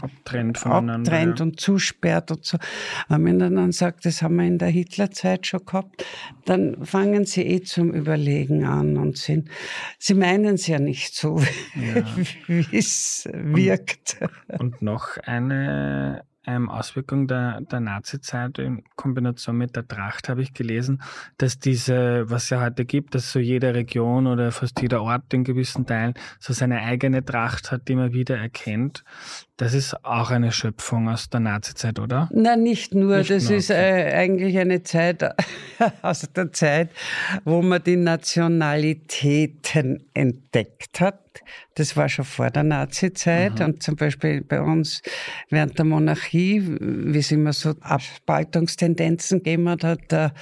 abtrennt 0.00 0.58
voneinander. 0.58 1.12
Abtrennt 1.12 1.38
ja. 1.40 1.44
und 1.44 1.60
zusperrt 1.60 2.30
und 2.30 2.44
so. 2.44 2.58
Wenn 3.08 3.22
man 3.22 3.38
dann 3.38 3.72
sagt, 3.72 4.06
das 4.06 4.22
haben 4.22 4.36
wir 4.36 4.46
in 4.46 4.58
der 4.58 4.68
Hitlerzeit 4.68 5.46
schon 5.46 5.64
gehabt, 5.64 6.04
dann 6.44 6.84
fangen 6.84 7.26
sie 7.26 7.42
eh 7.42 7.62
zum 7.62 7.92
Überlegen 7.92 8.64
an 8.64 8.96
und 8.96 9.18
sind, 9.18 9.50
sie 9.98 10.14
meinen 10.14 10.54
es 10.54 10.66
ja 10.66 10.78
nicht 10.78 11.14
so, 11.14 11.38
ja. 11.74 12.04
wie 12.46 12.76
es 12.76 13.28
wirkt. 13.32 14.18
Und, 14.48 14.60
und 14.60 14.82
noch 14.82 15.16
eine 15.18 16.24
ähm, 16.46 16.68
Auswirkung 16.68 17.28
der, 17.28 17.60
der 17.60 17.80
Nazi-Zeit 17.80 18.58
in 18.58 18.82
Kombination 18.96 19.56
mit 19.56 19.76
der 19.76 19.86
Tracht 19.86 20.28
habe 20.28 20.42
ich 20.42 20.52
gelesen, 20.52 21.02
dass 21.38 21.58
diese, 21.58 22.28
was 22.28 22.50
ja 22.50 22.60
heute 22.60 22.84
gibt, 22.84 23.14
dass 23.14 23.32
so 23.32 23.38
jede 23.38 23.74
Region 23.74 24.26
oder 24.26 24.50
fast 24.52 24.80
jeder 24.80 25.02
Ort 25.02 25.32
in 25.34 25.44
gewissen 25.44 25.86
Teilen 25.86 26.14
so 26.40 26.52
seine 26.52 26.80
eigene 26.82 27.24
Tracht 27.24 27.70
hat, 27.70 27.88
die 27.88 27.94
man 27.94 28.12
wieder 28.12 28.36
erkennt. 28.36 29.04
Das 29.62 29.74
ist 29.74 29.94
auch 30.04 30.32
eine 30.32 30.50
Schöpfung 30.50 31.08
aus 31.08 31.30
der 31.30 31.38
Nazi-Zeit, 31.38 32.00
oder? 32.00 32.28
Nein, 32.32 32.64
nicht 32.64 32.96
nur. 32.96 33.18
Nicht 33.18 33.30
das 33.30 33.48
nur. 33.48 33.58
ist 33.58 33.70
äh, 33.70 34.10
eigentlich 34.12 34.58
eine 34.58 34.82
Zeit 34.82 35.22
aus 36.02 36.28
der 36.34 36.50
Zeit, 36.50 36.90
wo 37.44 37.62
man 37.62 37.80
die 37.80 37.94
Nationalitäten 37.94 40.04
entdeckt 40.14 41.00
hat. 41.00 41.20
Das 41.76 41.96
war 41.96 42.08
schon 42.08 42.24
vor 42.24 42.50
der 42.50 42.64
Nazi-Zeit. 42.64 43.60
Mhm. 43.60 43.64
Und 43.64 43.84
zum 43.84 43.94
Beispiel 43.94 44.42
bei 44.42 44.60
uns 44.60 45.00
während 45.48 45.78
der 45.78 45.84
Monarchie, 45.84 46.60
wie 46.80 47.20
es 47.20 47.30
immer 47.30 47.52
so 47.52 47.76
Abspaltungstendenzen 47.82 49.44
gegeben 49.44 49.68
hat, 49.68 49.84
hat 49.84 50.10
der 50.10 50.32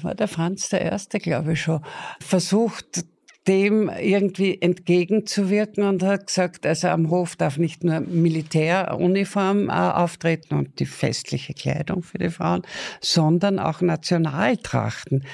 war 0.00 0.14
der 0.14 0.28
Franz 0.28 0.68
der 0.68 0.80
Erste, 0.80 1.18
glaube 1.18 1.54
ich 1.54 1.62
schon, 1.62 1.80
versucht, 2.20 3.04
dem 3.46 3.90
irgendwie 3.90 4.60
entgegenzuwirken 4.60 5.84
und 5.84 6.02
hat 6.02 6.28
gesagt, 6.28 6.66
also 6.66 6.88
am 6.88 7.10
Hof 7.10 7.36
darf 7.36 7.58
nicht 7.58 7.84
nur 7.84 8.00
Militäruniform 8.00 9.68
äh, 9.68 9.72
auftreten 9.72 10.54
und 10.54 10.78
die 10.78 10.86
festliche 10.86 11.52
Kleidung 11.52 12.02
für 12.02 12.18
die 12.18 12.30
Frauen, 12.30 12.62
sondern 13.00 13.58
auch 13.58 13.82
Nationaltrachten 13.82 15.24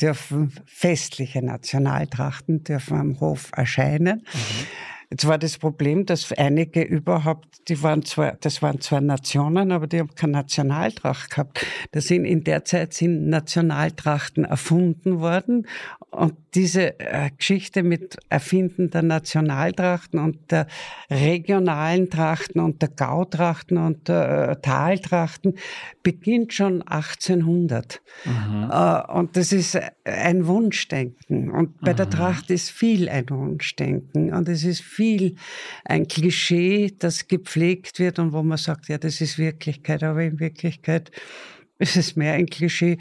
dürfen, 0.00 0.52
festliche 0.64 1.44
Nationaltrachten 1.44 2.62
dürfen 2.62 2.98
am 2.98 3.20
Hof 3.20 3.50
erscheinen. 3.56 4.22
Mhm. 4.32 4.66
Jetzt 5.10 5.26
war 5.26 5.38
das 5.38 5.58
Problem, 5.58 6.04
dass 6.04 6.32
einige 6.32 6.82
überhaupt, 6.82 7.68
die 7.68 7.80
waren 7.82 8.04
zwar, 8.04 8.32
das 8.40 8.60
waren 8.60 8.80
zwar 8.80 9.00
Nationen, 9.00 9.70
aber 9.70 9.86
die 9.86 10.00
haben 10.00 10.14
keine 10.14 10.32
Nationaltracht 10.32 11.30
gehabt. 11.30 11.64
Da 11.92 12.00
sind 12.00 12.24
in 12.24 12.42
der 12.42 12.64
Zeit 12.64 12.92
sind 12.92 13.28
Nationaltrachten 13.28 14.44
erfunden 14.44 15.20
worden 15.20 15.66
und 16.10 16.34
diese 16.54 16.98
äh, 16.98 17.30
Geschichte 17.36 17.82
mit 17.82 18.16
Erfinden 18.30 18.90
der 18.90 19.02
Nationaltrachten 19.02 20.18
und 20.18 20.50
der 20.50 20.66
regionalen 21.10 22.08
Trachten 22.08 22.60
und 22.60 22.80
der 22.80 22.88
Gautrachten 22.88 23.76
und 23.76 24.08
der 24.08 24.48
äh, 24.48 24.60
Taltrachten 24.62 25.54
beginnt 26.02 26.54
schon 26.54 26.82
1800. 26.82 28.00
Mhm. 28.24 28.70
Äh, 28.70 29.12
und 29.12 29.36
das 29.36 29.52
ist 29.52 29.78
ein 30.04 30.46
Wunschdenken. 30.46 31.50
Und 31.50 31.80
bei 31.80 31.92
mhm. 31.92 31.96
der 31.96 32.10
Tracht 32.10 32.50
ist 32.50 32.70
viel 32.70 33.08
ein 33.10 33.28
Wunschdenken. 33.28 34.32
Und 34.32 34.48
es 34.48 34.64
ist 34.64 34.82
viel 34.96 35.36
ein 35.84 36.08
Klischee, 36.08 36.92
das 36.98 37.28
gepflegt 37.28 37.98
wird 37.98 38.18
und 38.18 38.32
wo 38.32 38.42
man 38.42 38.58
sagt, 38.58 38.88
ja, 38.88 38.98
das 38.98 39.20
ist 39.20 39.38
Wirklichkeit. 39.38 40.02
Aber 40.02 40.22
in 40.22 40.40
Wirklichkeit 40.40 41.10
es 41.78 41.96
ist 41.96 42.16
mehr 42.16 42.32
ein 42.32 42.46
Klischee, 42.46 42.96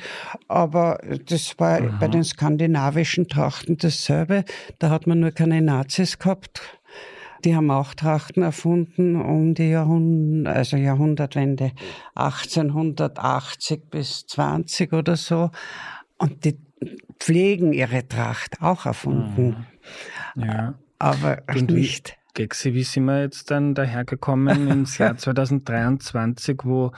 aber 0.48 1.00
das 1.28 1.58
war 1.60 1.82
Aha. 1.82 1.98
bei 2.00 2.08
den 2.10 2.24
skandinavischen 2.24 3.28
Trachten 3.30 3.78
dasselbe. 3.78 4.44
Da 4.80 4.90
hat 4.90 5.08
man 5.08 5.22
nur 5.22 5.32
keine 5.32 5.62
Nazis 5.62 6.20
gehabt. 6.20 6.62
Die 7.46 7.56
haben 7.56 7.72
auch 7.72 7.94
Trachten 7.94 8.44
erfunden 8.44 9.16
um 9.16 9.54
die 9.54 9.70
Jahrhundert, 9.70 10.56
also 10.56 10.78
Jahrhundertwende 10.78 11.72
1880 12.16 13.90
bis 13.90 14.26
20 14.28 14.94
oder 14.94 15.16
so. 15.16 15.52
Und 16.18 16.44
die 16.44 16.58
pflegen 17.20 17.72
ihre 17.72 18.08
Tracht 18.08 18.62
auch 18.62 18.86
erfunden. 18.86 19.68
Ja. 20.36 20.74
Aber 21.00 21.44
Und 21.48 21.72
nicht. 21.72 22.18
Gexi, 22.34 22.74
wie 22.74 22.84
sind 22.84 23.06
wir 23.06 23.22
jetzt 23.22 23.50
dann 23.50 23.76
dahergekommen 23.76 24.68
ins 24.68 24.98
Jahr 25.00 25.18
2023, 25.18 26.60
wo 26.64 26.92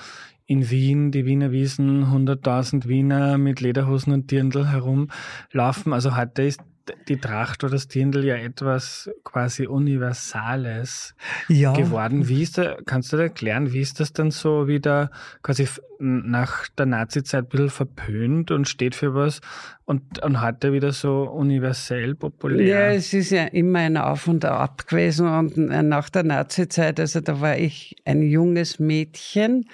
in 0.47 0.69
Wien, 0.69 1.11
die 1.11 1.25
Wiener 1.25 1.51
Wiesen, 1.51 2.05
100.000 2.05 2.87
Wiener 2.87 3.37
mit 3.37 3.59
Lederhosen 3.59 4.13
und 4.13 4.31
Dirndl 4.31 4.67
herumlaufen. 4.67 5.93
Also 5.93 6.15
heute 6.15 6.43
ist 6.43 6.61
die 7.07 7.17
Tracht 7.17 7.63
oder 7.63 7.73
das 7.73 7.87
Dirndl 7.87 8.23
ja 8.25 8.35
etwas 8.35 9.09
quasi 9.23 9.67
Universales 9.67 11.15
ja. 11.47 11.73
geworden. 11.73 12.27
Wie 12.27 12.41
ist 12.43 12.57
da, 12.57 12.77
kannst 12.85 13.11
du 13.11 13.17
dir 13.17 13.23
erklären, 13.23 13.73
wie 13.73 13.81
ist 13.81 13.99
das 13.99 14.13
dann 14.13 14.31
so 14.31 14.67
wieder 14.67 15.11
quasi 15.41 15.67
nach 15.99 16.67
der 16.69 16.85
Nazi-Zeit 16.85 17.45
ein 17.45 17.49
bisschen 17.49 17.69
verpönt 17.69 18.51
und 18.51 18.67
steht 18.67 18.95
für 18.95 19.15
was 19.15 19.41
und, 19.85 20.23
und 20.23 20.41
heute 20.41 20.73
wieder 20.73 20.91
so 20.91 21.23
universell 21.23 22.15
populär? 22.15 22.65
Ja, 22.65 22.87
es 22.93 23.13
ist 23.13 23.31
ja 23.31 23.45
immer 23.45 23.79
ein 23.79 23.97
Auf 23.97 24.27
und 24.27 24.45
Ab 24.45 24.87
gewesen 24.87 25.27
und 25.27 25.57
nach 25.57 26.09
der 26.09 26.23
Nazi-Zeit, 26.23 26.99
also 26.99 27.21
da 27.21 27.41
war 27.41 27.57
ich 27.57 27.95
ein 28.05 28.21
junges 28.21 28.79
Mädchen, 28.79 29.65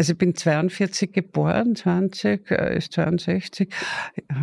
also 0.00 0.12
ich 0.12 0.18
bin 0.18 0.34
42 0.34 1.12
geboren, 1.12 1.76
20 1.76 2.50
äh, 2.50 2.78
ist 2.78 2.94
62, 2.94 3.68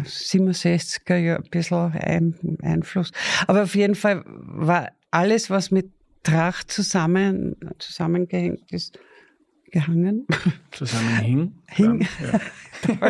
67er 0.05 1.15
ja 1.15 1.37
ein 1.37 1.49
bisschen 1.49 1.93
ein, 1.93 2.57
Einfluss. 2.61 3.11
Aber 3.47 3.63
auf 3.63 3.73
jeden 3.73 3.95
Fall 3.95 4.21
war 4.27 4.91
alles, 5.09 5.49
was 5.49 5.71
mit 5.71 5.89
Tracht 6.21 6.69
zusammen, 6.69 7.55
zusammengehängt 7.79 8.71
ist, 8.71 8.99
gehangen. 9.71 10.25
Zusammenhing? 10.71 11.53
Hing. 11.69 12.07
Ja. 12.21 12.39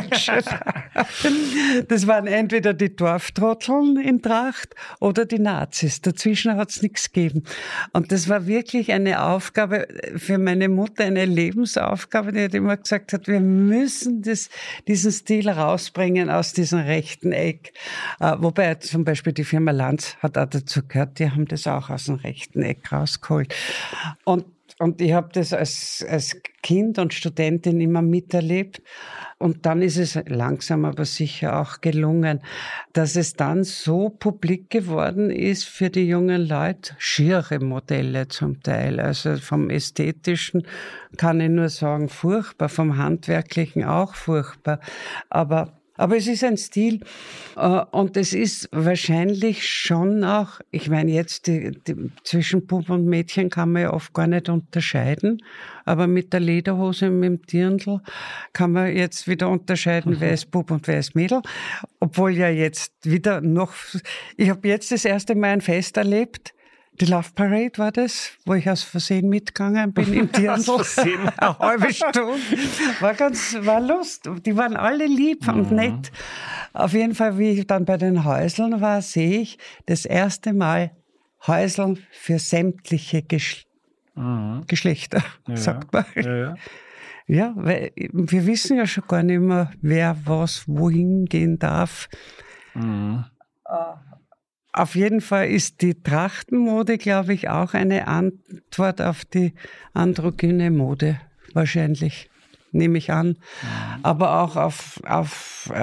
das 1.88 2.08
waren 2.08 2.28
entweder 2.28 2.74
die 2.74 2.96
Dorftrotteln 2.96 3.98
in 3.98 4.22
Tracht 4.22 4.74
oder 5.00 5.26
die 5.26 5.40
Nazis. 5.40 6.02
Dazwischen 6.02 6.56
hat 6.56 6.72
es 6.72 6.82
nichts 6.82 7.12
gegeben. 7.12 7.44
Und 7.94 8.12
das 8.12 8.30
war 8.30 8.48
wirklich 8.48 8.92
eine 8.92 9.22
Aufgabe 9.22 9.88
für 10.16 10.38
meine 10.38 10.70
Mutter, 10.70 11.04
eine 11.04 11.26
Lebensaufgabe, 11.26 12.32
die 12.32 12.44
hat 12.46 12.54
immer 12.54 12.78
gesagt 12.78 13.14
hat, 13.14 13.28
wir 13.28 13.42
müssen 13.42 14.22
das, 14.22 14.50
diesen 14.88 15.12
Stil 15.12 15.50
rausbringen 15.50 16.30
aus 16.30 16.54
diesem 16.54 16.80
rechten 16.80 17.32
Eck. 17.32 17.74
Äh, 18.20 18.36
wobei 18.40 18.76
zum 18.76 19.04
Beispiel 19.04 19.34
die 19.34 19.44
Firma 19.44 19.72
Lanz 19.72 20.18
hat 20.20 20.38
auch 20.38 20.48
dazu 20.48 20.82
gehört, 20.88 21.20
die 21.20 21.30
haben 21.30 21.46
das 21.46 21.68
auch 21.68 21.90
aus 21.90 22.06
dem 22.06 22.16
rechten 22.16 22.64
Eck 22.64 22.92
rausgeholt. 22.92 23.54
Und 24.24 24.46
und 24.80 25.02
ich 25.02 25.14
habe 25.14 25.30
das 25.34 25.54
als, 25.54 26.06
als 26.08 26.40
Kind 26.62 27.00
und 27.00 27.14
Studentin 27.14 27.82
immer 27.82 28.02
miterlebt. 28.02 28.82
Und 29.40 29.66
dann 29.66 29.82
ist 29.82 29.98
es 29.98 30.20
langsam 30.28 30.86
aber 30.86 31.06
sicher 31.06 31.60
auch 31.60 31.82
gelungen, 31.82 32.42
dass 32.94 33.16
es 33.16 33.34
dann 33.34 33.64
so 33.64 34.10
publik 34.10 34.70
geworden 34.70 35.30
ist 35.30 35.66
für 35.66 35.90
die 35.90 36.08
jungen 36.08 36.48
Leute, 36.48 36.96
schiere 36.98 37.60
Modelle 37.60 38.28
zum 38.28 38.62
Teil. 38.62 39.00
Also 39.00 39.38
vom 39.38 39.70
Ästhetischen 39.70 40.68
kann 41.18 41.40
ich 41.40 41.50
nur 41.50 41.70
sagen, 41.70 42.10
furchtbar, 42.10 42.70
vom 42.70 42.98
Handwerklichen 42.98 43.84
auch 43.84 44.16
furchtbar. 44.16 44.80
Aber 45.30 45.77
Aber 45.98 46.16
es 46.16 46.28
ist 46.28 46.44
ein 46.44 46.58
Stil 46.58 47.02
äh, 47.56 47.82
und 47.92 48.16
es 48.18 48.34
ist 48.34 48.70
wahrscheinlich 48.72 49.68
schon 49.68 50.24
auch, 50.24 50.60
ich 50.72 50.90
meine 50.90 51.12
jetzt 51.12 51.48
die, 51.48 51.72
die, 51.88 52.12
zwischen 52.24 52.68
Bub 52.68 52.90
und 52.90 53.06
Mädchen 53.06 53.50
kann 53.50 53.72
man 53.72 53.82
ja 53.82 53.94
oft 53.94 54.14
gar 54.14 54.28
nicht 54.28 54.48
unterscheiden, 54.48 55.42
aber 55.86 56.08
mit 56.08 56.34
der 56.34 56.40
Lederhose 56.40 57.08
und 57.08 57.20
mit 57.20 57.30
dem 57.30 57.42
Dirndl 57.46 58.02
kann 58.54 58.72
man 58.72 58.96
jetzt 58.96 59.28
wieder 59.28 59.50
unterscheiden, 59.50 60.14
mhm. 60.14 60.22
wer 60.22 60.32
ist 60.32 60.52
Bub 60.52 60.72
und 60.72 60.88
wer 60.88 61.00
ist 61.00 61.16
Mädel. 61.16 61.42
Obwohl 62.00 62.32
ja 62.32 62.50
jetzt 62.50 62.94
wieder 63.04 63.42
noch, 63.42 63.74
ich 64.38 64.50
habe 64.50 64.68
jetzt 64.68 64.92
das 64.92 65.04
erste 65.04 65.36
Mal 65.36 65.50
ein 65.50 65.62
Fest 65.62 65.98
erlebt, 65.98 66.54
die 67.00 67.06
Love 67.06 67.30
Parade 67.36 67.78
war 67.78 67.92
das, 67.92 68.32
wo 68.46 68.54
ich 68.56 68.70
aus 68.70 68.84
Versehen 68.84 69.30
mitgegangen 69.30 69.94
bin 69.94 70.14
im 70.14 70.32
Dirndl. 70.32 70.70
aus 70.72 70.94
Versehen? 70.94 71.30
Eine 71.38 71.60
halbe 71.60 71.94
Stunde. 71.94 72.40
War 73.00 73.14
ganz, 73.14 73.56
war 73.62 73.80
Lust. 73.80 74.30
Die 74.46 74.56
waren 74.56 74.76
alle 74.76 75.06
lieb 75.06 75.46
mhm. 75.46 75.54
und 75.54 75.72
nett. 75.72 76.12
Auf 76.74 76.94
jeden 76.94 77.14
Fall, 77.14 77.38
wie 77.38 77.52
ich 77.52 77.68
dann 77.68 77.86
bei 77.86 77.98
den 77.98 78.24
Häuseln 78.24 78.82
war, 78.82 79.02
sehe 79.02 79.42
ich 79.42 79.58
das 79.86 80.06
erste 80.06 80.54
Mal 80.54 80.92
Häuseln 81.46 82.00
für 82.12 82.40
sämtliche 82.40 83.22
Geschl 83.22 83.64
mhm. 84.16 84.64
Geschlechter, 84.68 85.24
ja, 85.48 85.58
sagt 85.58 85.94
man. 85.94 86.06
Ja, 86.16 86.36
ja. 86.36 86.56
ja, 87.28 87.54
weil 87.56 87.92
wir 87.96 88.46
wissen 88.48 88.78
ja 88.78 88.88
schon 88.88 89.06
gar 89.08 89.24
nicht 89.24 89.40
mehr, 89.40 89.72
wer 89.82 90.18
was 90.26 90.68
wohin 90.68 91.26
gehen 91.26 91.60
darf. 91.60 92.10
Mhm. 92.74 93.26
Auf 94.78 94.94
jeden 94.94 95.22
Fall 95.22 95.48
ist 95.48 95.82
die 95.82 95.96
Trachtenmode, 95.96 97.00
glaube 97.00 97.34
ich, 97.34 97.50
auch 97.50 97.74
eine 97.74 98.08
Antwort 98.08 99.02
auf 99.02 99.26
die 99.26 99.56
androgyne 99.96 100.70
Mode, 100.70 101.20
wahrscheinlich, 101.54 102.30
nehme 102.72 103.00
ich 103.00 103.12
an. 103.12 103.38
Aber 104.04 104.44
auch 104.44 104.56
auf, 104.56 105.02
auf, 105.04 105.74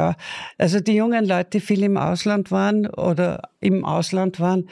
also 0.59 0.79
die 0.79 0.95
jungen 0.95 1.25
Leute, 1.25 1.51
die 1.55 1.61
viel 1.61 1.83
im 1.83 1.97
Ausland 1.97 2.53
waren 2.53 2.87
oder 2.87 3.51
im 3.59 3.85
Ausland 3.85 4.39
waren, 4.39 4.69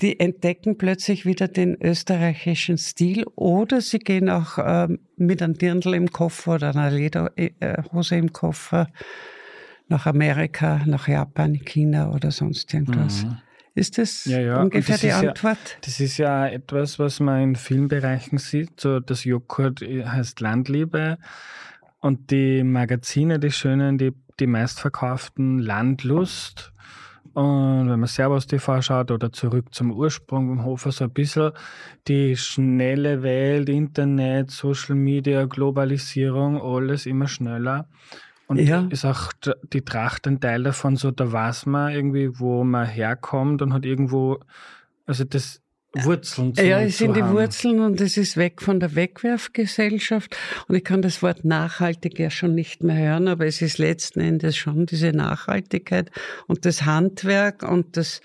die 0.00 0.18
entdecken 0.18 0.76
plötzlich 0.76 1.24
wieder 1.24 1.46
den 1.46 1.80
österreichischen 1.80 2.76
Stil 2.76 3.24
oder 3.36 3.80
sie 3.80 4.00
gehen 4.00 4.28
auch 4.30 4.58
äh, 4.58 4.88
mit 5.16 5.42
einem 5.42 5.54
Dirndl 5.54 5.94
im 5.94 6.10
Koffer 6.10 6.54
oder 6.54 6.70
einer 6.70 6.90
Lederhose 6.90 8.16
im 8.16 8.32
Koffer 8.32 8.88
nach 9.86 10.06
Amerika, 10.06 10.80
nach 10.86 11.06
Japan, 11.06 11.60
China 11.64 12.10
oder 12.10 12.32
sonst 12.32 12.74
irgendwas. 12.74 13.24
Mhm. 13.24 13.36
Ist 13.80 13.96
das 13.96 14.26
ja, 14.26 14.38
ja. 14.40 14.60
ungefähr 14.60 14.96
das 14.96 15.00
die 15.00 15.10
Antwort? 15.10 15.56
Ja, 15.56 15.78
das 15.80 16.00
ist 16.00 16.18
ja 16.18 16.46
etwas, 16.46 16.98
was 16.98 17.18
man 17.18 17.42
in 17.42 17.56
vielen 17.56 17.88
Bereichen 17.88 18.36
sieht. 18.36 18.78
So, 18.78 19.00
das 19.00 19.24
Joghurt 19.24 19.80
heißt 19.80 20.40
Landliebe 20.40 21.16
und 22.00 22.30
die 22.30 22.62
Magazine, 22.62 23.38
die 23.38 23.50
schönen, 23.50 23.96
die, 23.96 24.12
die 24.38 24.46
meistverkauften 24.46 25.60
Landlust. 25.60 26.74
Und 27.32 27.88
wenn 27.88 28.00
man 28.00 28.06
Servus 28.06 28.46
TV 28.46 28.82
schaut 28.82 29.10
oder 29.10 29.32
zurück 29.32 29.72
zum 29.72 29.92
Ursprung 29.92 30.48
vom 30.48 30.64
Hofer, 30.66 30.92
so 30.92 31.04
ein 31.04 31.12
bisschen 31.12 31.52
die 32.06 32.36
schnelle 32.36 33.22
Welt, 33.22 33.70
Internet, 33.70 34.50
Social 34.50 34.94
Media, 34.94 35.46
Globalisierung, 35.46 36.60
alles 36.60 37.06
immer 37.06 37.28
schneller. 37.28 37.88
Und 38.50 38.58
ja. 38.58 38.88
ist 38.90 39.04
auch 39.04 39.30
die 39.72 39.82
Tracht 39.82 40.26
ein 40.26 40.40
Teil 40.40 40.64
davon, 40.64 40.96
so 40.96 41.12
da 41.12 41.30
weiß 41.30 41.66
man 41.66 41.92
irgendwie, 41.92 42.40
wo 42.40 42.64
man 42.64 42.84
herkommt 42.84 43.62
und 43.62 43.72
hat 43.72 43.84
irgendwo, 43.84 44.40
also 45.06 45.22
das 45.22 45.62
Wurzeln 45.94 46.52
zu 46.56 46.66
Ja, 46.66 46.80
es 46.80 46.98
sind 46.98 47.16
die 47.16 47.24
Wurzeln 47.24 47.78
und 47.78 48.00
es 48.00 48.16
ist 48.16 48.36
weg 48.36 48.60
von 48.60 48.80
der 48.80 48.96
Wegwerfgesellschaft. 48.96 50.36
Und 50.66 50.74
ich 50.74 50.82
kann 50.82 51.00
das 51.00 51.22
Wort 51.22 51.44
nachhaltig 51.44 52.18
ja 52.18 52.28
schon 52.28 52.56
nicht 52.56 52.82
mehr 52.82 52.96
hören, 52.96 53.28
aber 53.28 53.46
es 53.46 53.62
ist 53.62 53.78
letzten 53.78 54.18
Endes 54.18 54.56
schon 54.56 54.84
diese 54.86 55.12
Nachhaltigkeit 55.12 56.10
und 56.48 56.64
das 56.64 56.84
Handwerk 56.84 57.62
und 57.62 57.96
das 57.96 58.20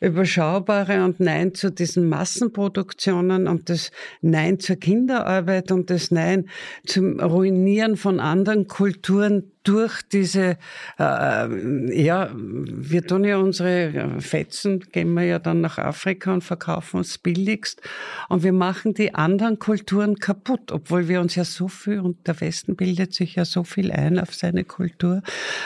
Überschaubare 0.00 1.04
und 1.04 1.18
Nein 1.18 1.52
zu 1.52 1.72
diesen 1.72 2.08
Massenproduktionen 2.08 3.48
und 3.48 3.70
das 3.70 3.90
Nein 4.20 4.60
zur 4.60 4.76
Kinderarbeit 4.76 5.72
und 5.72 5.90
das 5.90 6.12
Nein 6.12 6.48
zum 6.86 7.18
Ruinieren 7.18 7.96
von 7.96 8.20
anderen 8.20 8.68
Kulturen 8.68 9.50
durch 9.64 10.02
diese, 10.02 10.58
äh, 10.98 12.02
ja, 12.02 12.30
wir 12.34 13.06
tun 13.06 13.24
ja 13.24 13.38
unsere 13.38 14.20
Fetzen, 14.20 14.80
gehen 14.92 15.12
wir 15.14 15.24
ja 15.24 15.38
dann 15.38 15.60
nach 15.60 15.78
Afrika 15.78 16.32
und 16.32 16.44
verkaufen 16.44 16.98
uns 16.98 17.18
billigst. 17.18 17.80
Und 18.28 18.42
wir 18.42 18.52
machen 18.52 18.94
die 18.94 19.14
anderen 19.14 19.58
Kulturen 19.58 20.16
kaputt, 20.16 20.70
obwohl 20.70 21.08
wir 21.08 21.20
uns 21.20 21.34
ja 21.34 21.44
so 21.44 21.68
viel, 21.68 22.00
und 22.00 22.26
der 22.26 22.40
Westen 22.40 22.76
bildet 22.76 23.14
sich 23.14 23.34
ja 23.34 23.44
so 23.44 23.64
viel 23.64 23.90
ein 23.90 24.18
auf 24.18 24.34
seine 24.34 24.64
Kultur, 24.64 25.22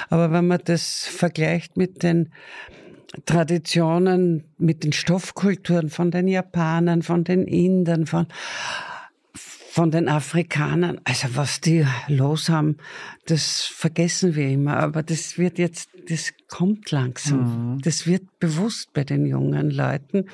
aber 0.08 0.32
wenn 0.32 0.46
man 0.46 0.60
das 0.64 1.04
vergleicht 1.04 1.76
mit 1.76 2.02
den 2.02 2.30
Traditionen, 3.24 4.44
mit 4.58 4.84
den 4.84 4.92
Stoffkulturen 4.92 5.88
von 5.88 6.10
den 6.10 6.28
Japanern, 6.28 7.02
von 7.02 7.24
den 7.24 7.46
Indern, 7.46 8.06
von, 8.06 8.26
von 9.78 9.92
den 9.92 10.08
Afrikanern. 10.08 11.00
Also 11.04 11.36
was 11.36 11.60
die 11.60 11.86
los 12.08 12.48
haben, 12.48 12.78
das 13.26 13.62
vergessen 13.62 14.34
wir 14.34 14.48
immer. 14.48 14.76
Aber 14.78 15.04
das 15.04 15.38
wird 15.38 15.56
jetzt, 15.56 15.90
das 16.08 16.32
kommt 16.48 16.90
langsam. 16.90 17.74
Mhm. 17.74 17.82
Das 17.82 18.04
wird 18.04 18.40
bewusst 18.40 18.92
bei 18.92 19.04
den 19.04 19.24
jungen 19.24 19.70
Leuten. 19.70 20.24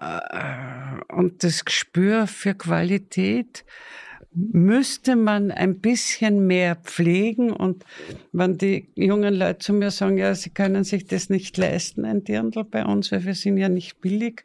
Äh, 0.00 1.12
und 1.12 1.42
das 1.42 1.64
Gespür 1.64 2.28
für 2.28 2.54
Qualität 2.54 3.64
müsste 4.52 5.16
man 5.16 5.50
ein 5.50 5.80
bisschen 5.80 6.46
mehr 6.46 6.76
pflegen. 6.76 7.50
Und 7.50 7.84
wenn 8.32 8.56
die 8.56 8.88
jungen 8.94 9.34
Leute 9.34 9.58
zu 9.58 9.72
mir 9.72 9.90
sagen, 9.90 10.16
ja, 10.16 10.34
sie 10.34 10.50
können 10.50 10.84
sich 10.84 11.06
das 11.06 11.28
nicht 11.28 11.56
leisten, 11.56 12.04
ein 12.04 12.24
Dirndl 12.24 12.64
bei 12.64 12.84
uns, 12.84 13.10
weil 13.10 13.24
wir 13.24 13.34
sind 13.34 13.56
ja 13.56 13.68
nicht 13.68 14.00
billig. 14.00 14.44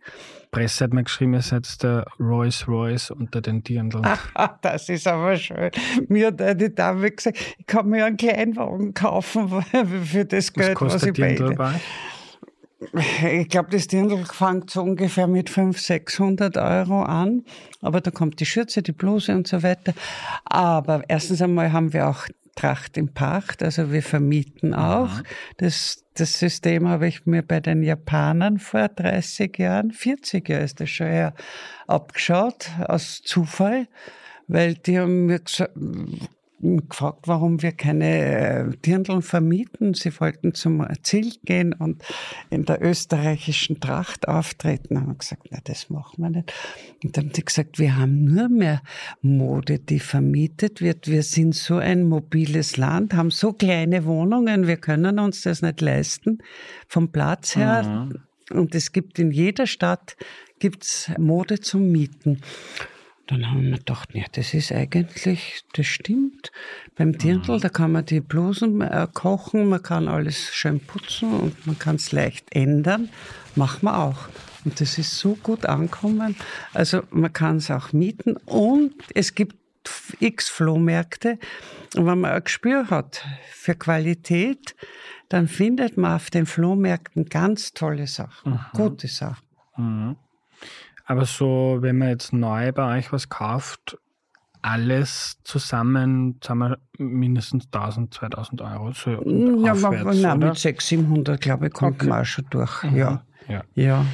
Presse 0.52 0.84
hat 0.84 0.94
mir 0.94 1.04
geschrieben, 1.04 1.34
ihr 1.34 1.42
seid 1.42 1.82
der 1.84 2.06
Rolls 2.20 2.68
Royce 2.68 3.12
unter 3.12 3.42
den 3.42 3.64
Dirndln. 3.64 4.06
das 4.62 4.90
ist 4.90 5.08
aber 5.08 5.36
schön. 5.36 5.72
Mir 6.08 6.28
hat 6.28 6.42
eine 6.42 6.70
Dame 6.70 7.12
gesagt, 7.12 7.38
ich 7.58 7.66
kann 7.66 7.90
mir 7.90 8.06
einen 8.06 8.18
Kleinwagen 8.18 8.94
kaufen 8.94 9.50
für 10.06 10.26
das 10.26 10.54
Geld, 10.54 10.80
was, 10.80 10.96
was 10.96 11.04
ich 11.04 11.14
beide. 11.14 11.56
Ich 13.24 13.50
glaube, 13.50 13.70
das 13.72 13.88
Dirndl 13.88 14.26
fängt 14.26 14.70
so 14.70 14.82
ungefähr 14.82 15.28
mit 15.28 15.50
500, 15.50 15.82
600 15.82 16.58
Euro 16.58 17.04
an. 17.04 17.44
Aber 17.82 18.02
da 18.02 18.12
kommt 18.12 18.40
die 18.40 18.46
Schürze, 18.46 18.82
die 18.82 18.92
Bluse 18.92 19.34
und 19.34 19.48
so 19.48 19.64
weiter. 19.64 19.94
Aber 20.46 21.04
erstens 21.08 21.42
einmal 21.42 21.72
haben 21.72 21.94
wir 21.94 22.08
auch 22.08 22.28
Tracht 22.56 22.98
im 22.98 23.10
Pacht, 23.14 23.64
also 23.64 23.92
wir 23.92 24.04
vermieten 24.04 24.76
auch. 24.76 25.10
Das, 25.58 26.04
das 26.14 26.38
System 26.38 26.88
habe 26.88 27.08
ich 27.08 27.26
mir 27.26 27.42
bei 27.42 27.60
den 27.60 27.82
Japanern 27.82 28.60
vor 28.60 28.90
30 28.90 29.58
Jahren, 29.58 29.92
40 29.92 30.48
Jahren 30.48 30.64
ist 30.64 30.80
das 30.80 30.90
schon 30.90 31.08
her, 31.08 31.34
abgeschaut, 31.88 32.70
aus 32.88 33.24
Zufall, 33.24 33.88
weil 34.48 34.76
die 34.76 35.00
haben 35.00 35.26
mir 35.26 35.40
gesagt, 35.40 35.72
gefragt, 36.64 37.28
warum 37.28 37.62
wir 37.62 37.72
keine 37.72 38.20
äh, 38.20 38.78
Dirndln 38.86 39.22
vermieten. 39.22 39.94
Sie 39.94 40.18
wollten 40.20 40.54
zum 40.54 40.86
Ziel 41.04 41.34
gehen 41.44 41.74
und 41.74 42.04
in 42.50 42.66
der 42.66 42.82
österreichischen 42.82 43.80
Tracht 43.80 44.28
auftreten. 44.28 45.00
Haben 45.00 45.08
wir 45.08 45.16
gesagt, 45.16 45.48
na, 45.52 45.60
das 45.64 45.90
machen 45.90 46.24
wir 46.24 46.30
nicht. 46.30 46.54
Und 47.04 47.18
dann 47.18 47.26
haben 47.26 47.34
sie 47.36 47.46
gesagt, 47.46 47.80
wir 47.80 47.98
haben 47.98 48.26
nur 48.26 48.50
mehr 48.50 48.82
Mode, 49.22 49.80
die 49.80 50.00
vermietet 50.00 50.82
wird. 50.82 51.08
Wir 51.08 51.24
sind 51.24 51.56
so 51.56 51.78
ein 51.78 52.04
mobiles 52.04 52.78
Land, 52.78 53.14
haben 53.14 53.32
so 53.32 53.54
kleine 53.54 54.06
Wohnungen, 54.06 54.68
wir 54.68 54.78
können 54.78 55.20
uns 55.20 55.42
das 55.42 55.62
nicht 55.62 55.82
leisten 55.82 56.40
vom 56.88 57.12
Platz 57.12 57.56
her. 57.56 57.84
Mhm. 57.84 58.20
Und 58.58 58.76
es 58.76 58.92
gibt 58.92 59.20
in 59.20 59.32
jeder 59.32 59.68
Stadt 59.68 60.16
gibt's 60.60 61.12
Mode 61.18 61.60
zum 61.60 61.92
Mieten. 61.92 62.42
Dann 63.28 63.50
haben 63.50 63.64
wir 63.64 63.78
gedacht, 63.78 64.10
ja, 64.14 64.26
das 64.34 64.54
ist 64.54 64.72
eigentlich, 64.72 65.64
das 65.74 65.88
stimmt. 65.88 66.52
Beim 66.98 67.18
Dirndl, 67.18 67.60
da 67.60 67.70
kann 67.70 67.94
man 67.94 68.06
die 68.06 68.20
Blusen 68.20 68.82
äh, 68.82 69.08
kochen, 69.14 69.70
man 69.70 69.82
kann 69.82 70.10
alles 70.10 70.54
schön 70.54 70.82
putzen 70.82 71.34
und 71.34 71.66
man 71.66 71.80
kann 71.80 71.96
es 71.96 72.12
leicht 72.12 72.54
ändern. 72.54 73.10
Machen 73.56 73.84
wir 73.84 73.98
auch. 73.98 74.28
Und 74.66 74.80
das 74.82 74.98
ist 74.98 75.18
so 75.18 75.36
gut 75.36 75.66
ankommen. 75.66 76.36
Also 76.74 77.04
man 77.12 77.32
kann 77.32 77.58
es 77.58 77.72
auch 77.72 77.94
mieten 77.94 78.36
und 78.46 78.94
es 79.14 79.36
gibt 79.36 79.56
x 80.20 80.50
Flohmärkte. 80.50 81.40
Und 81.96 82.06
wenn 82.06 82.20
man 82.20 82.32
ein 82.32 82.44
Gespür 82.44 82.90
hat 82.90 83.26
für 83.52 83.76
Qualität, 83.76 84.76
dann 85.30 85.48
findet 85.48 85.98
man 85.98 86.16
auf 86.16 86.30
den 86.30 86.46
Flohmärkten 86.46 87.26
ganz 87.26 87.74
tolle 87.74 88.08
Sachen, 88.08 88.54
mhm. 88.54 88.60
gute 88.74 89.08
Sachen. 89.08 89.46
Mhm. 89.78 90.16
Aber 91.06 91.26
so, 91.26 91.78
wenn 91.82 91.98
man 91.98 92.10
jetzt 92.10 92.34
neu 92.34 92.72
bei 92.72 92.98
euch 92.98 93.12
was 93.12 93.30
kauft, 93.30 93.98
alles 94.62 95.38
zusammen, 95.44 96.40
sagen 96.42 96.60
wir 96.60 96.78
mindestens 96.98 97.66
1000, 97.66 98.14
2000 98.14 98.62
Euro. 98.62 98.92
So 98.94 99.12
ja, 99.12 99.74
aufwärts, 99.74 100.22
nein, 100.22 100.40
mit 100.40 100.58
600, 100.58 100.82
700, 100.82 101.42
glaube 101.42 101.68
ich, 101.68 101.74
kommt 101.74 101.98
okay. 101.98 102.08
man 102.08 102.22
auch 102.22 102.26
schon 102.26 102.46
durch. 102.50 102.84
Mhm. 102.84 102.96
Ja. 102.96 103.26
ja. 103.50 103.64
ja. 103.76 104.06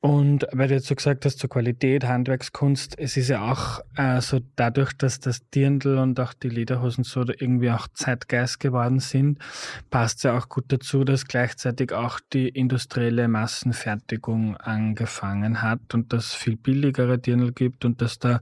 Und 0.00 0.46
weil 0.52 0.68
du 0.68 0.74
jetzt 0.74 0.86
so 0.86 0.94
gesagt 0.94 1.24
hast, 1.24 1.40
zur 1.40 1.50
Qualität, 1.50 2.04
Handwerkskunst, 2.04 2.96
es 2.98 3.16
ist 3.16 3.28
ja 3.28 3.50
auch 3.50 3.80
äh, 3.96 4.20
so 4.20 4.38
dadurch, 4.54 4.92
dass 4.92 5.18
das 5.18 5.40
Dirndl 5.50 5.98
und 5.98 6.20
auch 6.20 6.34
die 6.34 6.50
Lederhosen 6.50 7.02
so 7.02 7.24
irgendwie 7.26 7.72
auch 7.72 7.88
Zeitgeist 7.94 8.60
geworden 8.60 9.00
sind, 9.00 9.40
passt 9.90 10.22
ja 10.22 10.38
auch 10.38 10.48
gut 10.48 10.66
dazu, 10.68 11.02
dass 11.02 11.26
gleichzeitig 11.26 11.92
auch 11.92 12.20
die 12.32 12.48
industrielle 12.48 13.26
Massenfertigung 13.26 14.56
angefangen 14.56 15.62
hat 15.62 15.92
und 15.94 16.12
dass 16.12 16.32
viel 16.32 16.56
billigere 16.56 17.18
Dirndl 17.18 17.50
gibt 17.50 17.84
und 17.84 18.00
dass 18.00 18.20
da 18.20 18.40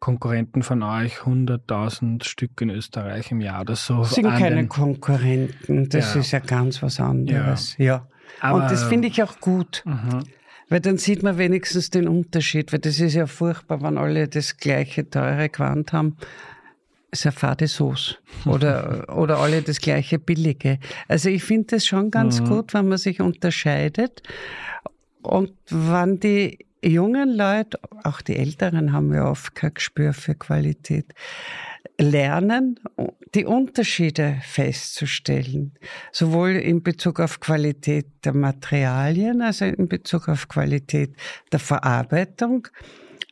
Konkurrenten 0.00 0.62
von 0.62 0.82
euch 0.82 1.20
100.000 1.20 2.22
Stück 2.24 2.60
in 2.60 2.68
Österreich 2.68 3.30
im 3.30 3.40
Jahr 3.40 3.62
oder 3.62 3.76
so. 3.76 4.00
Das 4.00 4.10
sind 4.10 4.26
keine 4.26 4.66
Konkurrenten, 4.66 5.88
das 5.88 6.12
ja. 6.14 6.20
ist 6.20 6.32
ja 6.32 6.40
ganz 6.40 6.82
was 6.82 7.00
anderes. 7.00 7.78
Ja. 7.78 8.06
ja. 8.42 8.52
Und 8.52 8.70
das 8.70 8.84
finde 8.84 9.08
ich 9.08 9.22
auch 9.22 9.40
gut. 9.40 9.82
Mhm. 9.86 10.22
Weil 10.68 10.80
dann 10.80 10.98
sieht 10.98 11.22
man 11.22 11.38
wenigstens 11.38 11.90
den 11.90 12.08
Unterschied, 12.08 12.72
weil 12.72 12.80
das 12.80 13.00
ist 13.00 13.14
ja 13.14 13.26
furchtbar, 13.26 13.82
wenn 13.82 13.96
alle 13.96 14.28
das 14.28 14.56
gleiche 14.56 15.08
teure 15.08 15.48
Gewand 15.48 15.92
haben. 15.92 16.16
Das 17.10 17.20
ist 17.20 17.26
eine 17.26 17.32
fade 17.32 17.68
Sauce. 17.68 18.18
Oder, 18.44 19.06
oder 19.16 19.38
alle 19.38 19.62
das 19.62 19.80
gleiche 19.80 20.18
billige. 20.18 20.78
Also 21.08 21.30
ich 21.30 21.42
finde 21.42 21.68
das 21.76 21.86
schon 21.86 22.10
ganz 22.10 22.40
mhm. 22.40 22.48
gut, 22.48 22.74
wenn 22.74 22.88
man 22.88 22.98
sich 22.98 23.20
unterscheidet. 23.20 24.22
Und 25.22 25.52
wenn 25.70 26.20
die 26.20 26.66
jungen 26.82 27.34
Leute, 27.34 27.78
auch 28.04 28.20
die 28.20 28.36
Älteren 28.36 28.92
haben 28.92 29.12
ja 29.12 29.28
oft 29.28 29.54
kein 29.54 29.74
Gespür 29.74 30.12
für 30.12 30.34
Qualität, 30.34 31.06
lernen, 31.98 32.78
die 33.34 33.44
Unterschiede 33.44 34.38
festzustellen, 34.42 35.74
sowohl 36.12 36.50
in 36.50 36.82
Bezug 36.82 37.20
auf 37.20 37.40
Qualität 37.40 38.06
der 38.24 38.34
Materialien, 38.34 39.42
also 39.42 39.64
in 39.64 39.88
Bezug 39.88 40.28
auf 40.28 40.48
Qualität 40.48 41.14
der 41.52 41.58
Verarbeitung, 41.58 42.68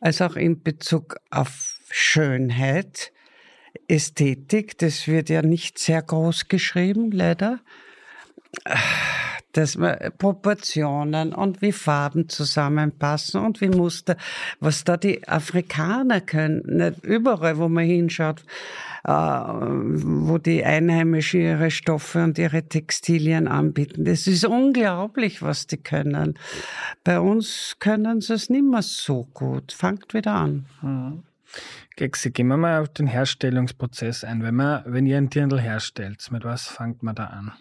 als 0.01 0.21
auch 0.21 0.35
in 0.35 0.63
Bezug 0.63 1.17
auf 1.29 1.79
Schönheit, 1.89 3.11
Ästhetik. 3.87 4.77
Das 4.77 5.07
wird 5.07 5.29
ja 5.29 5.41
nicht 5.41 5.79
sehr 5.79 6.01
groß 6.01 6.47
geschrieben, 6.47 7.11
leider 7.11 7.59
dass 9.53 9.77
man 9.77 9.97
Proportionen 10.17 11.33
und 11.33 11.61
wie 11.61 11.71
Farben 11.71 12.29
zusammenpassen 12.29 13.41
und 13.41 13.61
wie 13.61 13.69
Muster, 13.69 14.17
was 14.59 14.83
da 14.83 14.97
die 14.97 15.27
Afrikaner 15.27 16.21
können, 16.21 16.63
nicht 16.65 17.03
überall, 17.03 17.57
wo 17.57 17.67
man 17.67 17.85
hinschaut, 17.85 18.43
äh, 19.03 19.11
wo 19.11 20.37
die 20.37 20.63
Einheimischen 20.63 21.41
ihre 21.41 21.71
Stoffe 21.71 22.23
und 22.23 22.37
ihre 22.37 22.63
Textilien 22.63 23.47
anbieten. 23.47 24.05
Das 24.05 24.27
ist 24.27 24.45
unglaublich, 24.45 25.41
was 25.41 25.65
die 25.65 25.77
können. 25.77 26.37
Bei 27.03 27.19
uns 27.19 27.77
können 27.79 28.21
sie 28.21 28.33
es 28.33 28.49
nicht 28.49 28.65
mehr 28.65 28.81
so 28.81 29.27
gut. 29.33 29.71
Fangt 29.71 30.13
wieder 30.13 30.33
an. 30.33 30.65
Mhm. 30.81 31.23
Gexi, 31.95 32.31
gehen 32.31 32.47
wir 32.47 32.57
mal 32.57 32.81
auf 32.81 32.89
den 32.89 33.07
Herstellungsprozess 33.07 34.23
ein. 34.23 34.43
Wenn, 34.43 34.55
man, 34.55 34.83
wenn 34.85 35.07
ihr 35.07 35.17
ein 35.17 35.29
Dirndl 35.29 35.59
herstellt, 35.59 36.29
mit 36.31 36.43
was 36.43 36.67
fangt 36.67 37.01
man 37.01 37.15
da 37.15 37.25
an? 37.25 37.53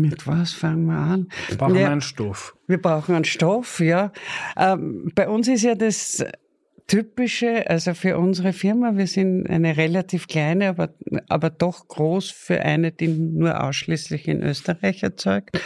Mit 0.00 0.26
was 0.26 0.52
fangen 0.52 0.86
wir 0.86 0.96
an? 0.96 1.28
Wir 1.48 1.56
brauchen 1.58 1.74
ja, 1.76 1.90
einen 1.90 2.00
Stoff. 2.00 2.56
Wir 2.66 2.80
brauchen 2.80 3.14
einen 3.14 3.24
Stoff, 3.24 3.80
ja. 3.80 4.12
Ähm, 4.56 5.10
bei 5.14 5.28
uns 5.28 5.48
ist 5.48 5.62
ja 5.62 5.74
das 5.74 6.24
Typische, 6.86 7.68
also 7.68 7.92
für 7.92 8.16
unsere 8.16 8.54
Firma, 8.54 8.96
wir 8.96 9.06
sind 9.06 9.48
eine 9.50 9.76
relativ 9.76 10.26
kleine, 10.26 10.70
aber, 10.70 10.94
aber 11.28 11.50
doch 11.50 11.86
groß 11.86 12.30
für 12.30 12.62
eine, 12.62 12.92
die 12.92 13.08
nur 13.08 13.62
ausschließlich 13.62 14.26
in 14.26 14.42
Österreich 14.42 15.02
erzeugt. 15.02 15.60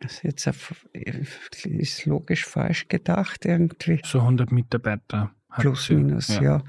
Das 0.00 0.24
ist 0.24 0.46
jetzt 0.46 0.50
ist 1.64 2.06
logisch 2.06 2.46
falsch 2.46 2.88
gedacht 2.88 3.44
irgendwie. 3.44 4.00
So 4.02 4.20
100 4.20 4.50
Mitarbeiter. 4.50 5.30
Plus, 5.58 5.90
minus, 5.90 6.28
ja. 6.28 6.42
ja. 6.42 6.62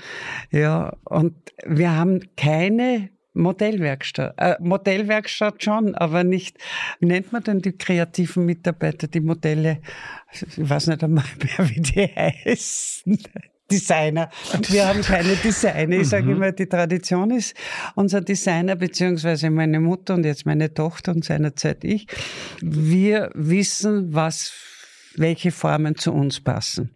Ja, 0.51 0.97
und 1.05 1.35
wir 1.65 1.95
haben 1.95 2.19
keine 2.35 3.09
Modellwerkstatt. 3.33 4.33
Äh, 4.37 4.55
Modellwerkstatt 4.59 5.63
schon, 5.63 5.95
aber 5.95 6.23
nicht, 6.23 6.57
wie 6.99 7.05
nennt 7.05 7.31
man 7.31 7.43
denn 7.43 7.59
die 7.59 7.71
kreativen 7.71 8.45
Mitarbeiter, 8.45 9.07
die 9.07 9.21
Modelle? 9.21 9.81
Ich 10.33 10.69
weiß 10.69 10.87
nicht 10.87 11.03
einmal 11.03 11.23
mehr, 11.39 11.69
wie 11.69 11.81
die 11.81 12.07
heißen. 12.07 13.19
Designer. 13.71 14.29
Wir 14.67 14.87
haben 14.87 15.01
keine 15.01 15.35
Designer. 15.35 15.95
Ich 15.95 16.09
sage 16.09 16.25
mhm. 16.25 16.35
immer, 16.35 16.51
die 16.51 16.67
Tradition 16.67 17.31
ist 17.31 17.55
unser 17.95 18.21
Designer, 18.21 18.75
beziehungsweise 18.75 19.49
meine 19.49 19.79
Mutter 19.79 20.13
und 20.15 20.25
jetzt 20.25 20.45
meine 20.45 20.73
Tochter 20.73 21.13
und 21.13 21.23
seinerzeit 21.23 21.83
ich. 21.83 22.07
Wir 22.61 23.31
wissen, 23.33 24.13
was, 24.13 24.51
welche 25.15 25.51
Formen 25.51 25.95
zu 25.95 26.11
uns 26.11 26.41
passen. 26.41 26.93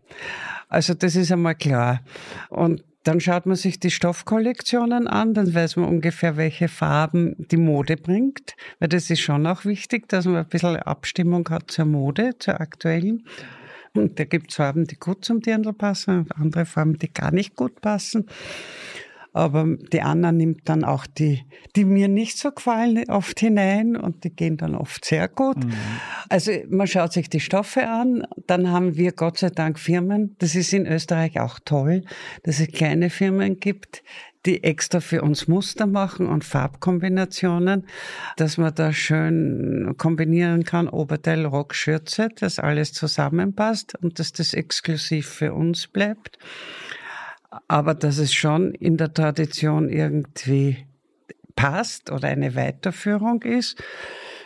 Also 0.67 0.93
das 0.93 1.15
ist 1.15 1.32
einmal 1.32 1.56
klar. 1.56 2.02
Und 2.50 2.84
dann 3.06 3.20
schaut 3.20 3.46
man 3.46 3.56
sich 3.56 3.80
die 3.80 3.91
Stoffkollektionen 3.91 5.08
an, 5.08 5.36
dann 5.36 5.54
weiß 5.54 5.76
man 5.76 5.88
ungefähr, 5.88 6.38
welche 6.38 6.68
Farben 6.68 7.36
die 7.38 7.58
Mode 7.58 7.98
bringt, 7.98 8.56
weil 8.80 8.89
das 8.89 9.12
ist 9.12 9.20
schon 9.20 9.46
auch 9.46 9.63
wichtig, 9.63 10.10
dass 10.10 10.26
man 10.26 10.38
ein 10.38 10.48
bisschen 10.48 10.78
Abstimmung 10.78 11.48
hat 11.50 11.70
zur 11.70 11.86
Mode, 11.86 12.32
zur 12.39 12.60
aktuellen. 12.60 13.28
Und 13.94 14.20
da 14.20 14.26
gibt 14.26 14.50
es 14.50 14.58
Farben, 14.58 14.88
die 14.88 14.98
gut 14.98 15.24
zum 15.24 15.39
Dirndl 15.39 15.72
passen, 15.72 16.28
andere 16.36 16.65
Farben, 16.65 16.98
die 16.98 17.13
gar 17.13 17.32
nicht 17.32 17.56
gut 17.56 17.80
passen. 17.80 18.26
Aber 19.36 19.65
die 19.91 20.02
Anna 20.02 20.32
nimmt 20.32 20.69
dann 20.69 20.86
auch 20.86 21.06
die, 21.06 21.41
die 21.76 21.84
mir 21.84 22.08
nicht 22.08 22.38
so 22.38 22.52
gefallen, 22.52 23.04
oft 23.10 23.38
hinein 23.38 23.98
und 23.98 24.24
die 24.24 24.30
gehen 24.30 24.56
dann 24.56 24.76
oft 24.76 25.04
sehr 25.04 25.28
gut. 25.28 25.58
Mhm. 25.58 25.74
Also 26.30 26.54
man 26.69 26.88
schaut 26.88 27.12
sich 27.12 27.30
die 27.30 27.41
Stoffe 27.41 27.86
an, 27.86 28.26
dann 28.48 28.71
haben 28.71 28.95
wir 28.95 29.12
Gott 29.12 29.39
sei 29.39 29.50
Dank 29.50 29.78
Firmen, 29.78 30.38
das 30.39 30.56
ist 30.56 30.71
in 30.71 30.88
Österreich 30.88 31.41
auch 31.41 31.60
toll, 31.65 32.06
dass 32.43 32.62
es 32.62 32.69
kleine 32.69 33.10
Firmen 33.10 33.60
gibt, 33.60 34.04
die 34.45 34.63
extra 34.63 35.02
für 35.02 35.21
uns 35.21 35.50
Muster 35.50 35.86
machen 35.86 36.28
und 36.28 36.45
Farbkombinationen, 36.45 37.88
dass 38.38 38.58
man 38.58 38.74
da 38.74 38.93
schön 38.93 39.95
kombinieren 39.98 40.63
kann, 40.63 40.88
Oberteil, 40.88 41.45
Rock, 41.45 41.76
Schürze, 41.76 42.30
dass 42.39 42.58
alles 42.58 42.93
zusammenpasst 42.93 43.95
und 44.02 44.17
dass 44.17 44.32
das 44.32 44.54
exklusiv 44.54 45.28
für 45.28 45.54
uns 45.54 45.88
bleibt 45.88 46.39
aber 47.68 47.94
dass 47.94 48.18
es 48.18 48.34
schon 48.34 48.74
in 48.74 48.98
der 48.98 49.13
Tradition 49.13 49.89
irgendwie 49.89 50.86
passt 51.56 52.12
oder 52.12 52.28
eine 52.28 52.56
Weiterführung 52.56 53.41
ist. 53.44 53.82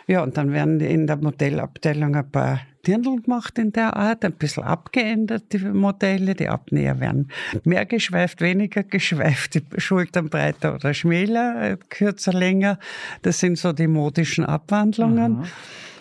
Ja, 0.06 0.22
und 0.22 0.36
dann 0.36 0.52
werden 0.52 0.80
in 0.80 1.06
der 1.06 1.16
Modellabteilung 1.16 2.16
ein 2.16 2.30
paar 2.30 2.60
Dirndl 2.86 3.20
gemacht 3.20 3.58
in 3.58 3.72
der 3.72 3.94
Art, 3.96 4.24
ein 4.24 4.32
bisschen 4.32 4.64
abgeändert, 4.64 5.52
die 5.52 5.58
Modelle. 5.58 6.34
Die 6.34 6.48
Abnäher 6.48 6.98
werden 6.98 7.28
mehr 7.64 7.84
geschweift, 7.84 8.40
weniger 8.40 8.82
geschweift, 8.82 9.54
die 9.54 9.62
Schultern 9.76 10.30
breiter 10.30 10.74
oder 10.74 10.94
schmäler, 10.94 11.76
kürzer, 11.90 12.32
länger. 12.32 12.78
Das 13.22 13.38
sind 13.38 13.58
so 13.58 13.72
die 13.72 13.86
modischen 13.86 14.44
Abwandlungen. 14.44 15.38
Mhm. 15.38 15.44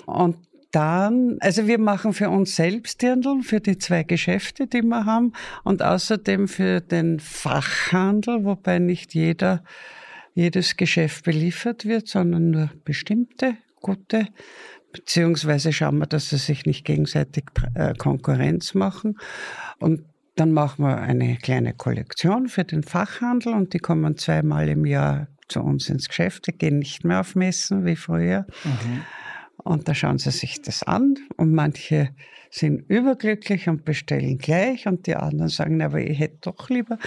Und 0.05 0.37
dann, 0.71 1.37
also 1.39 1.67
wir 1.67 1.79
machen 1.79 2.13
für 2.13 2.29
uns 2.29 2.55
selbst 2.55 3.01
Dirndl, 3.01 3.41
für 3.41 3.59
die 3.59 3.77
zwei 3.77 4.03
Geschäfte, 4.03 4.67
die 4.67 4.83
wir 4.83 5.05
haben 5.05 5.33
und 5.63 5.81
außerdem 5.81 6.47
für 6.47 6.81
den 6.81 7.19
Fachhandel, 7.19 8.45
wobei 8.45 8.79
nicht 8.79 9.13
jeder, 9.13 9.63
jedes 10.35 10.77
Geschäft 10.77 11.25
beliefert 11.25 11.85
wird, 11.85 12.07
sondern 12.07 12.51
nur 12.51 12.69
bestimmte 12.85 13.57
gute, 13.81 14.27
beziehungsweise 14.91 15.73
schauen 15.73 15.97
wir, 15.97 16.07
dass 16.07 16.29
sie 16.29 16.37
sich 16.37 16.65
nicht 16.65 16.85
gegenseitig 16.85 17.45
äh, 17.73 17.93
Konkurrenz 17.95 18.73
machen 18.73 19.17
und 19.79 20.03
dann 20.35 20.51
machen 20.51 20.85
wir 20.85 20.97
eine 20.97 21.35
kleine 21.37 21.73
Kollektion 21.73 22.47
für 22.47 22.63
den 22.63 22.83
Fachhandel 22.83 23.53
und 23.53 23.73
die 23.73 23.79
kommen 23.79 24.17
zweimal 24.17 24.69
im 24.69 24.85
Jahr 24.85 25.27
zu 25.49 25.61
uns 25.61 25.89
ins 25.89 26.07
Geschäft, 26.07 26.47
die 26.47 26.53
gehen 26.53 26.79
nicht 26.79 27.03
mehr 27.03 27.21
auf 27.21 27.35
Messen 27.35 27.85
wie 27.85 27.95
früher. 27.95 28.45
Mhm. 28.63 29.03
Und 29.69 29.87
da 29.87 29.93
schauen 29.93 30.17
sie 30.17 30.31
sich 30.31 30.63
das 30.63 30.81
an 30.81 31.13
und 31.37 31.53
manche 31.53 32.09
sind 32.49 32.89
überglücklich 32.89 33.69
und 33.69 33.85
bestellen 33.85 34.39
gleich 34.39 34.87
und 34.87 35.05
die 35.05 35.15
anderen 35.15 35.49
sagen, 35.49 35.83
aber 35.83 36.01
ich 36.01 36.17
hätte 36.17 36.39
doch 36.41 36.71
lieber 36.71 36.97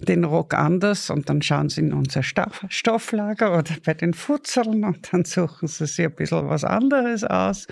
den 0.00 0.24
Rock 0.24 0.52
anders 0.52 1.08
und 1.08 1.30
dann 1.30 1.40
schauen 1.40 1.70
sie 1.70 1.80
in 1.80 1.94
unser 1.94 2.22
Stofflager 2.22 3.56
oder 3.56 3.72
bei 3.86 3.94
den 3.94 4.12
Futzeln 4.12 4.84
und 4.84 5.10
dann 5.10 5.24
suchen 5.24 5.66
sie 5.66 5.86
sich 5.86 6.04
ein 6.04 6.14
bisschen 6.14 6.46
was 6.46 6.62
anderes 6.62 7.24
aus. 7.24 7.66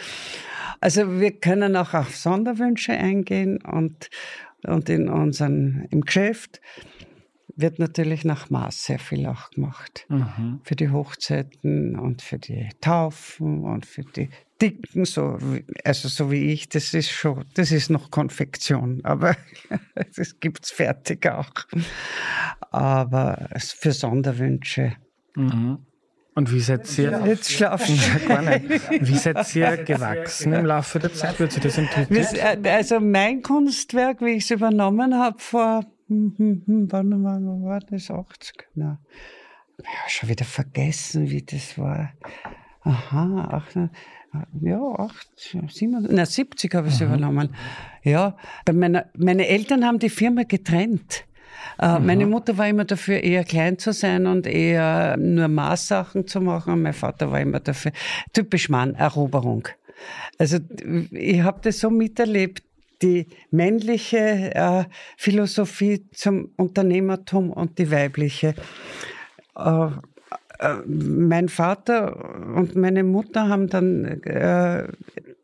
Also 0.81 1.21
wir 1.21 1.33
können 1.33 1.77
auch 1.77 1.93
auf 1.93 2.17
Sonderwünsche 2.17 2.93
eingehen 2.93 3.61
und, 3.61 4.09
und 4.67 4.89
in 4.89 5.11
unseren, 5.11 5.87
im 5.91 6.01
Geschäft 6.01 6.63
wird 7.59 7.79
natürlich 7.79 8.25
nach 8.25 8.51
Maß 8.51 8.85
sehr 8.85 8.99
viel 8.99 9.27
auch 9.27 9.51
gemacht. 9.51 10.07
Mhm. 10.09 10.61
Für 10.63 10.77
die 10.77 10.91
Hochzeiten 10.91 11.99
und 11.99 12.23
für 12.23 12.39
die 12.39 12.69
Taufen 12.81 13.65
und 13.65 13.85
für 13.85 14.03
die 14.03 14.31
Dicken, 14.61 15.05
so, 15.05 15.39
also 15.85 16.09
so 16.09 16.31
wie 16.31 16.53
ich, 16.53 16.69
das 16.69 16.95
ist 16.95 17.11
schon, 17.11 17.45
das 17.55 17.71
ist 17.71 17.91
noch 17.91 18.11
Konfektion, 18.11 19.01
aber 19.05 19.37
das 20.17 20.41
gibt's 20.41 20.71
fertig 20.71 21.27
auch. 21.27 21.51
Aber 22.71 23.49
für 23.57 23.93
Sonderwünsche. 23.93 24.95
Mhm. 25.37 25.79
Und 26.35 26.53
wie 26.53 26.61
seid 26.61 26.97
ihr, 26.99 27.21
jetzt 27.27 27.51
schlafen. 27.51 27.97
wie 29.01 29.17
seid 29.17 29.57
ihr 29.57 29.77
gewachsen 29.79 30.53
im 30.53 30.67
Laufe 30.67 31.01
der 31.01 31.13
Zeit? 31.13 31.41
Wird 31.41 31.51
sich 31.51 31.63
das 31.63 31.79
entwickelt? 31.79 32.29
Äh, 32.35 32.69
also 32.71 33.01
mein 33.01 33.43
Kunstwerk, 33.43 34.21
wie 34.21 34.35
ich 34.37 34.45
es 34.45 34.51
übernommen 34.53 35.15
habe 35.15 35.41
vor, 35.41 35.85
hm, 36.09 36.35
hm, 36.37 36.63
hm, 36.67 36.93
wann 36.93 37.63
war 37.63 37.81
das, 37.81 38.11
80? 38.11 38.69
Na, 38.75 38.99
ja, 39.79 40.09
schon 40.09 40.29
wieder 40.29 40.45
vergessen, 40.45 41.31
wie 41.31 41.43
das 41.43 41.79
war. 41.79 42.13
Aha, 42.83 43.49
8, 43.53 43.91
ja, 44.63 44.81
8, 44.81 45.29
7, 45.69 46.07
na, 46.11 46.27
70 46.27 46.75
habe 46.75 46.89
ich 46.89 46.95
es 46.95 47.01
übernommen. 47.01 47.55
Ja, 48.03 48.37
bei 48.65 48.73
meiner, 48.73 49.07
meine 49.17 49.47
Eltern 49.47 49.85
haben 49.85 49.99
die 49.99 50.11
Firma 50.11 50.43
getrennt. 50.45 51.25
Äh, 51.79 51.99
meine 51.99 52.27
Mutter 52.27 52.57
war 52.59 52.69
immer 52.69 52.85
dafür, 52.85 53.23
eher 53.23 53.45
klein 53.45 53.79
zu 53.79 53.93
sein 53.93 54.27
und 54.27 54.47
eher 54.47 55.17
nur 55.17 55.49
Maßsachen 55.49 56.27
zu 56.27 56.41
machen. 56.41 56.75
Und 56.75 56.83
mein 56.83 56.93
Vater 56.93 57.31
war 57.31 57.41
immer 57.41 57.61
dafür, 57.61 57.93
typisch 58.33 58.69
Mann, 58.69 58.95
Eroberung. 58.95 59.69
Also 60.39 60.59
ich 61.11 61.41
habe 61.41 61.61
das 61.63 61.81
so 61.81 61.91
miterlebt, 61.91 62.63
die 63.03 63.27
männliche 63.51 64.55
äh, 64.55 64.85
Philosophie 65.17 66.09
zum 66.13 66.51
Unternehmertum 66.57 67.51
und 67.51 67.79
die 67.79 67.91
weibliche. 67.91 68.55
Äh, 69.57 69.89
äh, 70.59 70.75
mein 70.87 71.49
Vater 71.49 72.35
und 72.57 72.75
meine 72.75 73.05
Mutter 73.05 73.49
haben 73.49 73.69
dann, 73.69 74.05
äh, 74.23 74.89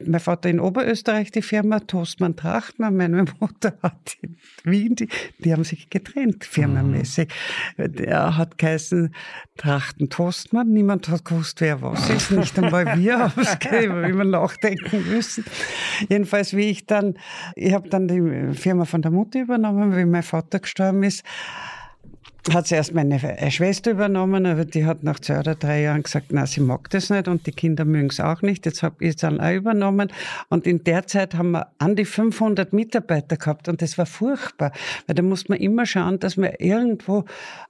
mein 0.07 0.21
Vater 0.21 0.49
in 0.49 0.61
Oberösterreich 0.61 1.31
die 1.31 1.43
Firma 1.43 1.81
Toastmann 1.81 2.37
Trachtmann, 2.37 2.97
meine 2.97 3.25
Mutter 3.41 3.75
hat 3.83 4.17
in 4.21 4.37
Wien, 4.65 4.95
die, 4.95 5.09
die 5.39 5.53
haben 5.53 5.65
sich 5.65 5.91
getrennt 5.91 6.45
firmenmäßig. 6.45 7.29
Der 7.79 8.37
hat 8.37 8.59
geheißen 8.59 9.15
Trachten 9.57 10.11
Toastmann, 10.11 10.73
niemand 10.73 11.09
hat 11.09 11.25
gewusst, 11.25 11.61
wer 11.61 11.83
was 11.83 12.09
ist, 12.11 12.31
nicht 12.31 12.59
einmal 12.59 12.99
wir 12.99 13.19
haben 13.37 13.41
es 13.41 13.57
immer 13.85 14.25
nachdenken 14.25 15.09
müssen. 15.11 15.45
Jedenfalls, 16.09 16.57
wie 16.57 16.71
ich 16.71 16.87
dann, 16.87 17.15
ich 17.55 17.73
habe 17.73 17.89
dann 17.89 18.09
die 18.09 18.55
Firma 18.55 18.85
von 18.85 19.03
der 19.03 19.11
Mutter 19.11 19.41
übernommen, 19.41 19.97
wie 19.97 20.05
mein 20.05 20.23
Vater 20.23 20.61
gestorben 20.61 21.03
ist, 21.03 21.25
hat 22.53 22.67
zuerst 22.67 22.93
meine 22.93 23.23
äh, 23.23 23.51
Schwester 23.51 23.93
übernommen, 23.93 24.45
aber 24.45 24.65
die 24.65 24.85
hat 24.85 25.03
nach 25.03 25.19
zwei 25.21 25.39
oder 25.39 25.55
drei 25.55 25.83
Jahren 25.83 26.03
gesagt, 26.03 26.27
na, 26.31 26.47
sie 26.47 26.61
mag 26.61 26.91
das 26.91 27.09
nicht 27.09 27.27
und 27.27 27.47
die 27.47 27.53
Kinder 27.53 27.85
mögen 27.85 28.09
es 28.11 28.21
auch 28.21 28.43
nicht. 28.43 28.67
Jetzt 28.67 28.83
habe 28.83 28.97
ich 29.01 29.11
es 29.11 29.17
dann 29.17 29.41
auch 29.41 29.53
übernommen 29.53 30.13
und 30.51 30.67
in 30.67 30.85
der 30.85 31.07
Zeit 31.07 31.35
haben 31.35 31.53
wir 31.53 31.69
an 31.79 31.97
die 31.97 32.05
500 32.05 32.73
Mitarbeiter 32.73 33.37
gehabt 33.37 33.69
und 33.69 33.81
das 33.81 33.97
war 33.97 34.07
furchtbar, 34.07 34.73
weil 35.07 35.15
da 35.15 35.23
muss 35.23 35.49
man 35.49 35.59
immer 35.59 35.87
schauen, 35.87 36.19
dass 36.19 36.37
man 36.37 36.51
irgendwo 36.59 37.25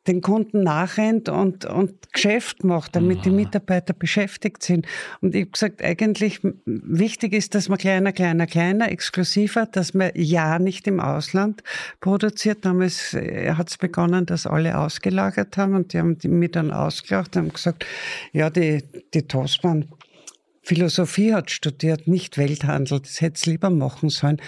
den 0.06 0.20
Kunden 0.20 0.62
nachrennt 0.62 1.28
und, 1.28 1.64
und 1.64 2.12
Geschäft 2.12 2.64
macht, 2.64 2.96
damit 2.96 3.18
mhm. 3.18 3.22
die 3.22 3.30
Mitarbeiter 3.30 3.94
beschäftigt 3.94 4.62
sind. 4.62 4.86
Und 5.20 5.34
ich 5.34 5.42
habe 5.42 5.50
gesagt, 5.50 5.82
eigentlich 5.82 6.40
wichtig 6.64 7.32
ist, 7.32 7.54
dass 7.54 7.68
man 7.68 7.78
kleiner, 7.78 8.12
kleiner, 8.12 8.46
kleiner, 8.46 8.90
exklusiver, 8.90 9.66
dass 9.66 9.94
man 9.94 10.10
ja 10.14 10.58
nicht 10.58 10.86
im 10.86 11.00
Ausland 11.00 11.62
produziert. 12.00 12.64
Damals 12.64 13.14
äh, 13.14 13.52
hat 13.54 13.70
es 13.70 13.78
begonnen, 13.78 14.26
dass 14.26 14.46
alle 14.46 14.63
alle 14.64 14.78
ausgelagert 14.78 15.56
haben 15.56 15.74
und 15.74 15.92
die 15.92 15.98
haben 15.98 16.16
mich 16.22 16.50
dann 16.52 16.70
ausgelacht 16.70 17.36
und 17.36 17.42
haben 17.42 17.52
gesagt, 17.52 17.86
ja, 18.32 18.50
die, 18.50 18.82
die 19.12 19.26
Toastmann 19.26 19.88
Philosophie 20.66 21.34
hat 21.34 21.50
studiert, 21.50 22.08
nicht 22.08 22.38
Welthandel. 22.38 23.00
Das 23.00 23.20
hätte 23.20 23.34
es 23.34 23.44
lieber 23.44 23.68
machen 23.68 24.08
sollen. 24.08 24.38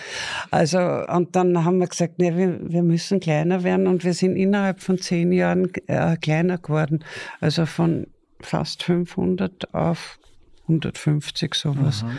Also, 0.50 0.78
und 0.78 1.36
dann 1.36 1.62
haben 1.62 1.76
wir 1.76 1.88
gesagt, 1.88 2.18
nee, 2.18 2.34
wir, 2.34 2.58
wir 2.62 2.82
müssen 2.82 3.20
kleiner 3.20 3.64
werden 3.64 3.86
und 3.86 4.02
wir 4.02 4.14
sind 4.14 4.34
innerhalb 4.34 4.80
von 4.80 4.96
zehn 4.96 5.30
Jahren 5.30 5.70
äh, 5.88 6.16
kleiner 6.16 6.56
geworden. 6.56 7.04
Also 7.40 7.66
von 7.66 8.06
fast 8.40 8.82
500 8.84 9.74
auf 9.74 10.18
150 10.62 11.54
sowas. 11.54 12.02
Mhm. 12.02 12.18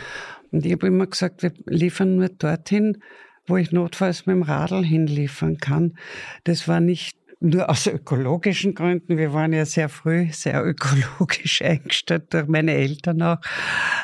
Und 0.52 0.64
ich 0.64 0.72
habe 0.72 0.86
immer 0.86 1.08
gesagt, 1.08 1.42
wir 1.42 1.52
liefern 1.66 2.16
nur 2.16 2.28
dorthin, 2.28 2.98
wo 3.48 3.56
ich 3.56 3.72
notfalls 3.72 4.26
mit 4.26 4.36
dem 4.36 4.42
Radl 4.42 4.84
hinliefern 4.84 5.58
kann. 5.58 5.94
Das 6.44 6.68
war 6.68 6.78
nicht 6.78 7.17
nur 7.40 7.70
aus 7.70 7.86
ökologischen 7.86 8.74
Gründen. 8.74 9.16
Wir 9.16 9.32
waren 9.32 9.52
ja 9.52 9.64
sehr 9.64 9.88
früh 9.88 10.28
sehr 10.32 10.64
ökologisch 10.64 11.62
eingestellt 11.62 12.32
durch 12.34 12.46
meine 12.46 12.74
Eltern 12.74 13.22
auch, 13.22 13.38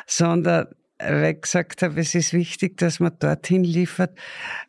sondern 0.06 0.66
weil 0.98 1.34
ich 1.34 1.42
gesagt 1.42 1.82
habe, 1.82 2.00
es 2.00 2.14
ist 2.14 2.32
wichtig, 2.32 2.78
dass 2.78 3.00
man 3.00 3.12
dorthin 3.18 3.64
liefert, 3.64 4.16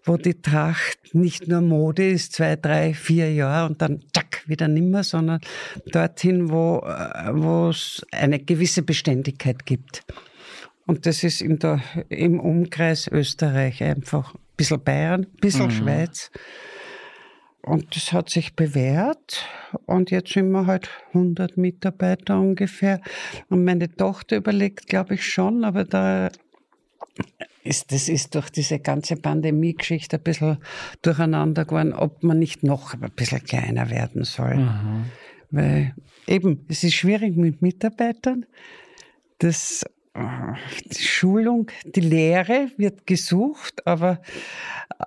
wo 0.04 0.18
die 0.18 0.42
Tracht 0.42 1.14
nicht 1.14 1.48
nur 1.48 1.62
Mode 1.62 2.10
ist, 2.10 2.34
zwei, 2.34 2.56
drei, 2.56 2.94
vier 2.94 3.32
Jahre 3.32 3.70
und 3.70 3.82
dann 3.82 4.04
zack, 4.14 4.44
wieder 4.48 4.68
nimmer, 4.68 5.04
sondern 5.04 5.40
dorthin, 5.92 6.50
wo, 6.50 6.82
wo 6.82 7.70
es 7.70 8.06
eine 8.12 8.40
gewisse 8.40 8.82
Beständigkeit 8.82 9.66
gibt. 9.66 10.04
Und 10.88 11.06
das 11.06 11.24
ist 11.24 11.42
in 11.42 11.60
der, 11.60 11.82
im 12.10 12.40
Umkreis 12.40 13.08
Österreich 13.08 13.84
einfach 13.84 14.34
ein 14.34 14.40
bisschen 14.58 14.84
Bayern, 14.84 15.22
ein 15.22 15.40
bisschen 15.40 15.68
mhm. 15.68 15.72
Schweiz. 15.72 16.32
Und 17.66 17.96
das 17.96 18.14
hat 18.14 18.30
sich 18.30 18.56
bewährt. 18.56 19.48
Und 19.88 20.12
jetzt 20.12 20.32
sind 20.34 20.52
wir 20.52 20.68
halt 20.68 20.88
100 21.14 21.58
Mitarbeiter 21.58 22.40
ungefähr. 22.40 23.02
Und 23.50 23.66
meine 23.66 23.92
Tochter 23.92 24.38
überlegt, 24.38 24.88
glaube 24.88 25.16
ich 25.16 25.26
schon, 25.26 25.64
aber 25.64 25.84
da 25.84 26.30
ist, 27.64 27.92
das 27.92 28.08
ist 28.08 28.36
durch 28.36 28.52
diese 28.52 28.78
ganze 28.78 29.16
Pandemie-Geschichte 29.16 30.18
ein 30.18 30.24
bisschen 30.24 30.58
durcheinander 31.02 31.66
geworden, 31.66 31.94
ob 31.94 32.22
man 32.22 32.38
nicht 32.38 32.62
noch 32.62 32.94
ein 32.94 33.12
bisschen 33.16 33.44
kleiner 33.44 33.90
werden 33.90 34.26
soll. 34.26 34.58
Mhm. 34.58 35.06
Weil 35.50 35.96
eben, 36.28 36.68
es 36.70 36.84
ist 36.84 36.94
schwierig 36.94 37.36
mit 37.36 37.64
Mitarbeitern. 37.64 38.46
Das, 39.40 39.84
die 40.16 41.04
Schulung, 41.04 41.72
die 41.84 42.02
Lehre 42.02 42.70
wird 42.78 43.08
gesucht, 43.08 43.88
aber, 43.88 44.22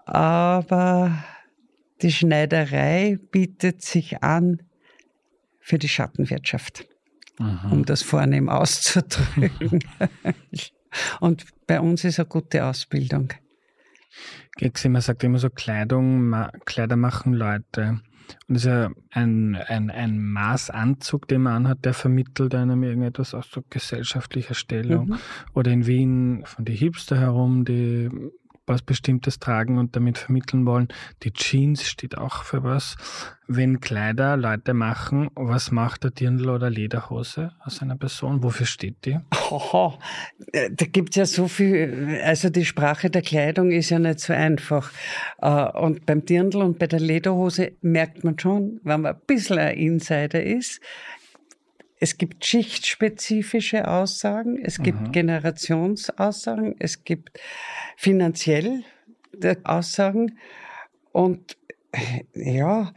aber 0.06 1.24
die 2.02 2.12
Schneiderei 2.12 3.18
bietet 3.30 3.82
sich 3.82 4.22
an 4.22 4.62
für 5.60 5.78
die 5.78 5.88
Schattenwirtschaft, 5.88 6.86
Aha. 7.38 7.70
um 7.70 7.84
das 7.84 8.02
vornehm 8.02 8.48
auszudrücken. 8.48 9.84
Und 11.20 11.44
bei 11.66 11.80
uns 11.80 12.04
ist 12.04 12.18
eine 12.18 12.28
gute 12.28 12.64
Ausbildung. 12.64 13.32
Man 14.60 15.02
sagt 15.02 15.22
immer 15.22 15.38
so 15.38 15.50
Kleidung, 15.50 16.34
Kleider 16.64 16.96
machen 16.96 17.34
Leute. 17.34 18.00
Und 18.48 18.54
das 18.54 18.64
ist 18.64 18.66
ja 18.66 18.90
ein, 19.10 19.56
ein, 19.56 19.90
ein 19.90 20.18
Maßanzug, 20.20 21.28
den 21.28 21.42
man 21.42 21.54
anhat, 21.54 21.84
der 21.84 21.94
vermittelt 21.94 22.54
einem 22.54 22.82
irgendetwas 22.82 23.34
aus 23.34 23.48
so 23.50 23.62
gesellschaftlicher 23.70 24.54
Stellung. 24.54 25.08
Mhm. 25.08 25.18
Oder 25.54 25.70
in 25.70 25.86
Wien 25.86 26.42
von 26.44 26.64
die 26.64 26.74
Hipster 26.74 27.18
herum, 27.18 27.64
die 27.64 28.10
was 28.68 28.82
Bestimmtes 28.82 29.38
tragen 29.38 29.78
und 29.78 29.96
damit 29.96 30.18
vermitteln 30.18 30.66
wollen. 30.66 30.88
Die 31.22 31.32
Jeans 31.32 31.88
steht 31.88 32.16
auch 32.16 32.42
für 32.44 32.62
was. 32.62 32.96
Wenn 33.46 33.80
Kleider 33.80 34.36
Leute 34.36 34.74
machen, 34.74 35.30
was 35.34 35.70
macht 35.70 36.04
der 36.04 36.10
Dirndl 36.10 36.50
oder 36.50 36.68
Lederhose 36.68 37.52
aus 37.64 37.80
einer 37.80 37.96
Person? 37.96 38.42
Wofür 38.42 38.66
steht 38.66 39.06
die? 39.06 39.18
Oh, 39.50 39.94
da 40.52 40.86
gibt's 40.86 41.16
ja 41.16 41.24
so 41.24 41.48
viel, 41.48 42.20
also 42.22 42.50
die 42.50 42.66
Sprache 42.66 43.08
der 43.08 43.22
Kleidung 43.22 43.70
ist 43.70 43.88
ja 43.88 43.98
nicht 43.98 44.20
so 44.20 44.34
einfach. 44.34 44.90
Äh, 45.40 45.70
und 45.78 46.04
beim 46.04 46.26
Dirndl 46.26 46.60
und 46.60 46.78
bei 46.78 46.86
der 46.86 47.00
Lederhose 47.00 47.72
merkt 47.80 48.24
man 48.24 48.38
schon, 48.38 48.80
wenn 48.84 49.00
man 49.00 49.14
ein 49.14 49.20
bisschen 49.26 49.58
ein 49.58 49.78
Insider 49.78 50.42
ist, 50.42 50.82
es 52.00 52.16
gibt 52.16 52.44
schichtspezifische 52.44 53.88
Aussagen, 53.88 54.58
es 54.62 54.78
gibt 54.78 55.00
mhm. 55.00 55.12
Generationsaussagen, 55.12 56.76
es 56.78 57.04
gibt 57.04 57.40
finanziell 57.96 58.84
Aussagen 59.64 60.38
und 61.12 61.56
ja, 62.34 62.92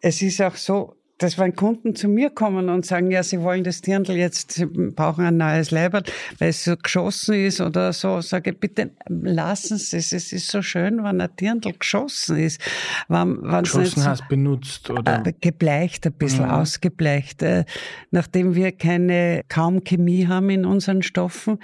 es 0.00 0.22
ist 0.22 0.40
auch 0.40 0.56
so, 0.56 0.97
dass 1.18 1.36
wenn 1.36 1.54
Kunden 1.54 1.94
zu 1.96 2.08
mir 2.08 2.30
kommen 2.30 2.68
und 2.68 2.86
sagen, 2.86 3.10
ja, 3.10 3.22
sie 3.22 3.42
wollen 3.42 3.64
das 3.64 3.80
Dirndl 3.80 4.16
jetzt, 4.16 4.52
sie 4.52 4.66
brauchen 4.66 5.24
ein 5.24 5.36
neues 5.36 5.70
Leiber, 5.70 6.02
weil 6.38 6.50
es 6.50 6.64
so 6.64 6.76
geschossen 6.76 7.34
ist 7.34 7.60
oder 7.60 7.92
so, 7.92 8.20
sage 8.20 8.50
ich, 8.50 8.60
bitte 8.60 8.92
lassen 9.08 9.78
Sie 9.78 9.96
es. 9.96 10.12
Es 10.12 10.32
ist 10.32 10.50
so 10.50 10.62
schön, 10.62 11.02
wenn 11.02 11.20
ein 11.20 11.28
Dirndl 11.38 11.72
geschossen 11.72 12.38
ist. 12.38 12.60
Wenn, 13.08 13.42
geschossen 13.42 14.02
so, 14.02 14.08
hast 14.08 14.28
benutzt, 14.28 14.90
oder? 14.90 15.26
Äh, 15.26 15.32
gebleicht, 15.40 16.06
ein 16.06 16.12
bisschen 16.12 16.46
mhm. 16.46 16.52
ausgebleicht. 16.52 17.42
Äh, 17.42 17.64
nachdem 18.10 18.54
wir 18.54 18.72
keine, 18.72 19.42
kaum 19.48 19.82
Chemie 19.82 20.28
haben 20.28 20.50
in 20.50 20.64
unseren 20.64 21.02
Stoffen, 21.02 21.58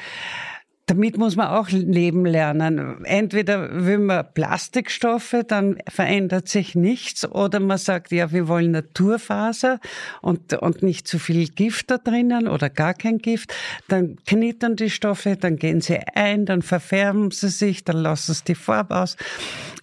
damit 0.86 1.16
muss 1.16 1.34
man 1.34 1.48
auch 1.48 1.70
leben 1.70 2.26
lernen. 2.26 3.04
Entweder 3.04 3.86
will 3.86 3.98
man 3.98 4.26
Plastikstoffe, 4.34 5.36
dann 5.48 5.78
verändert 5.88 6.48
sich 6.48 6.74
nichts, 6.74 7.26
oder 7.26 7.58
man 7.60 7.78
sagt, 7.78 8.12
ja, 8.12 8.32
wir 8.32 8.48
wollen 8.48 8.72
Naturfaser 8.72 9.80
und, 10.20 10.52
und 10.52 10.82
nicht 10.82 11.08
zu 11.08 11.18
viel 11.18 11.48
Gift 11.48 11.90
da 11.90 11.96
drinnen 11.96 12.48
oder 12.48 12.68
gar 12.68 12.92
kein 12.92 13.18
Gift. 13.18 13.54
Dann 13.88 14.16
knittern 14.26 14.76
die 14.76 14.90
Stoffe, 14.90 15.36
dann 15.36 15.56
gehen 15.56 15.80
sie 15.80 15.98
ein, 16.14 16.44
dann 16.44 16.60
verfärben 16.60 17.30
sie 17.30 17.48
sich, 17.48 17.84
dann 17.84 17.96
lassen 17.96 18.34
sie 18.34 18.44
die 18.44 18.54
Farbe 18.54 18.96
aus. 18.96 19.16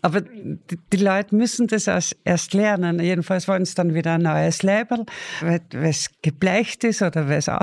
Aber 0.04 0.22
die, 0.22 0.58
die 0.92 0.98
Leute 0.98 1.36
müssen 1.36 1.68
das 1.68 1.88
erst 2.24 2.54
lernen. 2.54 3.00
Jedenfalls 3.00 3.48
wollen 3.48 3.66
sie 3.66 3.76
dann 3.76 3.94
wieder 3.94 4.14
ein 4.14 4.22
neues 4.22 4.64
Label, 4.64 5.06
weil 5.42 5.62
es 5.72 6.10
gebleicht 6.22 6.84
ist 6.84 7.02
oder 7.02 7.28
weil 7.28 7.38
es 7.38 7.50
auch. 7.50 7.62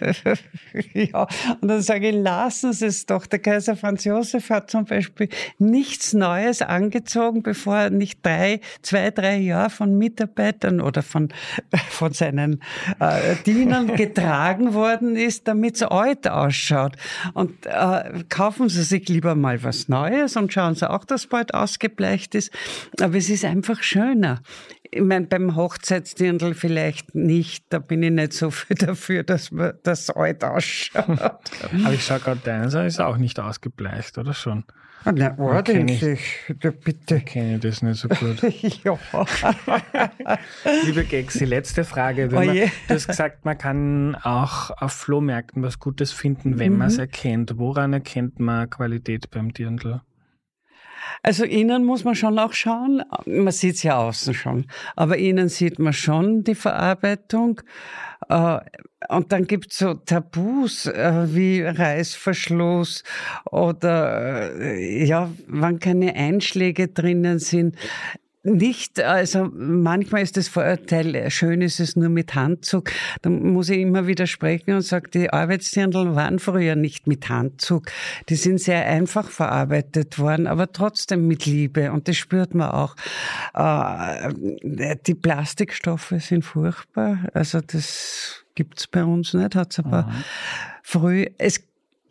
ja, 0.94 1.26
und 1.60 1.68
dann 1.68 1.82
sage 1.82 2.10
ich, 2.10 2.14
lassen 2.36 2.72
Sie 2.72 2.86
es 2.86 3.06
doch. 3.06 3.26
Der 3.26 3.38
Kaiser 3.38 3.76
Franz 3.76 4.04
Josef 4.04 4.50
hat 4.50 4.70
zum 4.70 4.84
Beispiel 4.84 5.28
nichts 5.58 6.12
Neues 6.12 6.62
angezogen, 6.62 7.42
bevor 7.42 7.76
er 7.76 7.90
nicht 7.90 8.24
drei, 8.24 8.60
zwei, 8.82 9.10
drei 9.10 9.36
Jahre 9.36 9.70
von 9.70 9.96
Mitarbeitern 9.98 10.80
oder 10.80 11.02
von, 11.02 11.28
von 11.90 12.12
seinen 12.12 12.62
äh, 13.00 13.36
Dienern 13.44 13.94
getragen 13.96 14.74
worden 14.74 15.16
ist, 15.16 15.46
damit 15.46 15.76
es 15.76 15.82
alt 15.82 16.26
ausschaut. 16.28 16.96
Und 17.34 17.66
äh, 17.66 18.24
kaufen 18.28 18.68
Sie 18.68 18.82
sich 18.82 19.08
lieber 19.08 19.34
mal 19.34 19.62
was 19.62 19.88
Neues 19.88 20.36
und 20.36 20.52
schauen 20.52 20.74
Sie 20.74 20.88
auch, 20.88 21.04
dass 21.04 21.26
bald 21.26 21.54
ausgebleicht 21.54 22.34
ist. 22.34 22.50
Aber 23.00 23.16
es 23.16 23.28
ist 23.28 23.44
einfach 23.44 23.82
schöner. 23.82 24.42
Ich 24.94 25.00
meine, 25.00 25.26
beim 25.26 25.56
Hochzeitsdirndl 25.56 26.52
vielleicht 26.52 27.14
nicht. 27.14 27.64
Da 27.70 27.78
bin 27.78 28.02
ich 28.02 28.10
nicht 28.10 28.34
so 28.34 28.50
viel 28.50 28.76
dafür, 28.86 29.22
dass 29.22 29.50
man 29.50 29.72
das 29.82 30.10
alt 30.10 30.44
ausschaut. 30.44 31.18
Aber 31.18 31.92
ich 31.92 32.04
schaue 32.04 32.20
gerade, 32.22 32.40
deiner 32.40 32.84
ist 32.84 33.00
auch 33.00 33.16
nicht 33.16 33.38
ausgebleicht, 33.40 34.18
oder 34.18 34.34
schon? 34.34 34.64
Ah, 35.04 35.10
na, 35.10 35.36
ordentlich, 35.36 36.24
da 36.60 36.70
bitte. 36.70 37.16
Ich 37.16 37.24
kenne 37.24 37.58
das 37.58 37.82
nicht 37.82 37.98
so 37.98 38.08
gut. 38.08 38.40
ja. 38.84 38.96
Liebe 40.84 41.04
Gexi, 41.04 41.44
letzte 41.44 41.82
Frage. 41.82 42.28
Oh 42.30 42.34
man, 42.36 42.54
du 42.54 42.70
hast 42.88 43.08
gesagt, 43.08 43.44
man 43.44 43.58
kann 43.58 44.14
auch 44.14 44.70
auf 44.70 44.92
Flohmärkten 44.92 45.62
was 45.62 45.80
Gutes 45.80 46.12
finden, 46.12 46.60
wenn 46.60 46.72
mhm. 46.72 46.78
man 46.78 46.88
es 46.88 46.98
erkennt. 46.98 47.58
Woran 47.58 47.92
erkennt 47.92 48.38
man 48.38 48.70
Qualität 48.70 49.30
beim 49.32 49.52
Dirndl? 49.52 50.02
Also 51.22 51.44
innen 51.44 51.84
muss 51.84 52.04
man 52.04 52.14
schon 52.14 52.38
auch 52.38 52.52
schauen. 52.52 53.02
Man 53.26 53.52
sieht 53.52 53.76
es 53.76 53.82
ja 53.82 53.98
außen 53.98 54.34
schon. 54.34 54.66
Aber 54.96 55.16
innen 55.18 55.48
sieht 55.48 55.78
man 55.78 55.92
schon 55.92 56.44
die 56.44 56.54
Verarbeitung. 56.54 57.60
Äh, 58.28 58.58
und 59.08 59.32
dann 59.32 59.46
gibt 59.46 59.72
es 59.72 59.78
so 59.78 59.94
Tabus 59.94 60.86
äh, 60.86 61.26
wie 61.34 61.62
Reißverschluss 61.62 63.02
oder 63.50 64.54
äh, 64.60 65.04
ja, 65.04 65.30
wann 65.48 65.80
keine 65.80 66.14
Einschläge 66.14 66.88
drinnen 66.88 67.38
sind 67.38 67.76
nicht, 68.44 68.98
also 69.00 69.48
manchmal 69.54 70.22
ist 70.22 70.36
das 70.36 70.48
Vorurteil, 70.48 71.30
schön 71.30 71.62
ist 71.62 71.78
es 71.78 71.94
nur 71.94 72.08
mit 72.08 72.34
Handzug. 72.34 72.90
Da 73.22 73.30
muss 73.30 73.68
ich 73.68 73.78
immer 73.78 74.08
widersprechen 74.08 74.74
und 74.74 74.82
sage, 74.82 75.10
die 75.10 75.32
Arbeitsdirndl 75.32 76.16
waren 76.16 76.40
früher 76.40 76.74
nicht 76.74 77.06
mit 77.06 77.28
Handzug. 77.28 77.92
Die 78.28 78.34
sind 78.34 78.60
sehr 78.60 78.84
einfach 78.86 79.30
verarbeitet 79.30 80.18
worden, 80.18 80.48
aber 80.48 80.72
trotzdem 80.72 81.28
mit 81.28 81.46
Liebe. 81.46 81.92
Und 81.92 82.08
das 82.08 82.16
spürt 82.16 82.52
man 82.54 82.70
auch. 82.70 82.96
Äh, 83.54 84.96
die 85.06 85.14
Plastikstoffe 85.14 86.14
sind 86.18 86.44
furchtbar. 86.44 87.18
Also 87.34 87.60
das 87.60 88.44
gibt's 88.56 88.88
bei 88.88 89.04
uns 89.04 89.34
nicht, 89.34 89.54
hat's 89.54 89.78
aber 89.78 90.12
früh. 90.82 91.26
Es 91.38 91.60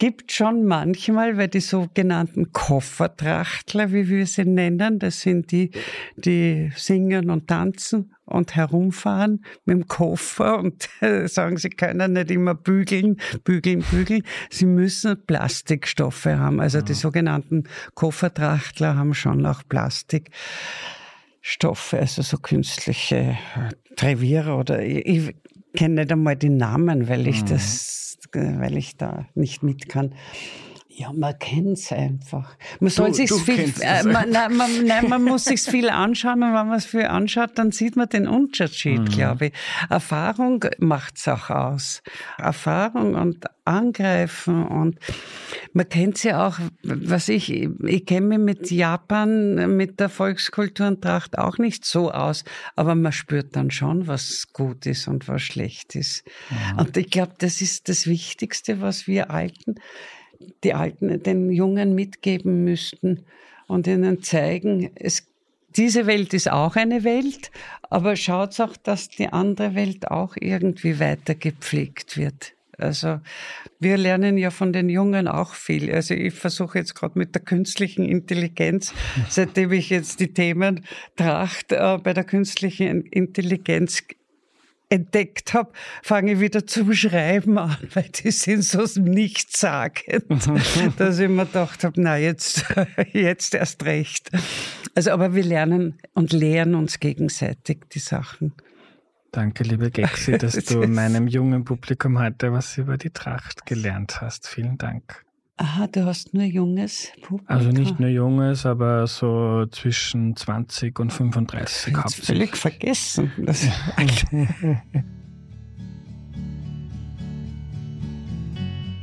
gibt 0.02 0.32
schon 0.32 0.66
manchmal, 0.66 1.38
weil 1.38 1.48
die 1.48 1.60
sogenannten 1.60 2.52
Koffertrachtler, 2.52 3.94
wie 3.94 4.10
wir 4.10 4.26
sie 4.26 4.46
nennen, 4.46 4.98
das 4.98 5.22
sind 5.22 5.52
die, 5.52 5.70
die 6.16 6.72
singen 6.76 7.30
und 7.30 7.48
tanzen 7.48 8.12
und 8.26 8.56
herumfahren 8.56 9.46
mit 9.66 9.78
dem 9.78 9.88
Koffer 9.88 10.58
und 10.58 10.90
sagen, 11.26 11.58
sie 11.58 11.70
können 11.70 12.14
nicht 12.14 12.32
immer 12.32 12.56
bügeln, 12.56 13.18
bügeln, 13.44 13.84
bügeln. 13.92 14.24
Sie 14.50 14.66
müssen 14.66 15.24
Plastikstoffe 15.24 16.26
haben. 16.26 16.60
Also 16.60 16.80
ja. 16.80 16.84
die 16.84 16.96
sogenannten 16.96 17.66
Koffertrachtler 17.94 18.96
haben 18.96 19.14
schon 19.14 19.46
auch 19.46 19.62
Plastikstoffe, 19.70 21.94
also 21.94 22.24
so 22.24 22.40
künstliche 22.40 23.38
Treviere 23.96 24.56
oder 24.56 24.82
ich 24.82 25.36
kenne 25.74 26.02
nicht 26.02 26.12
einmal 26.12 26.36
die 26.36 26.50
Namen, 26.50 27.08
weil 27.08 27.28
ich 27.28 27.42
mhm. 27.44 27.48
das 27.48 28.02
weil 28.34 28.78
ich 28.78 28.98
da 28.98 29.26
nicht 29.36 29.64
mit 29.64 29.90
kann. 29.90 30.14
Ja, 30.94 31.14
man 31.14 31.38
kennt 31.40 31.78
es 31.78 31.92
einfach. 31.92 32.58
Man 32.82 32.90
soll 32.90 33.14
sich 33.14 33.32
viel, 33.32 33.74
äh, 33.80 34.04
man, 34.04 34.30
nein, 34.30 34.56
man, 34.58 34.86
nein, 34.86 35.08
man 35.08 35.24
muss 35.24 35.46
sich 35.46 35.62
viel 35.62 35.90
anschauen 35.90 36.44
und 36.44 36.54
wenn 36.54 36.68
man 36.68 36.74
es 36.74 36.86
viel 36.86 37.06
anschaut, 37.06 37.52
dann 37.56 37.72
sieht 37.72 37.96
man 37.96 38.10
den 38.10 38.28
Unterschied, 38.28 39.00
mhm. 39.00 39.06
glaube 39.06 39.48
ich. 39.48 39.54
Erfahrung 39.90 40.66
macht 40.80 41.18
es 41.18 41.28
auch 41.30 41.50
aus. 41.50 42.04
Erfahrung 42.38 43.16
und 43.16 43.46
Angreifen 43.64 44.68
und 44.68 45.00
man 45.74 45.88
kennt 45.88 46.22
ja 46.24 46.48
auch, 46.48 46.60
was 46.84 47.30
ich, 47.30 47.50
ich 47.52 48.06
kenne 48.06 48.28
mich 48.28 48.40
mit 48.40 48.72
Japan, 48.72 49.78
mit 49.78 50.00
der 50.00 50.10
Volkskultur 50.10 50.88
und 50.88 51.02
Tracht 51.02 51.38
auch 51.38 51.58
nicht 51.58 51.86
so 51.86 52.12
aus, 52.12 52.44
aber 52.76 52.96
man 52.96 53.14
spürt 53.14 53.56
dann 53.56 53.72
schon, 53.72 54.08
was 54.08 54.52
gut 54.52 54.86
ist 54.86 55.08
und 55.08 55.28
was 55.28 55.42
schlecht 55.42 55.96
ist. 55.96 56.26
Mhm. 56.50 56.80
Und 56.80 56.98
ich 56.98 57.10
glaube, 57.10 57.34
das 57.38 57.62
ist 57.62 57.88
das 57.88 58.08
Wichtigste, 58.08 58.82
was 58.82 59.08
wir 59.08 59.32
Alten 59.32 59.76
die 60.64 60.74
Alten 60.74 61.22
den 61.24 61.52
Jungen 61.52 61.96
mitgeben 61.96 62.64
müssten 62.64 63.24
und 63.68 63.88
ihnen 63.88 64.22
zeigen, 64.24 64.92
es, 64.96 65.28
diese 65.76 66.06
Welt 66.08 66.34
ist 66.34 66.52
auch 66.52 66.76
eine 66.76 67.04
Welt, 67.04 67.52
aber 67.90 68.16
schaut 68.16 68.60
auch, 68.60 68.76
dass 68.78 69.10
die 69.10 69.28
andere 69.28 69.76
Welt 69.76 70.10
auch 70.10 70.36
irgendwie 70.40 71.00
weiter 71.00 71.36
gepflegt 71.36 72.18
wird. 72.18 72.54
Also 72.78 73.20
wir 73.80 73.98
lernen 73.98 74.38
ja 74.38 74.50
von 74.50 74.74
den 74.74 74.90
Jungen 74.90 75.28
auch 75.28 75.54
viel. 75.54 75.94
Also 75.94 76.14
ich 76.14 76.34
versuche 76.34 76.80
jetzt 76.80 76.96
gerade 76.96 77.18
mit 77.18 77.36
der 77.36 77.42
künstlichen 77.44 78.04
Intelligenz, 78.04 78.94
seitdem 79.30 79.72
ich 79.72 79.90
jetzt 79.90 80.20
die 80.20 80.34
Themen 80.34 80.86
Tracht 81.16 81.72
äh, 81.72 81.98
bei 82.02 82.14
der 82.14 82.24
künstlichen 82.24 83.04
Intelligenz 83.06 84.04
entdeckt 84.92 85.54
habe, 85.54 85.72
fange 86.04 86.34
ich 86.34 86.40
wieder 86.40 86.68
zum 86.68 86.94
Schreiben 86.94 87.58
an, 87.58 87.78
weil 87.94 88.10
die 88.10 88.32
sind 88.32 88.64
so 88.64 88.86
nichtssagend, 89.00 90.24
dass 90.98 91.20
ich 91.20 91.30
mir 91.30 91.46
gedacht 91.46 91.84
habe, 91.84 92.02
na 92.02 92.18
jetzt, 92.18 92.66
jetzt 93.14 93.56
erst 93.56 93.86
recht. 93.86 94.30
Also, 94.94 95.12
aber 95.12 95.34
wir 95.34 95.44
lernen 95.44 95.98
und 96.14 96.34
lehren 96.34 96.76
uns 96.76 97.00
gegenseitig 97.00 97.80
die 97.94 98.00
Sachen. 98.00 98.54
Danke, 99.32 99.64
liebe 99.64 99.92
Gexi, 99.92 100.38
dass 100.38 100.56
du 100.56 100.86
meinem 100.88 101.28
jungen 101.28 101.64
Publikum 101.64 102.20
heute 102.20 102.52
was 102.52 102.78
über 102.78 102.98
die 102.98 103.12
Tracht 103.12 103.66
gelernt 103.66 104.20
hast. 104.20 104.46
Vielen 104.46 104.78
Dank. 104.78 105.24
Aha, 105.62 105.86
du 105.86 106.04
hast 106.08 106.34
nur 106.34 106.46
junges 106.46 107.12
Publikum. 107.22 107.46
Also 107.46 107.70
nicht 107.70 108.00
nur 108.00 108.10
junges, 108.10 108.66
aber 108.66 109.06
so 109.06 109.68
zwischen 109.68 110.36
20 110.36 111.00
und 111.00 111.14
35 111.14 111.94
ich 111.94 112.16
völlig 112.16 112.58
vergessen. 112.58 113.32
Das 113.38 113.68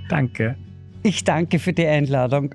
danke. 0.09 0.57
Ich 1.05 1.23
danke 1.23 1.61
für 1.61 1.73
die 1.73 1.87
Einladung. 1.87 2.53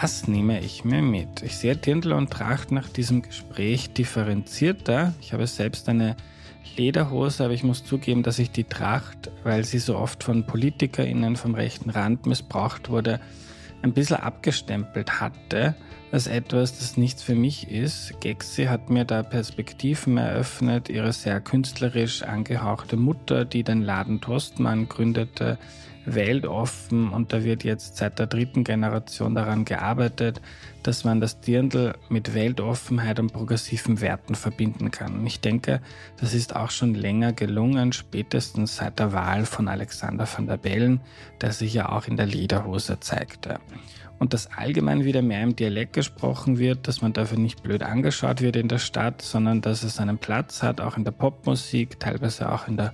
Was 0.00 0.28
nehme 0.28 0.60
ich 0.60 0.84
mir 0.84 1.02
mit? 1.02 1.42
Ich 1.42 1.56
sehe 1.56 1.74
Dirndl 1.74 2.12
und 2.12 2.30
Tracht 2.30 2.70
nach 2.70 2.88
diesem 2.88 3.22
Gespräch 3.22 3.92
differenzierter. 3.92 5.14
Ich 5.20 5.32
habe 5.32 5.48
selbst 5.48 5.88
eine 5.88 6.14
Lederhose, 6.76 7.44
aber 7.44 7.54
ich 7.54 7.64
muss 7.64 7.84
zugeben, 7.84 8.22
dass 8.22 8.38
ich 8.38 8.50
die 8.50 8.64
Tracht, 8.64 9.30
weil 9.44 9.64
sie 9.64 9.78
so 9.78 9.96
oft 9.96 10.24
von 10.24 10.46
PolitikerInnen 10.46 11.36
vom 11.36 11.54
rechten 11.54 11.90
Rand 11.90 12.26
missbraucht 12.26 12.88
wurde, 12.90 13.20
ein 13.82 13.92
bisschen 13.92 14.16
abgestempelt 14.16 15.20
hatte 15.20 15.74
als 16.12 16.26
etwas, 16.26 16.78
das 16.78 16.96
nichts 16.96 17.22
für 17.22 17.34
mich 17.34 17.70
ist. 17.70 18.20
Gexi 18.20 18.64
hat 18.64 18.90
mir 18.90 19.04
da 19.04 19.22
Perspektiven 19.22 20.16
eröffnet. 20.16 20.88
Ihre 20.88 21.12
sehr 21.12 21.40
künstlerisch 21.40 22.22
angehauchte 22.22 22.96
Mutter, 22.96 23.44
die 23.44 23.64
den 23.64 23.82
Laden 23.82 24.20
Tostmann 24.20 24.88
gründete, 24.88 25.58
weltoffen 26.06 27.10
und 27.10 27.32
da 27.32 27.42
wird 27.44 27.64
jetzt 27.64 27.96
seit 27.96 28.18
der 28.18 28.28
dritten 28.28 28.64
Generation 28.64 29.34
daran 29.34 29.64
gearbeitet, 29.64 30.40
dass 30.86 31.02
man 31.02 31.20
das 31.20 31.40
Dirndl 31.40 31.94
mit 32.08 32.32
Weltoffenheit 32.32 33.18
und 33.18 33.32
progressiven 33.32 34.00
Werten 34.00 34.36
verbinden 34.36 34.92
kann. 34.92 35.18
Und 35.18 35.26
ich 35.26 35.40
denke, 35.40 35.80
das 36.18 36.32
ist 36.32 36.54
auch 36.54 36.70
schon 36.70 36.94
länger 36.94 37.32
gelungen, 37.32 37.92
spätestens 37.92 38.76
seit 38.76 39.00
der 39.00 39.12
Wahl 39.12 39.46
von 39.46 39.66
Alexander 39.66 40.28
van 40.32 40.46
der 40.46 40.58
Bellen, 40.58 41.00
der 41.40 41.52
sich 41.52 41.74
ja 41.74 41.90
auch 41.90 42.06
in 42.06 42.16
der 42.16 42.26
Lederhose 42.26 43.00
zeigte. 43.00 43.58
Und 44.20 44.32
dass 44.32 44.46
allgemein 44.52 45.04
wieder 45.04 45.22
mehr 45.22 45.42
im 45.42 45.56
Dialekt 45.56 45.94
gesprochen 45.94 46.58
wird, 46.58 46.86
dass 46.86 47.02
man 47.02 47.12
dafür 47.12 47.38
nicht 47.38 47.64
blöd 47.64 47.82
angeschaut 47.82 48.40
wird 48.40 48.54
in 48.54 48.68
der 48.68 48.78
Stadt, 48.78 49.22
sondern 49.22 49.62
dass 49.62 49.82
es 49.82 49.98
einen 49.98 50.18
Platz 50.18 50.62
hat, 50.62 50.80
auch 50.80 50.96
in 50.96 51.04
der 51.04 51.10
Popmusik, 51.10 51.98
teilweise 51.98 52.52
auch 52.52 52.68
in 52.68 52.76
der 52.76 52.92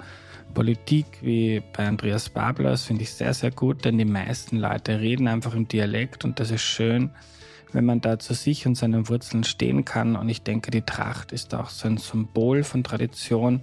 Politik 0.55 1.07
wie 1.20 1.62
bei 1.76 1.86
Andreas 1.86 2.30
Babler, 2.30 2.76
finde 2.78 3.03
ich 3.03 3.12
sehr, 3.12 3.34
sehr 3.34 3.51
gut, 3.51 3.84
denn 3.84 3.99
die 3.99 4.05
meisten 4.05 4.57
Leute 4.57 4.99
reden 4.99 5.28
einfach 5.28 5.55
im 5.55 5.68
Dialekt 5.68 6.24
und 6.24 6.40
das 6.40 6.51
ist 6.51 6.62
schön, 6.62 7.11
wenn 7.73 7.85
man 7.85 8.01
da 8.01 8.18
zu 8.18 8.35
sich 8.35 8.66
und 8.66 8.77
seinen 8.77 9.09
Wurzeln 9.09 9.45
stehen 9.45 9.85
kann. 9.85 10.16
Und 10.16 10.29
ich 10.29 10.43
denke, 10.43 10.70
die 10.70 10.83
Tracht 10.83 11.33
ist 11.33 11.55
auch 11.55 11.68
so 11.68 11.89
ein 11.89 11.97
Symbol 11.97 12.64
von 12.64 12.85
Tradition, 12.85 13.62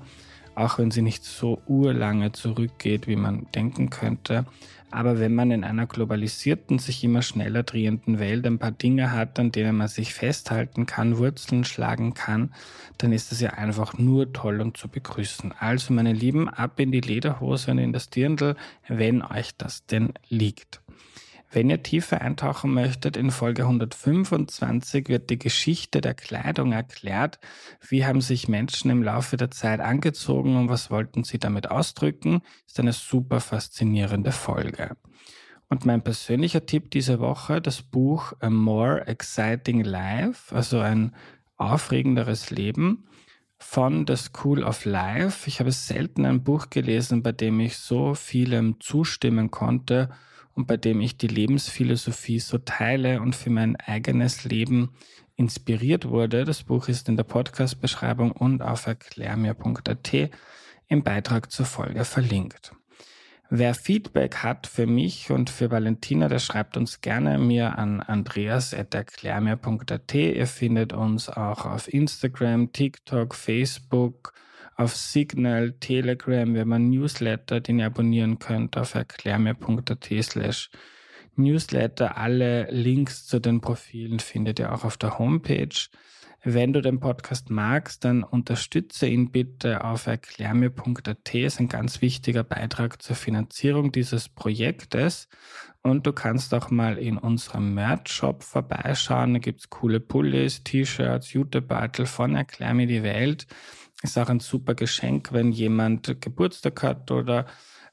auch 0.55 0.78
wenn 0.78 0.91
sie 0.91 1.01
nicht 1.01 1.24
so 1.24 1.62
urlange 1.68 2.32
zurückgeht, 2.32 3.07
wie 3.07 3.16
man 3.16 3.47
denken 3.53 3.89
könnte. 3.89 4.45
Aber 4.91 5.20
wenn 5.20 5.36
man 5.36 5.51
in 5.51 5.64
einer 5.64 5.86
globalisierten, 5.86 6.80
sich 6.80 7.03
immer 7.03 7.22
schneller 7.22 7.62
drehenden 7.62 8.18
Welt 8.18 8.45
ein 8.47 8.57
paar 8.57 8.72
Dinge 8.72 9.12
hat, 9.12 9.38
an 9.38 9.51
denen 9.51 9.78
man 9.78 9.88
sich 9.88 10.16
festhalten 10.16 10.88
kann, 10.88 11.18
Wurzeln 11.20 11.64
schlagen 11.64 12.16
kann, 12.16 12.51
dann 12.97 13.14
ist 13.14 13.32
das 13.32 13.39
ja 13.39 13.51
einfach 13.51 13.97
nur 13.97 14.34
toll 14.34 14.62
und 14.62 14.78
zu 14.78 14.88
begrüßen. 14.88 15.53
Also 15.60 15.93
meine 15.93 16.14
Lieben, 16.14 16.49
ab 16.49 16.80
in 16.80 16.91
die 16.91 17.01
Lederhose 17.01 17.72
und 17.72 17.78
in 17.78 17.93
das 17.93 18.10
Dirndl, 18.10 18.55
wenn 18.88 19.22
euch 19.22 19.55
das 19.57 19.86
denn 19.86 20.14
liegt. 20.28 20.82
Wenn 21.52 21.72
ihr 21.72 21.82
tiefer 21.82 22.22
eintauchen 22.22 22.72
möchtet, 22.72 23.18
in 23.18 23.32
Folge 23.32 23.64
125 23.64 25.10
wird 25.10 25.32
die 25.32 25.39
Geschichte 25.39 26.00
der 26.00 26.14
Kleidung 26.14 26.74
erklärt. 26.74 27.39
Wie 27.88 28.06
haben 28.06 28.22
sich 28.22 28.47
Menschen 28.47 28.91
im 28.91 29.02
Laufe 29.02 29.36
der 29.36 29.50
Zeit 29.50 29.80
angezogen 29.80 30.56
und 30.58 30.70
was 30.70 30.91
wollten 30.91 31.24
sie 31.24 31.39
damit 31.39 31.72
ausdrücken? 31.72 32.41
Ist 32.68 32.80
eine 32.80 32.93
super 32.93 33.39
faszinierende 33.39 34.32
Folge. 34.32 34.95
Und 35.70 35.86
mein 35.86 36.04
persönlicher 36.04 36.68
Tipp 36.68 36.91
diese 36.91 37.20
Woche, 37.20 37.62
das 37.62 37.82
Buch 37.82 38.34
A 38.41 38.52
More 38.52 39.08
Exciting 39.08 39.84
Life, 39.84 40.56
also 40.56 40.80
ein 40.80 41.16
aufregenderes 41.58 42.52
Leben 42.52 43.08
von 43.58 44.06
The 44.08 44.18
School 44.18 44.64
of 44.64 44.86
Life. 44.86 45.47
Ich 45.47 45.60
habe 45.60 45.72
selten 45.72 46.26
ein 46.26 46.43
Buch 46.43 46.70
gelesen, 46.70 47.24
bei 47.24 47.32
dem 47.32 47.60
ich 47.60 47.78
so 47.78 48.14
vielem 48.14 48.80
zustimmen 48.80 49.50
konnte 49.50 50.10
und 50.56 50.68
bei 50.68 50.78
dem 50.78 51.02
ich 51.02 51.18
die 51.18 51.28
Lebensphilosophie 51.28 52.39
so 52.39 52.58
teile 52.58 53.22
und 53.22 53.36
für 53.36 53.50
mein 53.50 53.76
eigenes 53.76 54.43
Leben 54.43 54.91
inspiriert 55.36 56.10
wurde. 56.10 56.43
Das 56.43 56.64
Buch 56.64 56.89
ist 56.89 57.08
in 57.08 57.16
der 57.16 57.24
Podcast-Beschreibung 57.24 58.32
und 58.32 58.62
auf 58.62 58.88
erklärmir.at 58.88 60.32
im 60.88 61.04
Beitrag 61.04 61.52
zur 61.52 61.66
Folge 61.66 62.04
verlinkt. 62.04 62.74
Wer 63.52 63.74
Feedback 63.74 64.43
hat 64.43 64.68
für 64.68 64.86
mich 64.86 65.32
und 65.32 65.50
für 65.50 65.72
Valentina, 65.72 66.28
der 66.28 66.38
schreibt 66.38 66.78
uns 66.78 67.02
gerne 67.02 67.39
mir 67.39 67.80
an 67.80 68.00
andreas.erklärmir.at. 68.00 70.14
Ihr 70.14 70.45
findet 70.45 70.93
uns 70.93 71.30
auch 71.30 71.66
auf 71.66 71.91
Instagram, 71.91 72.72
TikTok, 72.74 73.34
Facebook, 73.34 74.34
auf 74.80 74.95
Signal, 74.95 75.73
Telegram, 75.73 76.55
haben 76.55 76.71
einen 76.71 76.89
Newsletter, 76.89 77.59
den 77.59 77.80
ihr 77.80 77.88
abonnieren 77.88 78.39
könnt 78.39 78.77
auf 78.77 78.95
erklärmir.at 78.95 80.09
slash 80.23 80.69
Newsletter. 81.36 82.15
Alle 82.15 82.71
Links 82.71 83.25
zu 83.27 83.39
den 83.39 83.59
Profilen 83.59 84.19
findet 84.19 84.57
ihr 84.57 84.73
auch 84.73 84.86
auf 84.86 84.95
der 84.95 85.19
Homepage. 85.19 85.75
Wenn 86.45 86.71
du 86.71 86.82
den 86.82 87.01
Podcast 87.01 87.49
magst, 87.49 88.05
dann 88.05 88.23
unterstütze 88.23 89.05
ihn 89.07 89.32
bitte 89.32 89.84
auf 89.84 90.07
erklärmir.at. 90.07 91.36
ist 91.36 91.59
ein 91.59 91.67
ganz 91.67 92.01
wichtiger 92.01 92.45
Beitrag 92.45 93.01
zur 93.01 93.17
Finanzierung 93.17 93.91
dieses 93.91 94.30
Projektes. 94.30 95.27
Und 95.82 96.07
du 96.07 96.13
kannst 96.13 96.53
auch 96.53 96.69
mal 96.71 96.97
in 96.97 97.17
unserem 97.17 97.73
Merch-Shop 97.73 98.43
vorbeischauen. 98.43 99.34
Da 99.34 99.39
gibt 99.39 99.59
es 99.59 99.69
coole 99.69 99.99
Pullis, 99.99 100.63
T-Shirts, 100.63 101.34
Jutebeutel 101.34 102.05
von 102.05 102.36
Erklär 102.36 102.73
mir 102.73 102.88
die 102.88 103.03
Welt. 103.03 103.45
Ist 104.02 104.18
auch 104.18 104.30
ein 104.30 104.39
super 104.39 104.76
Geschenk, 104.76 105.34
wenn 105.34 105.52
jemand 105.52 106.22
Geburtstag 106.22 106.84
hat 106.84 107.12
oder 107.12 107.45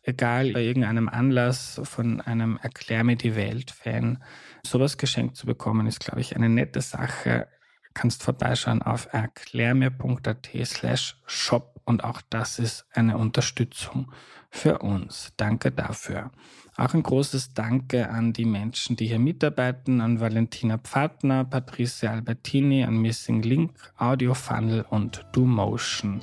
egal, 0.03 0.53
bei 0.53 0.63
irgendeinem 0.63 1.09
Anlass 1.09 1.81
von 1.83 2.21
einem 2.21 2.59
Erklär 2.63 3.03
mir 3.03 3.17
die 3.17 3.35
Welt-Fan 3.35 4.23
sowas 4.65 4.99
geschenkt 4.99 5.37
zu 5.37 5.47
bekommen, 5.47 5.87
ist, 5.87 6.01
glaube 6.01 6.21
ich, 6.21 6.37
eine 6.37 6.49
nette 6.49 6.81
Sache. 6.81 7.49
Kannst 7.95 8.23
vorbeischauen 8.23 8.83
auf 8.83 9.09
erklärmir.at 9.13 10.49
slash 10.65 11.17
shop 11.27 11.76
und 11.87 12.05
auch 12.05 12.21
das 12.29 12.59
ist 12.59 12.85
eine 12.93 13.17
Unterstützung 13.17 14.13
für 14.51 14.81
uns. 14.81 15.33
Danke 15.37 15.71
dafür. 15.71 16.31
Auch 16.77 16.93
ein 16.93 17.03
großes 17.03 17.55
Danke 17.55 18.11
an 18.11 18.35
die 18.35 18.45
Menschen, 18.45 18.97
die 18.97 19.07
hier 19.07 19.19
mitarbeiten, 19.19 20.03
an 20.03 20.21
Valentina 20.21 20.77
Pfadner, 20.77 21.45
Patricia 21.45 22.11
Albertini, 22.11 22.85
an 22.85 22.99
Missing 22.99 23.41
Link, 23.43 23.73
Audio 23.97 24.35
Funnel 24.35 24.85
und 24.91 25.25
DoMotion. 25.33 26.21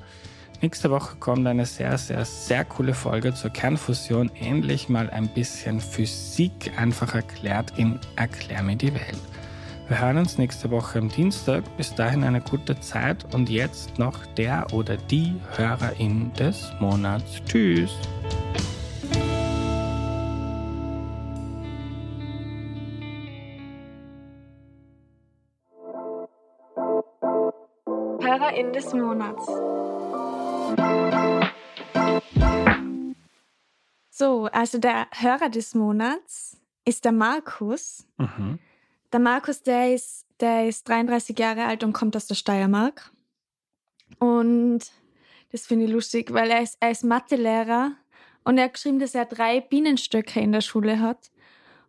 Nächste 0.61 0.91
Woche 0.91 1.17
kommt 1.17 1.47
eine 1.47 1.65
sehr, 1.65 1.97
sehr, 1.97 2.23
sehr 2.23 2.65
coole 2.65 2.93
Folge 2.93 3.33
zur 3.33 3.49
Kernfusion. 3.49 4.29
Endlich 4.35 4.89
mal 4.89 5.09
ein 5.09 5.27
bisschen 5.33 5.81
Physik 5.81 6.71
einfach 6.77 7.15
erklärt 7.15 7.77
in 7.77 7.99
Erklär 8.15 8.63
mir 8.63 8.75
die 8.75 8.93
Welt. 8.93 9.19
Wir 9.93 10.01
hören 10.01 10.17
uns 10.17 10.39
nächste 10.39 10.71
Woche 10.71 10.97
am 10.97 11.07
Dienstag. 11.07 11.63
Bis 11.77 11.93
dahin 11.93 12.23
eine 12.23 12.41
gute 12.41 12.79
Zeit 12.79 13.31
und 13.35 13.47
jetzt 13.47 13.99
noch 13.99 14.25
der 14.25 14.65
oder 14.73 14.97
die 14.97 15.35
Hörerin 15.55 16.33
des 16.33 16.71
Monats. 16.79 17.43
Tschüss! 17.45 17.91
Hörerin 28.19 28.73
des 28.73 28.91
Monats. 28.95 29.45
So, 34.09 34.49
also 34.51 34.79
der 34.79 35.05
Hörer 35.11 35.49
des 35.49 35.75
Monats 35.75 36.57
ist 36.83 37.05
der 37.05 37.11
Markus. 37.11 38.07
Mhm. 38.17 38.57
Der 39.13 39.19
Markus, 39.19 39.61
der 39.61 39.93
ist, 39.93 40.25
der 40.39 40.67
ist 40.67 40.89
33 40.89 41.37
Jahre 41.37 41.65
alt 41.65 41.83
und 41.83 41.93
kommt 41.93 42.15
aus 42.15 42.25
der 42.25 42.33
Steiermark. 42.33 43.11
Und 44.17 44.79
das 45.51 45.67
finde 45.67 45.85
ich 45.85 45.91
lustig, 45.91 46.33
weil 46.33 46.49
er 46.49 46.63
ist, 46.63 46.77
er 46.79 46.89
ist 46.89 47.03
Mathelehrer 47.03 47.91
und 48.43 48.57
er 48.57 48.65
hat 48.65 48.73
geschrieben, 48.73 48.97
dass 48.97 49.13
er 49.13 49.25
drei 49.25 49.61
Bienenstöcke 49.61 50.39
in 50.39 50.51
der 50.51 50.61
Schule 50.61 50.99
hat. 50.99 51.29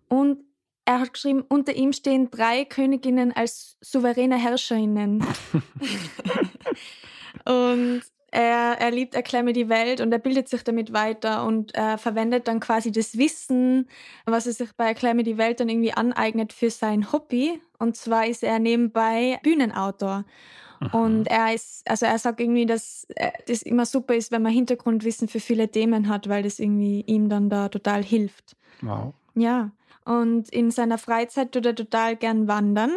Und 0.09 0.45
er 0.85 1.01
hat 1.01 1.15
geschrieben, 1.15 1.43
unter 1.49 1.73
ihm 1.73 1.95
stehen 1.95 2.31
drei 2.31 2.67
Königinnen 2.67 3.33
als 3.33 3.79
souveräne 3.81 4.37
Herrscherinnen. 4.37 5.21
und 7.47 8.03
er, 8.35 8.81
er 8.81 8.91
liebt 8.91 9.15
Erklär 9.15 9.43
mir 9.45 9.53
die 9.53 9.69
Welt 9.69 10.01
und 10.01 10.11
er 10.13 10.19
bildet 10.19 10.49
sich 10.49 10.65
damit 10.65 10.93
weiter 10.93 11.47
und 11.47 11.75
er 11.75 11.99
verwendet 11.99 12.49
dann 12.49 12.59
quasi 12.59 12.91
das 12.91 13.17
Wissen, 13.17 13.89
was 14.27 14.47
er 14.47 14.53
sich 14.53 14.73
bei 14.73 14.87
Erklär 14.87 15.15
mir 15.15 15.23
die 15.23 15.39
Welt 15.39 15.61
dann 15.61 15.69
irgendwie 15.69 15.93
aneignet 15.93 16.53
für 16.53 16.71
sein 16.71 17.13
Hobby. 17.13 17.61
Und 17.79 17.97
zwar 17.97 18.27
ist 18.27 18.43
er 18.43 18.59
nebenbei 18.59 19.39
Bühnenautor. 19.43 20.25
Und 20.93 21.29
er 21.29 21.55
ist, 21.55 21.89
also 21.89 22.05
er 22.07 22.19
sagt 22.19 22.41
irgendwie, 22.41 22.67
dass 22.67 23.07
äh, 23.15 23.31
das 23.47 23.63
immer 23.63 23.87
super 23.87 24.15
ist, 24.15 24.33
wenn 24.33 24.43
man 24.43 24.53
Hintergrundwissen 24.53 25.29
für 25.29 25.41
viele 25.41 25.71
Themen 25.71 26.09
hat, 26.09 26.29
weil 26.29 26.43
das 26.43 26.59
irgendwie 26.59 27.03
ihm 27.07 27.29
dann 27.29 27.49
da 27.49 27.69
total 27.69 28.03
hilft. 28.03 28.57
Wow. 28.83 29.15
Ja. 29.35 29.71
Und 30.05 30.51
in 30.51 30.71
seiner 30.71 30.99
Freizeit 30.99 31.53
tut 31.53 31.65
er 31.65 31.75
total 31.75 32.17
gern 32.17 32.49
wandern. 32.49 32.91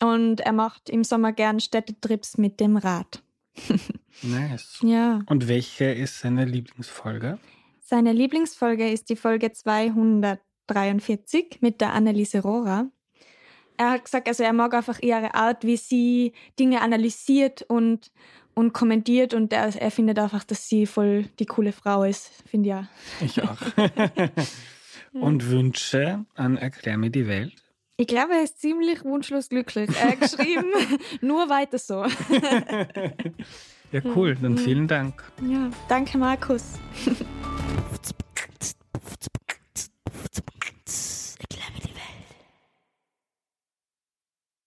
Und 0.00 0.40
er 0.40 0.52
macht 0.52 0.88
im 0.88 1.04
Sommer 1.04 1.32
gern 1.32 1.60
Städtetrips 1.60 2.38
mit 2.38 2.60
dem 2.60 2.76
Rad. 2.76 3.22
nice. 4.22 4.78
Ja. 4.82 5.20
Und 5.26 5.48
welche 5.48 5.86
ist 5.86 6.20
seine 6.20 6.44
Lieblingsfolge? 6.44 7.38
Seine 7.80 8.12
Lieblingsfolge 8.12 8.90
ist 8.90 9.10
die 9.10 9.16
Folge 9.16 9.52
243 9.52 11.58
mit 11.60 11.80
der 11.80 11.92
Anneliese 11.92 12.40
Rohrer. 12.40 12.90
Er 13.76 13.90
hat 13.90 14.04
gesagt, 14.04 14.28
also 14.28 14.42
er 14.42 14.52
mag 14.52 14.74
einfach 14.74 15.00
ihre 15.00 15.34
Art, 15.34 15.64
wie 15.64 15.76
sie 15.76 16.32
Dinge 16.58 16.80
analysiert 16.80 17.62
und, 17.62 18.10
und 18.54 18.72
kommentiert 18.72 19.34
und 19.34 19.52
er, 19.52 19.74
er 19.74 19.90
findet 19.90 20.18
einfach, 20.18 20.44
dass 20.44 20.68
sie 20.68 20.86
voll 20.86 21.26
die 21.38 21.46
coole 21.46 21.72
Frau 21.72 22.04
ist, 22.04 22.30
finde 22.46 22.68
ja. 22.68 22.88
Ich 23.20 23.42
auch. 23.42 23.58
und 25.12 25.48
Wünsche 25.48 26.24
an 26.34 26.56
Erklär 26.56 26.98
mir 26.98 27.10
die 27.10 27.26
Welt? 27.26 27.61
Ich 28.02 28.08
glaube, 28.08 28.34
er 28.34 28.42
ist 28.42 28.60
ziemlich 28.60 29.04
wunschlos 29.04 29.48
glücklich. 29.48 29.88
Äh, 29.90 30.16
geschrieben, 30.16 30.72
nur 31.20 31.48
weiter 31.48 31.78
so. 31.78 32.04
ja, 33.92 34.00
cool. 34.16 34.34
Hm. 34.34 34.42
Dann 34.42 34.58
vielen 34.58 34.88
Dank. 34.88 35.22
Ja, 35.48 35.70
danke, 35.88 36.18
Markus. 36.18 36.64